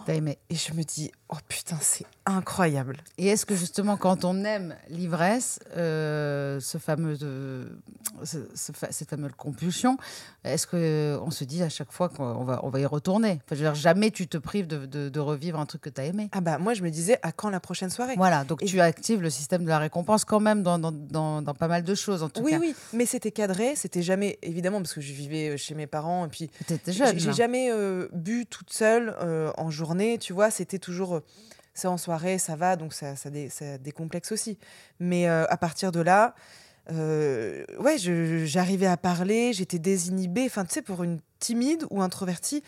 T'as 0.07 0.15
aimé 0.15 0.39
Et 0.51 0.55
je 0.55 0.75
me 0.75 0.83
dis, 0.83 1.11
oh 1.31 1.37
putain, 1.49 1.79
c'est 1.81 2.05
incroyable. 2.27 2.99
Et 3.17 3.29
est-ce 3.29 3.47
que 3.47 3.55
justement, 3.57 3.97
quand 3.97 4.25
on 4.27 4.45
aime 4.45 4.75
l'ivresse, 4.91 5.61
euh, 5.77 6.61
ce 6.61 6.77
fameux, 6.77 7.17
euh, 7.23 7.65
ce- 8.23 8.47
ce 8.55 8.73
fa- 8.73 8.93
cette 8.93 9.09
fameuse 9.09 9.33
compulsion, 9.37 9.97
est-ce 10.45 10.67
que 10.67 11.19
on 11.25 11.31
se 11.31 11.45
dit 11.45 11.63
à 11.63 11.71
chaque 11.71 11.91
fois 11.91 12.11
qu'on 12.11 12.45
va, 12.45 12.61
on 12.65 12.69
va 12.69 12.81
y 12.81 12.87
retourner? 12.87 13.41
Enfin, 13.47 13.57
je 13.57 13.65
veux 13.65 13.71
dire, 13.71 13.75
Jamais 13.75 14.11
tu 14.11 14.27
te 14.29 14.37
prives 14.37 14.67
de, 14.67 14.85
de- 14.85 15.09
de 15.09 15.21
revivre 15.21 15.59
un 15.59 15.65
truc 15.67 15.81
que 15.83 15.91
tu 15.91 16.01
as 16.03 16.05
aimé. 16.05 16.29
Ah 16.33 16.43
bah, 16.43 16.59
moi, 16.59 16.75
je 16.75 16.83
me 16.83 16.91
disais, 16.91 17.19
à 17.23 17.33
quand 17.33 17.49
la 17.49 17.61
prochaine 17.61 17.89
soirée? 17.91 18.15
Voilà, 18.17 18.45
donc 18.45 18.63
Et- 18.63 18.67
tu 18.67 18.81
actives 18.83 19.23
le 19.23 19.31
système 19.31 19.65
de 19.65 19.69
la 19.69 19.79
récompense 19.79 20.27
quand 20.27 20.41
même 20.41 20.63
dans, 20.63 20.79
dans, 20.79 20.93
dans- 20.93 21.41
dans 21.41 21.55
pas 21.55 21.69
mal 21.69 21.83
de 21.83 21.95
choses, 21.95 22.23
en 22.23 22.29
tout 22.29 22.43
Oui, 22.43 22.53
cas. 22.53 22.59
oui, 22.59 22.75
mais 22.93 23.07
c'était 23.07 23.33
cadré, 23.33 23.75
c'était 23.75 24.03
jamais, 24.03 24.39
évidemment, 24.43 24.81
parce 24.83 24.93
que 24.93 25.01
je 25.01 25.13
vivais 25.15 25.49
euh, 25.51 25.57
chez 25.57 25.75
mes 25.75 25.87
parents, 25.87 26.27
et 26.27 26.29
puis 26.29 26.51
Tu 26.67 26.75
étais 26.75 26.93
J'ai 26.93 26.99
jeune. 27.07 27.19
j'ai 27.19 27.33
jamais 27.33 27.71
euh, 27.71 28.09
bu 28.13 28.45
toute 28.47 28.71
seule 28.73 29.15
euh, 29.25 29.51
en 29.57 29.71
journée, 29.71 30.19
tu 30.19 30.33
vois. 30.33 30.51
C'était 30.51 30.79
toujours. 30.79 31.17
euh, 31.17 31.21
c'est 31.77 31.89
en 31.89 31.97
soirée, 31.97 32.39
ça 32.39 32.55
va, 32.55 32.77
donc 32.77 32.93
ça, 32.95 33.17
ça, 33.17 33.31
dé- 33.31 33.49
ça 33.51 33.79
décomplexe 33.79 34.31
aussi. 34.31 34.59
Mais 35.01 35.29
euh, 35.29 35.45
à 35.49 35.57
partir 35.57 35.91
de 35.91 36.01
là, 36.01 36.35
ouais, 36.91 37.97
j'arrivais 38.45 38.87
à 38.87 38.97
parler, 38.97 39.53
j'étais 39.53 39.79
désinhibée. 39.81 40.45
Enfin, 40.47 40.65
tu 40.65 40.75
sais, 40.75 40.83
pour 40.83 41.03
une 41.03 41.19
timide 41.41 41.85
ou 41.91 42.01
introvertie, 42.03 42.63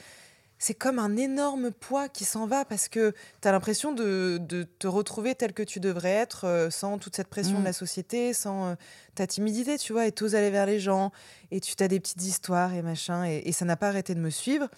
c'est 0.59 0.75
comme 0.75 0.99
un 0.99 1.16
énorme 1.16 1.71
poids 1.71 2.09
qui 2.09 2.25
s'en 2.25 2.47
va 2.47 2.64
parce 2.64 2.88
que 2.88 3.12
tu 3.42 3.49
as 3.49 3.53
l'impression 3.53 3.92
de, 3.92 4.38
de 4.40 4.62
te 4.62 4.87
retrouver 4.87 5.35
tel 5.35 5.53
que 5.53 5.62
tu 5.62 5.81
devrais 5.81 6.11
être 6.11 6.47
euh, 6.47 6.71
sans 6.71 6.97
toute 6.99 7.14
cette 7.16 7.29
pression 7.29 7.57
Mm. 7.59 7.61
de 7.61 7.64
la 7.66 7.73
société, 7.73 8.33
sans 8.33 8.69
euh, 8.69 8.75
ta 9.14 9.27
timidité, 9.27 9.77
tu 9.79 9.92
vois, 9.92 10.07
et 10.07 10.12
t'oses 10.12 10.35
aller 10.35 10.51
vers 10.51 10.66
les 10.66 10.81
gens, 10.81 11.12
et 11.51 11.61
tu 11.61 11.75
as 11.83 11.88
des 11.88 12.01
petites 12.01 12.23
histoires 12.23 12.73
et 12.75 12.83
machin, 12.83 13.25
et, 13.25 13.42
et 13.45 13.53
ça 13.53 13.64
n'a 13.64 13.77
pas 13.77 13.88
arrêté 13.88 14.14
de 14.14 14.21
me 14.21 14.31
suivre. 14.31 14.69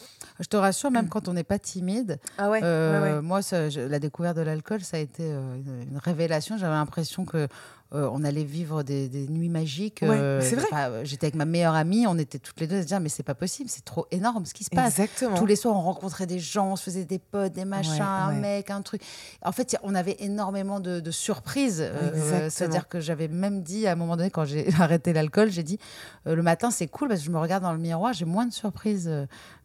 Je 0.41 0.47
te 0.49 0.57
rassure, 0.57 0.91
même 0.91 1.09
quand 1.09 1.29
on 1.29 1.33
n'est 1.33 1.45
pas 1.45 1.59
timide, 1.59 2.19
Ah 2.39 2.51
ouais, 2.51 2.61
Euh, 2.63 3.23
Moi, 3.23 3.43
ça, 3.43 3.69
je- 3.71 3.81
la 3.81 3.99
découverte 3.99 4.37
de 4.37 4.43
l'alcool, 4.43 4.81
ça 4.83 4.97
a 4.97 5.01
été 5.01 5.23
une 5.25 5.99
révélation. 6.03 6.57
J'avais 6.59 6.75
l'impression 6.75 7.25
que 7.25 7.49
euh, 7.95 8.09
on 8.13 8.23
allait 8.23 8.45
vivre 8.45 8.83
des, 8.83 9.09
des 9.09 9.29
nuits 9.29 9.49
magiques. 9.49 10.01
Ouais, 10.03 10.11
euh, 10.11 10.41
c'est 10.43 10.57
vrai. 10.57 11.05
J'étais 11.05 11.27
avec 11.27 11.35
ma 11.35 11.45
meilleure 11.47 11.75
amie, 11.75 12.07
on 12.07 12.19
était 12.19 12.39
toutes 12.39 12.61
les 12.61 12.67
deux 12.67 12.77
à 12.79 12.83
se 12.83 12.87
dire 12.87 13.01
mais 13.01 13.09
c'est 13.09 13.23
pas 13.23 13.35
possible, 13.35 13.71
c'est 13.71 13.85
trop 13.85 14.07
énorme 14.11 14.45
ce 14.45 14.53
qui 14.55 14.65
se 14.65 14.71
passe. 14.71 14.99
Exactement. 14.99 15.37
Tous 15.37 15.47
les 15.47 15.57
soirs, 15.57 15.75
on 15.77 15.81
rencontrait 15.83 16.27
des 16.27 16.39
gens, 16.39 16.73
on 16.73 16.77
se 16.77 16.83
faisait 16.85 17.05
des 17.05 17.19
potes, 17.19 17.53
des 17.55 17.65
machins, 17.65 17.93
Ouais, 17.95 18.01
un 18.01 18.33
mec, 18.33 18.71
un 18.71 18.83
truc. 18.83 19.01
En 19.43 19.53
fait, 19.53 19.77
on 19.83 19.95
avait 19.95 20.17
énormément 20.21 20.81
de, 20.81 21.01
de 21.01 21.11
surprises. 21.11 21.81
euh. 21.81 22.49
C'est-à-dire 22.51 22.89
que 22.89 23.01
j'avais 23.01 23.29
même 23.29 23.63
dit 23.63 23.87
à 23.87 23.93
un 23.93 23.97
moment 23.97 24.17
donné, 24.17 24.31
quand 24.31 24.45
j'ai 24.45 24.69
arrêté 24.81 25.13
l'alcool, 25.13 25.51
j'ai 25.51 25.63
dit 25.63 25.79
le 26.27 26.43
matin, 26.43 26.71
c'est 26.71 26.89
cool 26.89 27.09
parce 27.09 27.21
que 27.21 27.27
je 27.27 27.31
me 27.31 27.39
regarde 27.39 27.63
dans 27.63 27.73
le 27.73 27.79
miroir, 27.79 28.13
j'ai 28.13 28.25
moins 28.27 28.45
de 28.47 28.53
surprises 28.53 29.11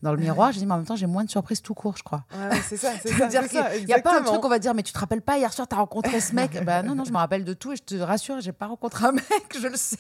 dans 0.02 0.12
le 0.14 0.18
miroir. 0.18 0.52
J'ai 0.54 0.60
dit 0.60 0.66
mais 0.66 0.74
en 0.74 0.78
même 0.78 0.86
temps, 0.86 0.96
j'ai 0.96 1.08
moins 1.08 1.26
de 1.26 1.30
surprises 1.30 1.62
tout 1.62 1.74
court, 1.74 1.96
je 1.98 2.04
crois. 2.04 2.24
C'est 2.70 2.78
ça, 2.78 2.92
c'est 3.02 3.10
ça. 3.10 3.16
C'est-à-dire 3.18 3.42
c'est 3.44 3.50
qu'il 3.50 3.60
ça, 3.60 3.80
n'y 3.86 3.94
a 3.94 4.00
pas 4.02 4.18
un 4.20 4.24
truc, 4.24 4.44
on 4.46 4.50
va 4.50 4.60
dire, 4.60 4.74
mais 4.74 4.84
tu 4.84 4.94
te 4.94 5.00
rappelles 5.00 5.22
pas, 5.22 5.38
hier 5.38 5.52
soir, 5.52 5.68
tu 5.68 5.76
as 5.76 5.78
rencontré 5.80 6.22
ce 6.22 6.34
mec 6.34 6.52
Bah 6.66 6.84
non, 6.84 6.96
non, 6.96 7.04
je 7.04 7.12
me 7.12 7.18
rappelle 7.18 7.44
de 7.44 7.54
tout 7.54 7.74
et 7.74 7.76
je 7.76 7.84
te 7.84 7.96
rassure, 8.14 8.40
j'ai 8.42 8.52
pas 8.52 8.68
rencontré 8.68 9.06
un 9.06 9.12
mec, 9.14 9.26
je 9.60 9.68
le 9.68 9.76
sais, 9.76 9.98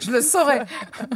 je 0.00 0.10
le 0.10 0.20
saurais. 0.20 0.64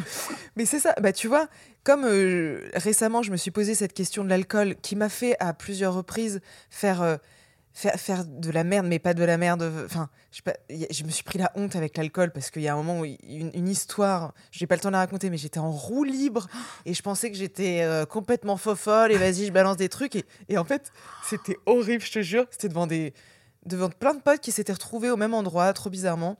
Mais 0.57 0.66
c'est 0.66 0.81
ça, 0.81 0.94
bah 1.01 1.12
tu 1.12 1.29
vois, 1.29 1.49
comme 1.85 2.05
euh, 2.05 2.68
récemment 2.75 3.23
je 3.23 3.31
me 3.31 3.37
suis 3.37 3.51
posé 3.51 3.75
cette 3.75 3.92
question 3.92 4.25
de 4.25 4.29
l'alcool 4.29 4.75
qui 4.83 4.97
m'a 4.97 5.09
fait 5.09 5.37
à 5.40 5.53
plusieurs 5.55 5.94
reprises 5.94 6.40
faire 6.70 7.03
euh, 7.03 7.16
faire, 7.75 8.25
de 8.25 8.51
la 8.51 8.64
merde, 8.64 8.87
mais 8.87 8.99
pas 8.99 9.14
de 9.14 9.25
la 9.25 9.37
merde. 9.37 9.70
Enfin, 9.85 10.09
je, 10.31 10.42
pas, 10.42 10.55
je 10.70 11.03
me 11.05 11.11
suis 11.11 11.25
pris 11.25 11.38
la 11.38 11.51
honte 11.57 11.75
avec 11.75 11.97
l'alcool 11.97 12.31
parce 12.31 12.51
qu'il 12.51 12.62
y 12.62 12.68
a 12.68 12.73
un 12.73 12.77
moment 12.77 13.01
où 13.01 13.05
une, 13.05 13.51
une 13.53 13.68
histoire, 13.68 14.33
j'ai 14.53 14.66
pas 14.66 14.77
le 14.77 14.81
temps 14.81 14.90
de 14.90 14.92
la 14.92 15.01
raconter, 15.01 15.29
mais 15.29 15.37
j'étais 15.37 15.59
en 15.59 15.73
roue 15.73 16.05
libre 16.05 16.47
et 16.87 16.94
je 16.94 17.03
pensais 17.03 17.31
que 17.31 17.37
j'étais 17.37 17.83
euh, 17.83 18.07
complètement 18.07 18.57
fofolle 18.57 19.11
et 19.11 19.18
vas-y, 19.18 19.47
je 19.47 19.53
balance 19.53 19.77
des 19.77 19.88
trucs. 19.88 20.14
Et, 20.14 20.25
et 20.49 20.57
en 20.57 20.64
fait, 20.64 20.92
c'était 21.25 21.59
horrible, 21.66 22.03
je 22.03 22.12
te 22.12 22.23
jure. 22.23 22.47
C'était 22.51 22.68
devant, 22.68 22.87
des, 22.87 23.12
devant 23.66 23.88
plein 23.88 24.14
de 24.14 24.20
potes 24.20 24.40
qui 24.40 24.53
s'étaient 24.53 24.72
retrouvés 24.72 25.11
au 25.11 25.16
même 25.16 25.35
endroit, 25.35 25.72
trop 25.72 25.90
bizarrement. 25.90 26.37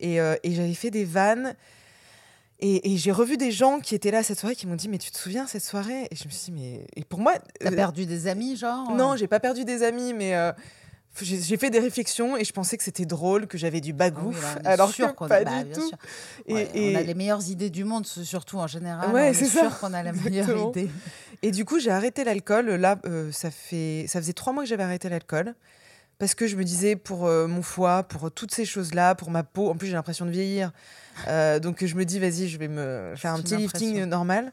Et, 0.00 0.20
euh, 0.20 0.36
et 0.42 0.52
j'avais 0.54 0.74
fait 0.74 0.90
des 0.90 1.04
vannes. 1.04 1.54
Et, 2.60 2.92
et 2.92 2.96
j'ai 2.96 3.12
revu 3.12 3.36
des 3.36 3.52
gens 3.52 3.78
qui 3.78 3.94
étaient 3.94 4.10
là 4.10 4.22
cette 4.24 4.38
soirée 4.40 4.56
qui 4.56 4.66
m'ont 4.66 4.74
dit 4.74 4.88
Mais 4.88 4.98
tu 4.98 5.10
te 5.12 5.18
souviens 5.18 5.46
cette 5.46 5.62
soirée? 5.62 6.08
Et 6.10 6.16
je 6.16 6.24
me 6.24 6.30
suis 6.30 6.52
dit 6.52 6.60
Mais. 6.60 6.86
Et 6.96 7.04
pour 7.04 7.20
moi. 7.20 7.34
T'as 7.60 7.70
euh, 7.70 7.76
perdu 7.76 8.04
des 8.06 8.26
amis, 8.26 8.56
genre? 8.56 8.90
Non, 8.96 9.14
j'ai 9.16 9.28
pas 9.28 9.38
perdu 9.40 9.64
des 9.64 9.82
amis, 9.84 10.12
mais 10.12 10.34
euh, 10.34 10.50
j'ai 11.22 11.56
fait 11.56 11.70
des 11.70 11.78
réflexions 11.78 12.36
et 12.36 12.44
je 12.44 12.52
pensais 12.52 12.76
que 12.76 12.82
c'était 12.84 13.04
drôle, 13.06 13.46
que 13.46 13.58
j'avais 13.58 13.80
du 13.80 13.92
bagouf, 13.92 14.56
là, 14.56 14.70
alors 14.72 14.90
sûr 14.90 15.08
que 15.08 15.12
qu'on 15.16 15.24
a- 15.26 15.28
pas 15.28 15.44
bah, 15.44 15.62
du 15.64 15.70
tout. 15.70 15.90
Et, 16.46 16.68
et- 16.74 16.96
On 16.96 16.98
a 16.98 17.02
les 17.02 17.14
meilleures 17.14 17.48
idées 17.48 17.70
du 17.70 17.84
monde, 17.84 18.06
surtout 18.06 18.58
en 18.58 18.66
général. 18.66 19.14
Ouais, 19.14 19.34
c'est 19.34 19.48
sûr 19.48 19.78
qu'on 19.78 19.92
a 19.94 20.02
la 20.02 20.12
meilleure 20.12 20.68
idée. 20.70 20.88
et 21.42 21.50
du 21.50 21.64
coup, 21.64 21.78
j'ai 21.78 21.90
arrêté 21.90 22.24
l'alcool. 22.24 22.66
Là, 22.70 22.98
euh, 23.04 23.30
ça, 23.32 23.50
fait, 23.50 24.06
ça 24.08 24.20
faisait 24.20 24.32
trois 24.32 24.52
mois 24.52 24.62
que 24.64 24.68
j'avais 24.68 24.82
arrêté 24.84 25.08
l'alcool. 25.08 25.54
Parce 26.18 26.34
que 26.34 26.46
je 26.46 26.56
me 26.56 26.64
disais, 26.64 26.96
pour 26.96 27.26
euh, 27.26 27.46
mon 27.46 27.62
foie, 27.62 28.02
pour 28.02 28.30
toutes 28.30 28.52
ces 28.52 28.64
choses-là, 28.64 29.14
pour 29.14 29.30
ma 29.30 29.44
peau, 29.44 29.70
en 29.70 29.76
plus 29.76 29.86
j'ai 29.86 29.94
l'impression 29.94 30.26
de 30.26 30.30
vieillir. 30.30 30.72
Euh, 31.28 31.60
donc 31.60 31.84
je 31.84 31.94
me 31.94 32.04
dis, 32.04 32.18
vas-y, 32.18 32.48
je 32.48 32.58
vais 32.58 32.68
me 32.68 33.14
faire 33.16 33.34
un 33.34 33.40
petit 33.40 33.56
lifting 33.56 34.04
normal. 34.04 34.52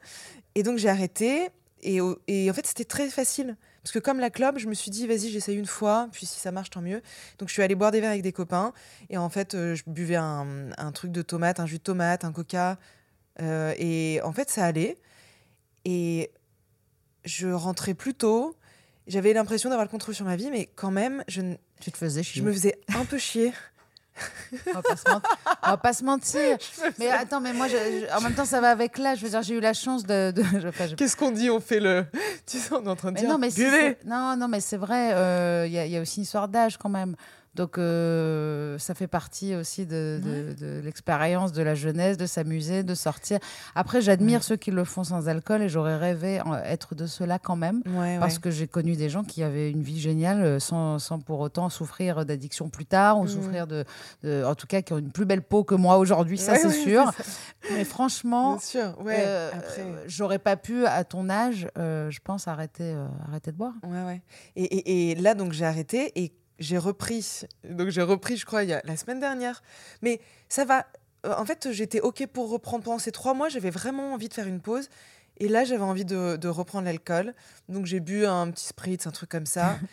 Et 0.53 0.63
donc 0.63 0.77
j'ai 0.77 0.89
arrêté. 0.89 1.49
Et, 1.81 2.01
en 2.01 2.53
fait, 2.53 2.65
c'était 2.65 2.85
très 2.85 3.09
facile. 3.09 3.55
Parce 3.83 3.91
que 3.91 3.99
comme 3.99 4.19
la 4.19 4.31
clope, 4.31 4.57
je 4.57 4.67
me 4.67 4.73
suis 4.73 4.89
dit, 4.89 5.05
vas-y, 5.05 5.29
j'essaye 5.29 5.55
une 5.55 5.67
fois, 5.67 6.09
puis 6.11 6.25
si 6.25 6.39
ça 6.39 6.51
marche, 6.51 6.71
tant 6.71 6.81
mieux. 6.81 7.03
Donc 7.37 7.49
je 7.49 7.53
suis 7.53 7.61
allée 7.61 7.75
boire 7.75 7.91
des 7.91 8.01
verres 8.01 8.09
avec 8.11 8.23
des 8.23 8.31
copains. 8.31 8.73
Et 9.11 9.17
en 9.17 9.29
fait, 9.29 9.53
euh, 9.53 9.75
je 9.75 9.83
buvais 9.85 10.15
un, 10.15 10.71
un 10.77 10.91
truc 10.91 11.11
de 11.11 11.21
tomate, 11.21 11.59
un 11.59 11.67
jus 11.67 11.77
de 11.77 11.83
tomate, 11.83 12.25
un 12.25 12.31
coca. 12.31 12.79
Euh, 13.41 13.73
et 13.77 14.19
en 14.23 14.31
fait, 14.33 14.49
ça 14.49 14.65
allait. 14.65 14.97
Et 15.83 16.31
je 17.23 17.47
rentrais 17.49 17.93
plus 17.93 18.15
tôt. 18.15 18.55
J'avais 19.07 19.33
l'impression 19.33 19.69
d'avoir 19.69 19.85
le 19.85 19.89
contrôle 19.91 20.15
sur 20.15 20.25
ma 20.25 20.35
vie, 20.35 20.49
mais 20.51 20.67
quand 20.75 20.91
même, 20.91 21.23
je, 21.27 21.41
n- 21.41 21.57
Tu 21.81 21.91
te 21.91 21.97
faisais 21.97 22.23
je 22.23 22.29
chier. 22.29 22.41
me 22.41 22.51
faisais 22.51 22.79
un 22.95 23.05
peu 23.05 23.17
chier. 23.17 23.53
On 24.67 24.71
va 24.71 24.81
pas 24.81 24.95
se 24.95 25.09
mentir. 25.11 25.29
On 25.63 25.69
va 25.71 25.77
pas 25.77 25.93
se 25.93 26.03
mentir. 26.05 26.57
Mais 26.99 27.09
attends, 27.09 27.41
mais 27.41 27.51
moi, 27.51 27.67
je- 27.67 27.73
je- 27.75 28.17
en 28.17 28.21
même 28.21 28.33
temps, 28.33 28.45
ça 28.45 28.61
va 28.61 28.69
avec 28.71 28.97
l'âge. 28.97 29.19
Je 29.19 29.23
veux 29.25 29.29
dire, 29.29 29.41
j'ai 29.41 29.55
eu 29.55 29.59
la 29.59 29.73
chance 29.73 30.05
de. 30.05 30.31
de- 30.31 30.41
je- 30.53 30.87
je- 30.87 30.95
Qu'est-ce 30.95 31.17
qu'on 31.17 31.31
dit? 31.31 31.49
On 31.49 31.59
fait 31.59 31.81
le. 31.81 32.05
Tu 32.47 32.57
sais, 32.59 32.73
on 32.73 32.85
est 32.85 32.89
en 32.89 32.95
train 32.95 33.09
de 33.09 33.15
Mais 33.15 33.21
dire. 33.21 33.29
non, 33.29 33.37
mais 33.37 33.97
non, 34.05 34.37
non, 34.37 34.47
mais 34.47 34.61
c'est 34.61 34.77
vrai. 34.77 35.11
euh, 35.13 35.65
Il 35.67 35.73
y, 35.73 35.77
a- 35.77 35.85
il 35.85 35.91
y 35.91 35.97
a 35.97 36.01
aussi 36.01 36.17
une 36.19 36.23
histoire 36.23 36.47
d'âge 36.47 36.77
quand 36.77 36.87
même. 36.89 37.17
Donc, 37.55 37.77
euh, 37.77 38.77
ça 38.77 38.93
fait 38.93 39.07
partie 39.07 39.55
aussi 39.55 39.85
de, 39.85 40.19
de- 40.23 40.53
de 40.59 40.81
l'expérience 40.81 41.53
de 41.53 41.63
la 41.63 41.73
jeunesse, 41.73 42.17
de 42.17 42.25
s'amuser, 42.25 42.83
de 42.83 42.93
sortir. 42.95 43.39
Après, 43.75 44.01
j'admire 44.01 44.43
ceux 44.43 44.57
qui 44.57 44.71
le 44.71 44.83
font 44.83 45.03
sans 45.05 45.29
alcool 45.29 45.61
et 45.61 45.69
j'aurais 45.69 45.97
rêvé 45.97 46.41
en- 46.41 46.53
être 46.55 46.95
de 46.95 47.05
ceux-là 47.07 47.39
quand 47.39 47.55
même. 47.55 47.81
Ouais, 47.85 48.17
Parce 48.19 48.35
ouais. 48.35 48.41
que 48.41 48.51
j'ai 48.51 48.67
connu 48.67 48.95
des 48.97 49.09
gens 49.09 49.23
qui 49.23 49.41
avaient 49.41 49.71
une 49.71 49.81
vie 49.83 49.99
géniale 49.99 50.41
euh, 50.43 50.59
sans, 50.59 50.99
sans 50.99 51.19
pour 51.19 51.39
autant 51.39 51.69
souffrir 51.69 52.25
d'addiction 52.25 52.69
plus 52.69 52.85
tard 52.85 53.19
ou 53.19 53.23
Mhm. 53.23 53.29
souffrir 53.29 53.67
de, 53.67 53.85
de- 54.23 54.43
En 54.45 54.53
tout 54.55 54.67
cas, 54.67 54.81
qui 54.81 54.91
ont 54.93 54.97
une 54.99 55.11
plus 55.11 55.25
belle 55.25 55.41
peau 55.41 55.63
que 55.63 55.75
moi 55.75 55.97
aujourd'hui, 55.97 56.37
ça 56.37 56.55
c'est 56.55 56.69
sûr. 56.71 57.05
ça. 57.05 57.23
Mais 57.73 57.83
franchement, 57.85 58.57
euh, 58.75 58.91
euh, 59.07 59.51
j'aurais 60.07 60.39
pas 60.39 60.57
pu, 60.57 60.85
à 60.85 61.03
ton 61.05 61.29
âge, 61.29 61.67
euh, 61.77 62.09
je 62.11 62.19
pense, 62.23 62.47
arrêter, 62.47 62.83
euh, 62.93 63.07
arrêter 63.27 63.51
de 63.51 63.57
boire. 63.57 63.73
Ouais, 63.83 64.03
ouais. 64.03 64.21
Et, 64.55 64.63
et- 64.65 65.11
et 65.11 65.15
là, 65.15 65.33
donc, 65.35 65.53
j'ai 65.53 65.65
arrêté 65.65 66.11
et 66.21 66.33
j'ai 66.59 66.77
repris. 66.77 67.41
Donc, 67.63 67.89
j'ai 67.89 68.01
repris, 68.01 68.37
je 68.37 68.45
crois, 68.45 68.63
il 68.63 68.69
y 68.69 68.73
a 68.73 68.81
la 68.85 68.97
semaine 68.97 69.19
dernière. 69.19 69.61
Mais 70.01 70.19
ça 70.49 70.65
va. 70.65 70.85
Euh, 71.25 71.33
En 71.37 71.45
fait, 71.45 71.71
j'étais 71.71 72.01
OK 72.01 72.25
pour 72.27 72.49
reprendre 72.49 72.83
pendant 72.83 72.99
ces 72.99 73.11
trois 73.11 73.33
mois. 73.33 73.49
J'avais 73.49 73.69
vraiment 73.71 74.13
envie 74.13 74.29
de 74.29 74.33
faire 74.33 74.47
une 74.47 74.61
pause. 74.61 74.89
Et 75.37 75.47
là, 75.49 75.65
j'avais 75.65 75.83
envie 75.83 76.05
de, 76.05 76.37
de 76.37 76.47
reprendre 76.47 76.85
l'alcool. 76.85 77.33
Donc, 77.67 77.85
j'ai 77.85 77.99
bu 77.99 78.25
un 78.25 78.49
petit 78.51 78.67
spritz, 78.67 79.05
un 79.07 79.11
truc 79.11 79.29
comme 79.29 79.45
ça. 79.45 79.77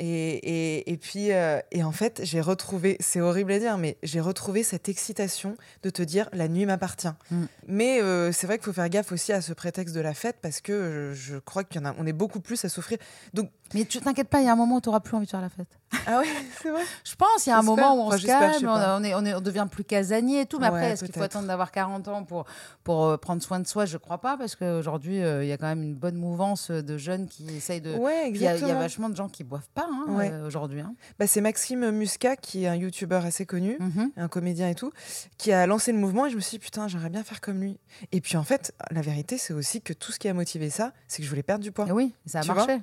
Et, 0.00 0.06
et, 0.06 0.92
et 0.92 0.96
puis, 0.96 1.32
euh, 1.32 1.60
et 1.70 1.84
en 1.84 1.92
fait, 1.92 2.20
j'ai 2.24 2.40
retrouvé, 2.40 2.96
c'est 3.00 3.20
horrible 3.20 3.52
à 3.52 3.58
dire, 3.60 3.78
mais 3.78 3.96
j'ai 4.02 4.20
retrouvé 4.20 4.62
cette 4.64 4.88
excitation 4.88 5.56
de 5.84 5.90
te 5.90 6.02
dire 6.02 6.28
la 6.32 6.48
nuit 6.48 6.66
m'appartient. 6.66 7.06
Mm. 7.30 7.44
Mais 7.68 8.02
euh, 8.02 8.32
c'est 8.32 8.46
vrai 8.48 8.58
qu'il 8.58 8.64
faut 8.64 8.72
faire 8.72 8.88
gaffe 8.88 9.12
aussi 9.12 9.32
à 9.32 9.40
ce 9.40 9.52
prétexte 9.52 9.94
de 9.94 10.00
la 10.00 10.12
fête 10.14 10.36
parce 10.42 10.60
que 10.60 10.72
euh, 10.72 11.14
je 11.14 11.36
crois 11.36 11.62
qu'il 11.64 11.80
y 11.80 11.84
en 11.84 11.88
a, 11.88 11.94
on 11.98 12.06
est 12.06 12.12
beaucoup 12.12 12.40
plus 12.40 12.64
à 12.64 12.68
souffrir. 12.68 12.98
Donc, 13.34 13.50
Mais 13.72 13.84
tu 13.84 14.00
t'inquiètes 14.00 14.28
pas, 14.28 14.40
il 14.40 14.46
y 14.46 14.48
a 14.48 14.52
un 14.52 14.56
moment 14.56 14.76
où 14.76 14.80
tu 14.80 14.88
n'auras 14.88 15.00
plus 15.00 15.16
envie 15.16 15.26
de 15.26 15.30
faire 15.30 15.40
la 15.40 15.48
fête. 15.48 15.68
ah 16.08 16.18
ouais, 16.18 16.26
c'est 16.62 16.70
vrai. 16.70 16.82
Je 17.04 17.14
pense, 17.14 17.46
il 17.46 17.50
y 17.50 17.52
a 17.52 17.58
un 17.58 17.62
moment 17.62 17.94
où 17.94 18.00
on 18.00 18.06
Enfin, 18.08 18.18
se 18.18 18.26
calme, 18.26 18.66
on, 18.68 19.04
est, 19.04 19.14
on, 19.14 19.24
est- 19.24 19.34
on 19.34 19.40
devient 19.40 19.68
plus 19.70 19.84
casanier 19.84 20.40
et 20.40 20.46
tout. 20.46 20.58
Mais 20.58 20.66
après, 20.66 20.90
est-ce 20.90 21.04
qu'il 21.04 21.14
faut 21.14 21.22
attendre 21.22 21.46
d'avoir 21.46 21.70
40 21.70 22.08
ans 22.08 22.24
pour, 22.24 22.46
pour 22.82 23.16
prendre 23.20 23.40
soin 23.42 23.60
de 23.60 23.66
soi? 23.68 23.84
Je 23.86 23.96
crois 23.96 24.18
pas, 24.18 24.36
parce 24.36 24.56
qu'aujourd'hui, 24.56 25.22
euh, 25.22 25.44
il 25.44 25.48
y 25.48 25.52
a 25.52 25.56
quand 25.56 25.66
même 25.68 25.82
une 25.84 25.94
bonne 25.94 26.16
mouvance 26.16 26.70
de 26.72 26.98
jeunes 26.98 27.28
qui 27.28 27.48
essayent 27.56 27.80
de. 27.80 27.94
Ouais, 27.94 28.30
Il 28.30 28.36
y, 28.42 28.46
a- 28.48 28.56
y 28.56 28.60
vachement 28.72 29.08
de 29.08 29.14
gens 29.16 29.28
qui 29.28 29.44
boivent 29.44 29.68
pas 29.74 29.83
hein, 29.90 30.04
Ouais. 30.08 30.30
euh, 30.32 30.46
aujourd'hui. 30.46 30.80
hein. 30.80 30.94
Bah, 31.18 31.26
c'est 31.26 31.40
Maxime 31.40 31.90
Muscat, 31.90 32.36
qui 32.36 32.64
est 32.64 32.68
un 32.68 32.74
youtubeur 32.76 33.24
assez 33.24 33.46
connu, 33.46 33.76
Mhm. 33.80 34.10
un 34.16 34.28
comédien 34.28 34.68
et 34.68 34.74
tout, 34.74 34.92
qui 35.38 35.52
a 35.52 35.66
lancé 35.66 35.92
le 35.92 35.98
mouvement 35.98 36.26
et 36.26 36.30
je 36.30 36.36
me 36.36 36.40
suis 36.40 36.58
dit, 36.58 36.64
putain, 36.64 36.88
j'aimerais 36.88 37.10
bien 37.10 37.24
faire 37.24 37.40
comme 37.40 37.60
lui. 37.60 37.78
Et 38.12 38.20
puis 38.20 38.36
en 38.36 38.44
fait, 38.44 38.74
la 38.90 39.00
vérité, 39.00 39.38
c'est 39.38 39.52
aussi 39.54 39.80
que 39.82 39.92
tout 39.92 40.12
ce 40.12 40.18
qui 40.18 40.28
a 40.28 40.34
motivé 40.34 40.70
ça, 40.70 40.92
c'est 41.08 41.18
que 41.18 41.24
je 41.24 41.28
voulais 41.30 41.42
perdre 41.42 41.62
du 41.64 41.72
poids. 41.72 41.86
Et 41.88 41.92
oui, 41.92 42.14
ça 42.26 42.38
a 42.40 42.42
Tu 42.42 42.48
marché. 42.52 42.80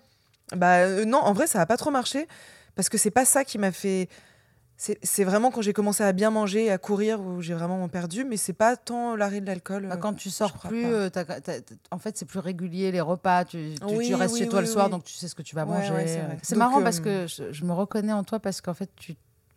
Bah 0.55 0.77
euh, 0.79 1.05
non, 1.05 1.19
en 1.19 1.33
vrai, 1.33 1.47
ça 1.47 1.59
n'a 1.59 1.65
pas 1.65 1.77
trop 1.77 1.91
marché 1.91 2.27
parce 2.75 2.89
que 2.89 2.97
c'est 2.97 3.11
pas 3.11 3.25
ça 3.25 3.43
qui 3.45 3.57
m'a 3.57 3.71
fait. 3.71 4.09
C'est 5.03 5.23
vraiment 5.23 5.51
quand 5.51 5.61
j'ai 5.61 5.73
commencé 5.73 6.03
à 6.03 6.11
bien 6.11 6.31
manger, 6.31 6.71
à 6.71 6.79
courir, 6.79 7.21
où 7.21 7.39
j'ai 7.39 7.53
vraiment 7.53 7.87
perdu, 7.87 8.23
mais 8.25 8.35
c'est 8.35 8.51
pas 8.53 8.75
tant 8.75 9.15
l'arrêt 9.15 9.39
de 9.39 9.45
l'alcool. 9.45 9.85
Bah, 9.87 9.93
euh. 9.93 9.97
quand 9.97 10.13
tu 10.15 10.31
sors 10.31 10.53
crois 10.53 10.69
plus, 10.71 10.85
euh, 10.87 11.09
en 11.91 11.99
fait, 11.99 12.17
c'est 12.17 12.25
plus 12.25 12.39
régulier 12.39 12.91
les 12.91 12.99
repas. 13.01 13.45
Tu, 13.45 13.75
tu- 13.87 13.95
Oui, 13.95 14.07
tu 14.07 14.15
restes 14.15 14.33
oui, 14.33 14.39
chez 14.39 14.47
toi 14.47 14.59
oui, 14.61 14.65
le 14.65 14.71
soir, 14.71 14.89
donc 14.89 15.03
tu 15.03 15.13
sais 15.13 15.27
ce 15.27 15.35
que 15.35 15.43
tu 15.43 15.53
vas 15.53 15.65
Ouais, 15.65 15.75
manger. 15.75 15.93
ouais, 15.93 16.37
c'est 16.41 16.55
Donc, 16.55 16.59
marrant 16.59 16.81
parce 16.81 16.99
euh, 16.99 17.25
que 17.25 17.27
je, 17.27 17.53
je 17.53 17.63
me 17.63 17.73
reconnais 17.73 18.11
en 18.13 18.23
toi 18.23 18.39
parce 18.39 18.59
qu'en 18.59 18.73
fait, 18.73 18.89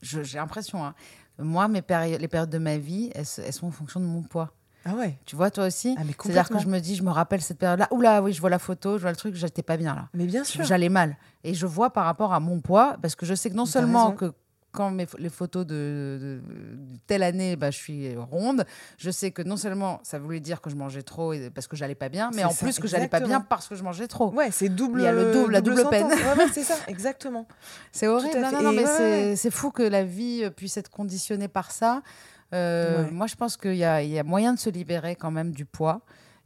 j'ai 0.03 0.37
l'impression, 0.37 0.85
hein, 0.85 0.95
moi, 1.39 1.69
mes 1.69 1.81
péri- 1.81 2.19
les 2.19 2.29
périodes 2.29 2.51
de 2.51 2.59
ma 2.59 2.77
vie, 2.77 3.11
elles, 3.15 3.25
sont 3.25 3.67
en 3.67 3.71
fonction 3.71 4.01
de 4.01 4.05
mon 4.07 4.23
poids. 4.23 4.51
Ah 4.85 4.95
ouais. 4.95 5.17
Tu 5.25 5.37
vois, 5.37 5.51
toi 5.51 5.65
aussi? 5.69 5.95
Ah, 5.99 6.03
C'est-à-dire 6.23 6.51
que 6.51 6.59
je 6.59 6.69
me 6.69 6.79
dis, 6.81 6.97
je 6.97 7.03
me 7.03 7.11
rappelle 7.11 7.41
cette 7.41 7.57
période-là. 7.59 7.89
Oula, 7.93 8.21
oui, 8.23 8.35
je 8.35 8.41
vois 8.43 8.51
la 8.51 8.59
photo, 8.59 8.99
je 8.99 9.03
vois 9.03 9.11
le 9.11 9.17
truc, 9.17 9.35
j'étais 9.35 9.63
pas 9.63 9.79
bien 9.79 9.95
là. 9.95 10.09
Mais 10.13 10.27
bien 10.27 10.45
sûr. 10.45 10.63
J'allais 10.65 10.91
mal. 10.91 11.17
Et 11.45 11.55
je 11.55 11.65
vois 11.65 11.89
par 11.89 12.05
rapport 12.05 12.35
à 12.35 12.41
mon 12.41 12.61
poids, 12.61 12.99
parce 13.01 13.15
que 13.15 13.25
je 13.25 13.35
sais 13.35 13.49
que 13.49 13.55
non 13.55 13.65
seulement 13.65 14.11
raison. 14.11 14.17
que 14.17 14.35
quand 14.75 14.91
mes, 14.91 15.07
les 15.19 15.29
photos 15.31 15.65
de, 15.67 16.19
de- 16.21 16.41
de 16.77 16.99
telle 17.07 17.23
année, 17.23 17.57
bah, 17.57 17.71
je 17.71 17.79
suis 17.79 18.17
ronde, 18.17 18.67
je 18.99 19.11
sais 19.11 19.31
que 19.31 19.41
non 19.43 19.57
seulement 19.57 20.01
ça 20.03 20.19
voulait 20.19 20.41
dire 20.41 20.61
que 20.61 20.69
je 20.69 20.77
mangeais 20.77 21.03
trop 21.03 21.33
et- 21.33 21.49
parce 21.51 21.67
que 21.69 21.77
j'allais 21.77 21.95
pas 21.95 22.09
bien, 22.09 22.31
mais 22.35 22.45
en 22.45 22.51
ça, 22.51 22.65
plus 22.67 22.79
que 22.79 22.89
j'allais 22.89 23.09
pas 23.09 23.21
bien 23.21 23.41
parce 23.41 23.69
que 23.69 23.75
je 23.77 23.83
mangeais 23.85 24.09
trop. 24.09 24.31
Ouais, 24.33 24.51
c'est 24.51 24.69
double. 24.69 25.01
Il 25.01 25.05
y 25.05 25.07
a 25.07 25.13
le 25.13 25.33
double, 25.33 25.53
la 25.53 25.61
double 25.61 25.89
peine. 25.89 26.11
sentence. 26.11 26.19
Ouais, 26.21 26.45
ouais, 26.45 26.51
c'est 26.53 26.65
ça, 26.65 26.75
exactement. 26.89 27.47
C'est 27.93 28.09
horrible. 28.09 28.41
Non, 28.41 28.63
non, 28.63 28.73
mais 28.73 28.85
ouais, 28.85 29.35
c'est 29.37 29.51
fou 29.51 29.71
que 29.71 29.83
la 29.83 30.05
vie 30.05 30.51
puisse 30.57 30.77
être 30.77 30.91
conditionnée 30.91 31.49
par 31.49 31.71
ça. 31.71 32.03
Euh. 32.53 33.07
Moi, 33.11 33.27
je 33.27 33.35
pense 33.37 33.57
qu'il 33.57 33.75
y, 33.75 33.79
y 33.79 34.19
a 34.19 34.23
moyen 34.25 34.53
de 34.55 34.59
se 34.59 34.71
libérer 34.71 35.17
quand 35.17 35.31
même 35.31 35.53
du 35.53 35.65
poids. 35.65 36.01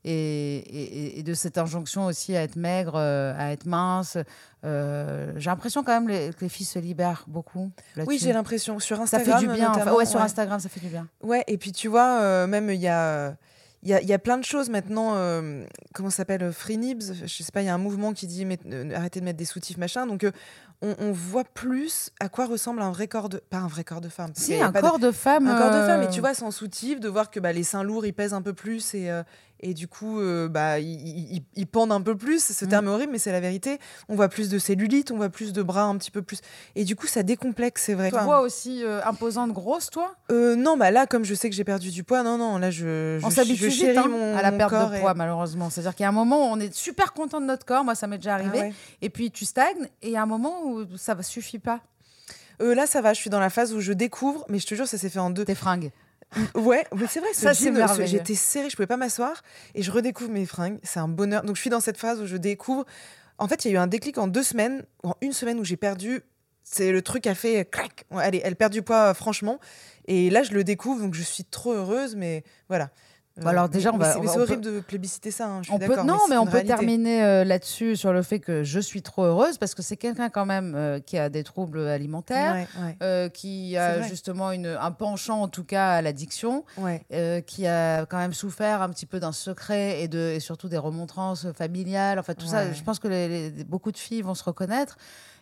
Et, 0.04 0.56
et- 0.58 1.18
et 1.18 1.22
de 1.22 1.34
cette 1.34 1.58
injonction 1.58 2.06
aussi 2.06 2.36
à 2.36 2.42
être 2.42 2.56
maigre, 2.56 2.94
euh, 2.96 3.34
à 3.36 3.50
être 3.52 3.66
mince. 3.66 4.16
Euh, 4.64 5.32
j'ai 5.36 5.50
l'impression 5.50 5.82
quand 5.82 5.92
même 5.92 6.08
les- 6.08 6.30
que 6.30 6.40
les 6.42 6.48
filles 6.48 6.66
se 6.66 6.78
libèrent 6.78 7.24
beaucoup. 7.26 7.70
Oui, 8.06 8.18
j'ai 8.20 8.32
l'impression. 8.32 8.78
Sur 8.78 8.96
Ça 8.98 9.02
Instagram. 9.02 9.40
fait 9.40 9.46
du 9.46 9.52
bien. 9.52 9.70
enfin, 9.70 9.92
ouais, 9.92 10.06
sur 10.06 10.18
ouais. 10.20 10.24
Instagram, 10.24 10.60
ça 10.60 10.68
fait 10.68 10.80
du 10.80 10.88
bien. 10.88 11.08
Ouais, 11.22 11.44
et 11.46 11.58
puis 11.58 11.72
tu 11.72 11.88
vois, 11.88 12.20
euh, 12.20 12.46
même 12.46 12.70
il 12.70 12.80
y 12.80 12.88
a, 12.88 13.34
il 13.82 13.88
y, 13.90 14.06
y 14.06 14.12
a 14.12 14.18
plein 14.18 14.38
de 14.38 14.44
choses 14.44 14.70
maintenant. 14.70 15.12
euh, 15.16 15.64
comment 15.94 16.10
ça 16.10 16.18
s'appelle 16.18 16.52
Free 16.52 16.78
Nibs 16.78 17.02
Je 17.26 17.42
sais 17.42 17.52
pas, 17.52 17.62
il 17.62 17.66
y 17.66 17.68
a 17.68 17.74
un 17.74 17.78
mouvement 17.78 18.12
qui 18.12 18.26
dit 18.26 18.46
euh, 18.70 18.94
arrêtez 18.94 19.20
de 19.20 19.24
mettre 19.24 19.38
des 19.38 19.44
soutifs, 19.44 19.76
machin. 19.78 20.06
Donc 20.06 20.24
on, 20.80 20.94
on 21.00 21.10
voit 21.12 21.44
plus 21.44 22.10
à 22.20 22.28
quoi 22.28 22.46
ressemble 22.46 22.82
un 22.82 22.90
vrai 22.92 23.08
corps 23.08 23.28
de. 23.28 23.38
Pas 23.38 23.58
un 23.58 23.66
vrai 23.68 23.82
corps 23.84 24.00
de 24.00 24.08
femme. 24.08 24.30
Si, 24.34 24.54
un 24.60 24.70
de- 24.70 24.80
corps 24.80 24.98
de 25.00 25.10
femme. 25.10 25.46
Un 25.48 25.58
corps 25.58 25.70
de 25.72 25.86
femme, 25.86 26.02
et 26.02 26.08
tu 26.08 26.20
vois, 26.20 26.34
sans 26.34 26.50
soutif, 26.52 27.00
de 27.00 27.08
voir 27.08 27.30
que 27.30 27.40
bah, 27.40 27.52
les 27.52 27.64
seins 27.64 27.82
lourds, 27.82 28.06
ils 28.06 28.12
pèsent 28.14 28.34
un 28.34 28.42
peu 28.42 28.52
plus 28.52 28.94
et, 28.94 29.10
et 29.60 29.74
du 29.74 29.88
coup, 29.88 30.20
euh, 30.20 30.48
bah, 30.48 30.78
ils, 30.78 31.42
ils- 31.56 31.66
pendent 31.66 31.92
un 31.92 32.00
peu 32.00 32.16
plus. 32.16 32.42
Ce 32.42 32.64
Mm. 32.64 32.68
terme 32.68 32.86
est 32.86 32.90
horrible, 32.90 33.12
mais 33.12 33.18
c'est 33.18 33.32
la 33.32 33.40
vérité. 33.40 33.78
On 34.08 34.14
voit 34.14 34.28
plus 34.28 34.48
de 34.48 34.58
cellulite, 34.58 35.10
on 35.10 35.16
voit 35.16 35.28
plus 35.28 35.52
de 35.52 35.62
bras 35.62 35.82
un 35.82 35.96
petit 35.98 36.10
peu 36.10 36.22
plus. 36.22 36.40
Et 36.76 36.84
du 36.84 36.96
coup, 36.96 37.06
ça 37.06 37.22
décomplexe, 37.22 37.82
c'est 37.84 37.94
vrai. 37.94 38.10
Tu 38.10 38.16
te 38.16 38.22
vois 38.22 38.40
aussi 38.40 38.82
euh, 38.84 39.00
imposante 39.04 39.52
grosse, 39.52 39.90
toi? 39.90 40.14
Euh, 40.30 40.54
non, 40.56 40.76
bah 40.76 40.90
là, 40.90 41.06
comme 41.06 41.24
je 41.24 41.34
sais 41.34 41.50
que 41.50 41.56
j'ai 41.56 41.64
perdu 41.64 41.90
du 41.90 42.04
poids, 42.04 42.22
non, 42.22 42.38
non, 42.38 42.58
là, 42.58 42.70
je, 42.70 43.18
je, 43.20 43.26
On 43.26 43.30
s'habitue 43.30 43.68
vite 43.68 43.96
hein, 43.96 44.06
mon, 44.08 44.36
à 44.36 44.42
la 44.42 44.52
perte 44.52 44.72
de 44.90 44.96
et- 44.96 45.00
poids, 45.00 45.14
malheureusement. 45.14 45.70
C'est-à-dire 45.70 45.94
qu'il 45.94 46.04
y 46.04 46.06
a 46.06 46.10
un 46.10 46.12
moment 46.12 46.48
où 46.50 46.54
on 46.54 46.60
est 46.60 46.72
super 46.74 47.12
content 47.12 47.40
de 47.40 47.46
notre 47.46 47.66
corps. 47.66 47.84
Moi, 47.84 47.94
ça 47.94 48.06
m'est 48.06 48.18
déjà 48.18 48.32
Ah 48.32 48.38
arrivé. 48.38 48.58
ouais. 48.60 48.72
Et 49.02 49.10
puis, 49.10 49.30
tu 49.30 49.44
stagnes. 49.44 49.88
Et 50.02 50.08
il 50.08 50.12
y 50.12 50.16
a 50.16 50.22
un 50.22 50.26
moment 50.26 50.62
où 50.64 50.84
ça 50.96 51.14
ne 51.14 51.22
suffit 51.22 51.58
pas. 51.58 51.80
Euh, 52.60 52.74
là, 52.74 52.86
ça 52.86 53.00
va, 53.00 53.12
je 53.14 53.20
suis 53.20 53.30
dans 53.30 53.38
la 53.40 53.50
phase 53.50 53.72
où 53.72 53.80
je 53.80 53.92
découvre, 53.92 54.44
mais 54.48 54.58
je 54.58 54.66
te 54.66 54.74
jure, 54.74 54.88
ça 54.88 54.98
s'est 54.98 55.08
fait 55.10 55.18
en 55.20 55.30
deux. 55.30 55.44
Tes 55.44 55.54
fringues. 55.54 55.90
Ouais, 56.54 56.84
mais 56.94 57.06
c'est 57.08 57.20
vrai, 57.20 57.32
ce 57.32 57.40
Ça, 57.40 57.54
c'est 57.54 57.70
merveilleux. 57.70 58.06
j'étais 58.06 58.34
serrée, 58.34 58.68
je 58.70 58.76
pouvais 58.76 58.86
pas 58.86 58.96
m'asseoir 58.96 59.42
et 59.74 59.82
je 59.82 59.90
redécouvre 59.90 60.30
mes 60.30 60.46
fringues. 60.46 60.78
C'est 60.82 61.00
un 61.00 61.08
bonheur. 61.08 61.42
Donc 61.42 61.56
je 61.56 61.60
suis 61.60 61.70
dans 61.70 61.80
cette 61.80 61.96
phase 61.96 62.20
où 62.20 62.26
je 62.26 62.36
découvre. 62.36 62.84
En 63.38 63.48
fait, 63.48 63.64
il 63.64 63.68
y 63.68 63.70
a 63.70 63.74
eu 63.74 63.78
un 63.78 63.86
déclic 63.86 64.18
en 64.18 64.26
deux 64.26 64.42
semaines, 64.42 64.84
ou 65.04 65.10
en 65.10 65.16
une 65.20 65.32
semaine 65.32 65.58
où 65.58 65.64
j'ai 65.64 65.76
perdu 65.76 66.22
c'est 66.70 66.92
le 66.92 67.02
truc 67.02 67.26
a 67.26 67.34
fait 67.34 67.64
clac. 67.70 68.04
Allez, 68.10 68.40
elle 68.44 68.56
perd 68.56 68.72
du 68.72 68.82
poids 68.82 69.14
franchement. 69.14 69.58
Et 70.06 70.30
là, 70.30 70.42
je 70.42 70.52
le 70.52 70.64
découvre, 70.64 71.00
donc 71.00 71.14
je 71.14 71.22
suis 71.22 71.44
trop 71.44 71.72
heureuse. 71.72 72.14
Mais 72.14 72.44
voilà. 72.68 72.90
Bah, 73.42 73.50
alors 73.50 73.68
déjà, 73.68 73.92
on 73.92 73.98
va. 73.98 74.12
C'est 74.12 74.38
horrible 74.38 74.62
de 74.62 74.80
plébisciter 74.80 75.30
ça. 75.30 75.46
Hein, 75.46 75.58
je 75.62 75.66
suis 75.66 75.74
on 75.74 75.78
peut, 75.78 76.02
non, 76.02 76.18
mais, 76.28 76.36
on 76.36 76.46
peut 76.46 76.62
terminer 76.62 77.22
euh, 77.22 77.44
là-dessus 77.44 77.96
sur 77.96 78.12
le 78.12 78.22
fait 78.22 78.40
que 78.40 78.64
je 78.64 78.80
suis 78.80 79.02
trop 79.02 79.24
heureuse 79.24 79.58
parce 79.58 79.74
que 79.74 79.82
c'est 79.82 79.96
quelqu'un 79.96 80.28
quand 80.28 80.46
même 80.46 80.74
euh, 80.74 81.00
qui 81.00 81.18
a 81.18 81.28
des 81.28 81.44
troubles 81.44 81.86
alimentaires, 81.86 82.66
euh, 83.02 83.28
qui 83.28 83.76
a 83.76 84.02
justement 84.02 84.52
une, 84.52 84.66
un 84.66 84.90
penchant 84.90 85.42
en 85.42 85.48
tout 85.48 85.64
cas 85.64 85.90
à 85.90 86.02
l'addiction, 86.02 86.64
qui 87.46 87.66
a 87.66 88.06
quand 88.06 88.18
même 88.18 88.34
souffert 88.34 88.82
un 88.82 88.90
petit 88.90 89.06
peu 89.06 89.20
d'un 89.20 89.32
secret 89.32 90.02
et, 90.02 90.08
de, 90.08 90.32
et 90.36 90.40
surtout 90.40 90.68
des 90.68 90.78
remontrances 90.78 91.50
familiales. 91.52 92.18
Enfin 92.18 92.34
tout 92.34 92.46
ça, 92.46 92.72
je 92.72 92.82
pense 92.82 92.98
que 92.98 93.62
beaucoup 93.64 93.92
de 93.92 93.98
filles 93.98 94.22
vont 94.22 94.34
se 94.34 94.44
reconnaître. 94.44 94.96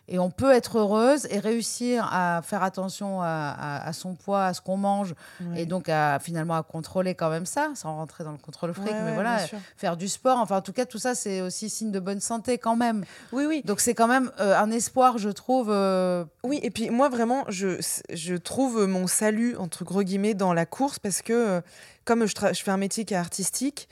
Et 0.09 0.19
on 0.19 0.31
peut 0.31 0.53
être 0.53 0.79
heureuse 0.79 1.27
et 1.29 1.39
réussir 1.39 2.07
à 2.11 2.41
faire 2.41 2.63
attention 2.63 3.21
à, 3.21 3.91
son 3.91 4.15
poids, 4.15 4.45
à 4.45 4.53
ce 4.53 4.61
qu'on 4.61 4.77
mange, 4.77 5.15
et 5.55 5.65
donc 5.65 5.89
à, 5.89 6.19
finalement 6.19 6.55
à 6.55 6.63
contrôler 6.63 7.13
quand 7.13 7.29
même 7.29 7.45
ça, 7.45 7.71
sans 7.75 7.95
rentrer 7.95 8.23
dans 8.23 8.31
le 8.31 8.37
contrôle 8.37 8.73
fric, 8.73 8.93
mais 9.03 9.13
voilà, 9.13 9.39
faire 9.75 9.97
du 9.97 10.07
sport. 10.07 10.37
Enfin, 10.39 10.57
en 10.57 10.61
tout 10.61 10.73
cas, 10.73 10.85
tout 10.85 10.97
ça, 10.97 11.13
c'est 11.13 11.41
aussi 11.41 11.69
signe 11.69 11.91
de 11.91 11.99
bonne 11.99 12.21
santé 12.21 12.57
quand 12.57 12.75
même. 12.75 13.03
Oui, 13.33 13.45
oui. 13.45 13.61
Donc 13.65 13.81
c'est 13.81 13.93
quand 13.93 14.07
même 14.07 14.31
euh, 14.39 14.57
un 14.57 14.71
espoir, 14.71 15.17
je 15.17 15.29
trouve. 15.29 15.69
Euh, 15.69 16.23
oui, 16.43 16.59
et 16.63 16.71
puis 16.71 16.89
moi, 16.89 17.09
vraiment, 17.09 17.43
je, 17.49 17.81
je 18.13 18.35
trouve 18.35 18.87
mon 18.87 19.07
salut, 19.07 19.57
entre 19.57 19.83
gros 19.83 20.03
guillemets, 20.03 20.33
dans 20.33 20.53
la 20.53 20.65
course, 20.65 20.99
parce 20.99 21.21
que 21.21 21.33
euh, 21.33 21.61
comme 22.05 22.25
je, 22.25 22.33
je 22.53 22.63
fais 22.63 22.71
un 22.71 22.77
métier 22.77 23.03
qui 23.03 23.13
est 23.13 23.17
artistique, 23.17 23.89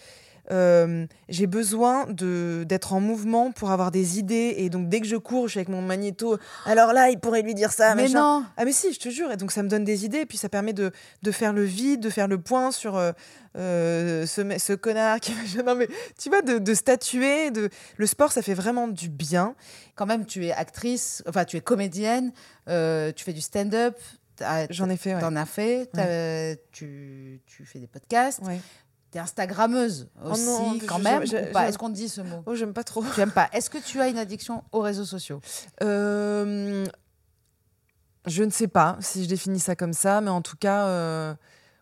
euh, 0.52 1.06
j'ai 1.30 1.48
besoin 1.48 2.06
d'être 2.10 2.93
en 2.93 3.00
mouvement 3.00 3.52
pour 3.52 3.72
avoir 3.72 3.91
des 3.91 4.20
idées. 4.20 4.56
Et 4.58 4.70
donc, 4.70 4.89
dès 4.89 5.02
que 5.02 5.08
je 5.08 5.16
cours, 5.16 5.48
je 5.48 5.52
suis 5.52 5.60
avec 5.60 5.70
mon 5.70 5.82
magnéto. 5.82 6.38
Alors 6.66 6.93
là, 6.93 7.10
il 7.10 7.20
pourrait 7.20 7.41
lui 7.41 7.54
dire 7.54 7.72
ça. 7.72 7.96
Mais 7.96 8.10
non. 8.10 8.46
Ah, 8.58 8.66
mais 8.66 8.72
si, 8.72 8.93
je 8.93 9.00
te 9.00 9.10
jure. 9.10 9.32
Et 9.32 9.38
donc, 9.38 9.52
ça 9.52 9.64
me 9.64 9.70
donne 9.70 9.84
des 9.84 10.06
idées. 10.06 10.20
Et 10.20 10.26
puis, 10.26 10.38
ça 10.38 10.50
permet 10.50 10.74
de, 10.74 10.91
de 11.24 11.32
faire 11.32 11.54
le 11.54 11.64
vide, 11.64 12.02
de 12.02 12.10
faire 12.10 12.28
le 12.28 12.38
point 12.39 12.72
sur 12.72 12.96
euh, 12.96 13.12
euh, 13.58 14.26
ce, 14.26 14.41
ce, 14.60 14.74
connard 14.74 15.20
qui. 15.20 15.34
non, 15.66 15.76
mais 15.76 15.88
tu 16.20 16.30
vois, 16.30 16.41
de, 16.41 16.60
de 16.60 16.74
statuer. 16.74 17.52
De... 17.52 17.70
Le 17.98 18.06
sport, 18.06 18.32
ça 18.32 18.41
fait 18.41 18.54
vraiment 18.54 18.88
du 18.88 19.10
bien. 19.10 19.56
Quand 19.96 20.06
même, 20.06 20.26
tu 20.26 20.46
es 20.46 20.52
actrice, 20.52 21.24
enfin, 21.28 21.46
tu 21.46 21.58
es 21.58 21.62
comédienne, 21.62 22.32
tu 22.68 23.24
fais 23.24 23.34
du 23.34 23.41
stand-up. 23.41 23.98
J'en 24.70 24.89
ai 24.89 24.98
fait, 24.98 25.16
ouais. 25.16 25.22
T'en 25.22 25.38
as 25.38 25.46
fait, 25.46 25.89
tu, 26.74 27.39
tu, 27.46 27.66
fais 27.66 27.80
des 27.80 27.88
podcasts. 27.88 28.41
Ouais. 28.43 28.60
Instagrammeuse 29.20 30.09
oh 30.24 30.32
aussi, 30.32 30.86
quand 30.88 30.99
même. 30.99 31.24
Est-ce 31.24 31.78
qu'on 31.78 31.89
dit 31.89 32.09
ce 32.09 32.22
mot? 32.22 32.43
Oh, 32.45 32.55
j'aime 32.55 32.74
pas 32.74 32.84
trop. 32.84 33.03
J'aime 33.16 33.32
pas? 33.32 33.49
Est-ce 33.53 33.70
que 33.70 33.78
tu 33.78 34.01
as 34.01 34.07
une 34.07 34.18
addiction 34.18 34.63
aux 34.72 34.82
réseaux 34.82 35.05
sociaux? 35.05 35.41
Euh, 35.84 36.86
Je 38.28 38.43
ne 38.43 38.49
sais 38.49 38.68
pas 38.68 38.97
si 38.99 39.24
je 39.24 39.30
définis 39.30 39.59
ça 39.59 39.76
comme 39.76 39.93
ça, 39.93 40.22
mais 40.22 40.32
en 40.32 40.41
tout 40.41 40.57
cas, 40.57 40.88
euh, 40.88 41.34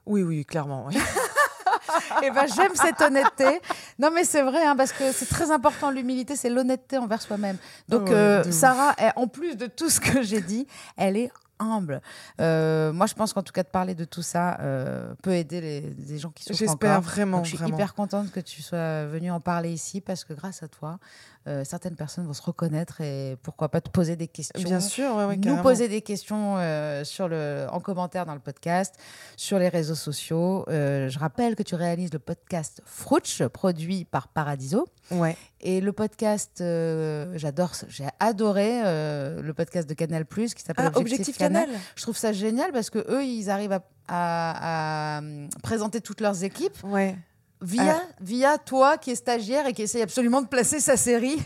oui, 0.05 0.23
oui, 0.23 0.45
clairement. 0.45 0.89
Et 0.89 0.95
eh 2.23 2.31
ben, 2.31 2.45
j'aime 2.53 2.75
cette 2.75 3.01
honnêteté. 3.01 3.61
Non, 3.99 4.11
mais 4.11 4.25
c'est 4.25 4.41
vrai, 4.41 4.63
hein, 4.65 4.75
parce 4.75 4.91
que 4.91 5.11
c'est 5.11 5.27
très 5.27 5.51
important, 5.51 5.89
l'humilité, 5.91 6.35
c'est 6.35 6.49
l'honnêteté 6.49 6.97
envers 6.97 7.21
soi-même. 7.21 7.57
Donc, 7.87 8.03
oh, 8.07 8.13
euh, 8.13 8.51
Sarah, 8.51 8.95
en 9.15 9.27
plus 9.27 9.55
de 9.55 9.67
tout 9.67 9.89
ce 9.89 9.99
que 9.99 10.21
j'ai 10.21 10.41
dit, 10.41 10.67
elle 10.97 11.17
est 11.17 11.31
humble. 11.63 12.01
Euh, 12.39 12.93
moi, 12.93 13.05
je 13.05 13.13
pense 13.13 13.33
qu'en 13.33 13.43
tout 13.43 13.53
cas, 13.53 13.63
de 13.63 13.67
parler 13.67 13.95
de 13.95 14.05
tout 14.05 14.21
ça 14.21 14.59
euh, 14.59 15.13
peut 15.21 15.33
aider 15.33 15.61
les, 15.61 16.17
gens 16.19 16.29
qui 16.29 16.43
souffrent 16.43 16.59
J'espère 16.59 17.01
vraiment. 17.01 17.43
je 17.43 17.55
suis 17.55 17.65
hyper 17.67 17.93
contente 17.93 18.31
que 18.31 18.39
tu 18.39 18.61
sois 18.61 19.05
venue 19.05 19.31
en 19.31 19.39
parler 19.39 19.71
ici 19.71 20.01
parce 20.01 20.23
que 20.23 20.33
grâce 20.33 20.63
à 20.63 20.67
toi, 20.67 20.99
euh, 21.47 21.63
certaines 21.63 21.95
personnes 21.95 22.25
vont 22.25 22.33
se 22.33 22.41
reconnaître 22.41 23.01
et 23.01 23.37
pourquoi 23.43 23.69
pas 23.69 23.81
te 23.81 23.89
poser 23.89 24.15
des 24.15 24.27
questions. 24.27 24.61
Bien 24.61 24.79
sûr, 24.79 25.15
nous 25.37 25.61
poser 25.61 25.87
des 25.87 26.01
questions 26.01 26.57
sur 27.03 27.27
le, 27.27 27.67
en 27.71 27.79
commentaire 27.79 28.25
dans 28.25 28.33
le 28.33 28.39
podcast, 28.39 28.95
sur 29.37 29.59
les 29.59 29.69
réseaux 29.69 29.95
sociaux. 29.95 30.65
je 30.67 31.19
rappelle 31.19 31.55
que 31.55 31.63
tu 31.63 31.75
réalises 31.75 32.13
le 32.13 32.19
podcast 32.19 32.81
Frouch, 32.85 33.43
produit 33.47 34.05
par 34.05 34.27
Paradiso. 34.27 34.87
Ouais. 35.11 35.35
Et 35.59 35.81
le 35.81 35.93
podcast, 35.93 36.57
j'adore, 36.59 37.71
j'ai 37.89 38.07
adoré 38.19 38.81
le 38.83 39.51
podcast 39.53 39.89
de 39.89 39.93
Canal 39.93 40.25
Plus 40.25 40.53
qui 40.53 40.63
s'appelle 40.63 40.91
ah, 40.93 40.97
Objectif, 40.97 41.37
Canal. 41.37 41.69
Je 41.95 42.01
trouve 42.01 42.17
ça 42.17 42.31
génial 42.33 42.71
parce 42.71 42.89
que 42.89 42.99
eux, 43.09 43.23
ils 43.23 43.49
arrivent 43.49 43.79
à, 44.07 45.19
hum, 45.19 45.49
présenter 45.61 46.01
toutes 46.01 46.21
leurs 46.21 46.43
équipes. 46.43 46.77
Ouais. 46.83 47.17
Via, 47.63 48.01
via 48.19 48.57
toi 48.57 48.97
qui 48.97 49.11
es 49.11 49.15
stagiaire 49.15 49.65
et 49.67 49.73
qui 49.73 49.83
essaye 49.83 50.01
absolument 50.01 50.41
de 50.41 50.47
placer 50.47 50.81
sa 50.81 50.97
série. 50.97 51.37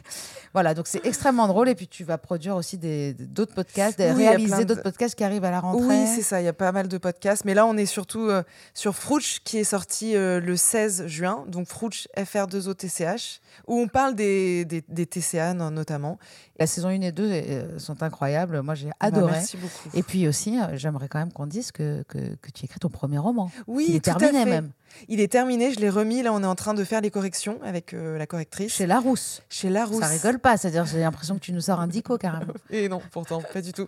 Voilà, 0.53 0.74
donc 0.74 0.88
c'est 0.88 1.05
extrêmement 1.05 1.47
drôle. 1.47 1.70
Et 1.70 1.76
puis 1.76 1.88
tu 1.88 2.03
vas 2.03 2.18
produire 2.18 2.55
aussi 2.55 2.78
d'autres 2.78 3.53
podcasts, 3.53 3.99
réaliser 3.99 4.65
d'autres 4.65 4.82
podcasts 4.82 5.13
qui 5.13 5.24
arrivent 5.24 5.43
à 5.43 5.51
la 5.51 5.59
rentrée. 5.59 5.86
Oui, 5.86 6.07
c'est 6.07 6.24
ça, 6.24 6.41
il 6.41 6.45
y 6.45 6.47
a 6.47 6.53
pas 6.53 6.72
mal 6.72 6.88
de 6.88 6.97
podcasts. 6.97 7.45
Mais 7.45 7.53
là, 7.53 7.68
on 7.68 7.78
est 7.78 7.86
surtout 7.86 8.30
euh, 8.30 8.41
sur 8.74 8.95
Frouch 8.95 9.41
qui 9.43 9.59
est 9.59 9.63
sorti 9.63 10.15
euh, 10.15 10.39
le 10.39 10.57
16 10.57 11.05
juin. 11.05 11.45
Donc 11.47 11.68
Frouch 11.68 12.07
FR2OTCH, 12.18 13.39
où 13.68 13.80
on 13.80 13.88
parle 13.88 14.15
des, 14.15 14.65
des, 14.65 14.84
des 14.88 15.05
TCA 15.05 15.53
notamment. 15.53 16.18
La 16.59 16.65
saison 16.65 16.88
1 16.88 17.01
et 17.01 17.11
2 17.11 17.24
euh, 17.24 17.78
sont 17.78 18.01
incroyables. 18.01 18.61
Moi, 18.63 18.74
j'ai 18.74 18.88
bah, 18.88 18.95
adoré. 18.99 19.34
merci 19.34 19.57
beaucoup. 19.57 19.89
Et 19.93 20.01
puis 20.01 20.28
aussi, 20.28 20.57
j'aimerais 20.74 21.07
quand 21.07 21.20
même 21.20 21.32
qu'on 21.32 21.45
dise 21.45 21.72
que, 21.72 22.03
que, 22.07 22.18
que, 22.18 22.49
tu 22.51 22.65
écris 22.65 22.80
ton 22.80 22.89
premier 22.89 23.20
roman. 23.20 23.51
Oui, 23.68 23.95
est 23.95 23.99
terminé 23.99 24.45
même. 24.45 24.72
Il 25.07 25.19
est 25.19 25.31
terminé, 25.31 25.73
je 25.73 25.79
l'ai 25.79 25.89
remis. 25.89 26.21
Là, 26.21 26.33
on 26.33 26.43
est 26.43 26.47
en 26.47 26.55
train 26.55 26.73
de 26.73 26.83
faire 26.83 27.01
les 27.01 27.11
corrections 27.11 27.59
avec 27.63 27.93
la 27.93 28.25
correctrice. 28.25 28.73
Chez 28.73 28.88
Larousse. 28.88 29.41
Chez 29.49 29.69
Larousse. 29.69 30.01
Ça 30.01 30.07
rigole 30.07 30.39
pas, 30.39 30.57
c'est-à-dire 30.57 30.85
j'ai 30.85 30.99
l'impression 30.99 31.35
que 31.35 31.41
tu 31.41 31.51
nous 31.51 31.61
sors 31.61 31.79
un 31.79 31.88
dico 31.88 32.17
carrément. 32.17 32.53
et 32.69 32.89
non, 32.89 33.01
pourtant, 33.11 33.41
pas 33.41 33.61
du 33.61 33.73
tout. 33.73 33.88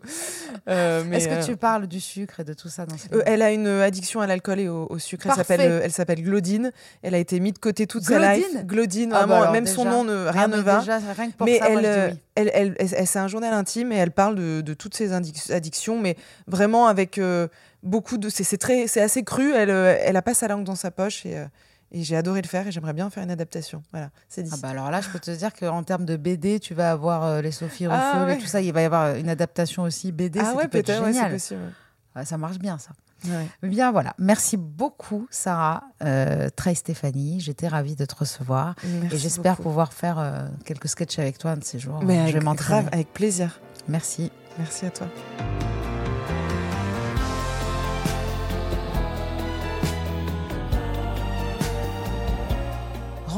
Euh, 0.67 1.09
Est-ce 1.11 1.27
que 1.27 1.45
tu 1.45 1.57
parles 1.57 1.87
du 1.87 1.99
sucre 1.99 2.39
et 2.39 2.43
de 2.43 2.53
tout 2.53 2.69
ça 2.69 2.85
dans 2.85 2.95
euh, 3.13 3.21
Elle 3.25 3.41
a 3.41 3.51
une 3.51 3.67
addiction 3.67 4.21
à 4.21 4.27
l'alcool 4.27 4.59
et 4.59 4.69
au, 4.69 4.97
sucre. 4.99 5.27
Elle 5.27 5.35
s'appelle, 5.35 5.61
euh, 5.61 5.81
elle 5.83 5.91
s'appelle 5.91 6.21
Glodine. 6.21 6.71
Elle 7.01 7.15
a 7.15 7.17
été 7.17 7.39
mise 7.39 7.53
de 7.53 7.59
côté 7.59 7.87
toute 7.87 8.03
sa 8.03 8.35
life. 8.35 8.65
Glodine, 8.65 9.11
ah, 9.13 9.25
vraiment, 9.25 9.41
bah 9.41 9.51
même 9.51 9.67
son 9.67 9.85
nom, 9.85 10.03
ne, 10.03 10.27
rien 10.27 10.43
ah, 10.43 10.47
ne 10.47 10.61
va. 10.61 10.79
Déjà, 10.79 10.99
rien 10.99 11.31
que 11.31 11.35
pour 11.35 11.45
mais 11.45 11.59
ça, 11.59 11.69
elle, 11.69 11.85
elle, 11.85 12.17
elle, 12.35 12.51
elle, 12.53 12.75
elle 12.93 13.07
c'est 13.07 13.19
un 13.19 13.27
journal 13.27 13.53
intime 13.53 13.91
et 13.91 13.95
elle 13.95 14.11
parle 14.11 14.35
de, 14.35 14.61
de 14.61 14.73
toutes 14.73 14.95
ses 14.95 15.13
addictions, 15.13 15.99
mais 15.99 16.15
vraiment 16.47 16.87
avec 16.87 17.19
beaucoup 17.83 18.17
de. 18.17 18.29
C'est 18.29 18.57
très, 18.57 18.87
c'est 18.87 19.01
assez 19.01 19.23
cru. 19.23 19.53
Elle, 19.53 19.69
elle 19.69 20.15
a 20.15 20.21
pas 20.21 20.33
sa 20.33 20.47
langue 20.47 20.63
dans 20.63 20.75
sa 20.75 20.91
poche 20.91 21.25
et 21.25 21.43
et 21.91 22.03
j'ai 22.03 22.15
adoré 22.15 22.41
le 22.41 22.47
faire 22.47 22.67
et 22.67 22.71
j'aimerais 22.71 22.93
bien 22.93 23.09
faire 23.09 23.23
une 23.23 23.31
adaptation. 23.31 23.81
Voilà, 23.91 24.09
c'est 24.27 24.43
dit. 24.43 24.51
Ah 24.53 24.57
bah 24.61 24.69
alors 24.69 24.91
là, 24.91 25.01
je 25.01 25.09
peux 25.09 25.19
te 25.19 25.31
dire 25.31 25.53
qu'en 25.53 25.83
termes 25.83 26.05
de 26.05 26.17
BD, 26.17 26.59
tu 26.59 26.73
vas 26.73 26.91
avoir 26.91 27.23
euh, 27.23 27.41
les 27.41 27.51
Sophie 27.51 27.85
ah 27.85 28.13
Ruffel 28.13 28.37
et 28.37 28.41
tout 28.41 28.47
ça. 28.47 28.61
Il 28.61 28.71
va 28.73 28.81
y 28.81 28.85
avoir 28.85 29.15
une 29.15 29.29
adaptation 29.29 29.83
aussi 29.83 30.11
BD. 30.11 30.39
Ah 30.43 30.53
ouais, 30.53 30.67
peut-être, 30.67 31.03
ouais, 31.03 31.13
c'est 31.13 31.29
possible. 31.29 31.73
ça 32.23 32.37
marche 32.37 32.59
bien, 32.59 32.77
ça. 32.77 32.91
Bien, 33.63 33.91
voilà. 33.91 34.13
Merci 34.17 34.55
beaucoup, 34.55 35.27
Sarah, 35.29 35.83
euh, 36.03 36.49
Trey 36.55 36.75
Stéphanie. 36.75 37.41
J'étais 37.41 37.67
ravie 37.67 37.95
de 37.95 38.05
te 38.05 38.15
recevoir. 38.15 38.75
Merci 38.83 39.15
et 39.15 39.19
j'espère 39.19 39.57
pouvoir 39.57 39.91
faire 39.91 40.19
euh, 40.19 40.47
quelques 40.63 40.87
sketchs 40.87 41.19
avec 41.19 41.37
toi 41.37 41.51
un 41.51 41.57
de 41.57 41.63
ces 41.63 41.79
jours. 41.79 42.01
Mais 42.03 42.31
je 42.31 42.37
vais 42.37 42.87
Avec 42.93 43.11
plaisir. 43.11 43.59
Merci. 43.89 44.31
Merci 44.57 44.85
à 44.85 44.91
toi. 44.91 45.07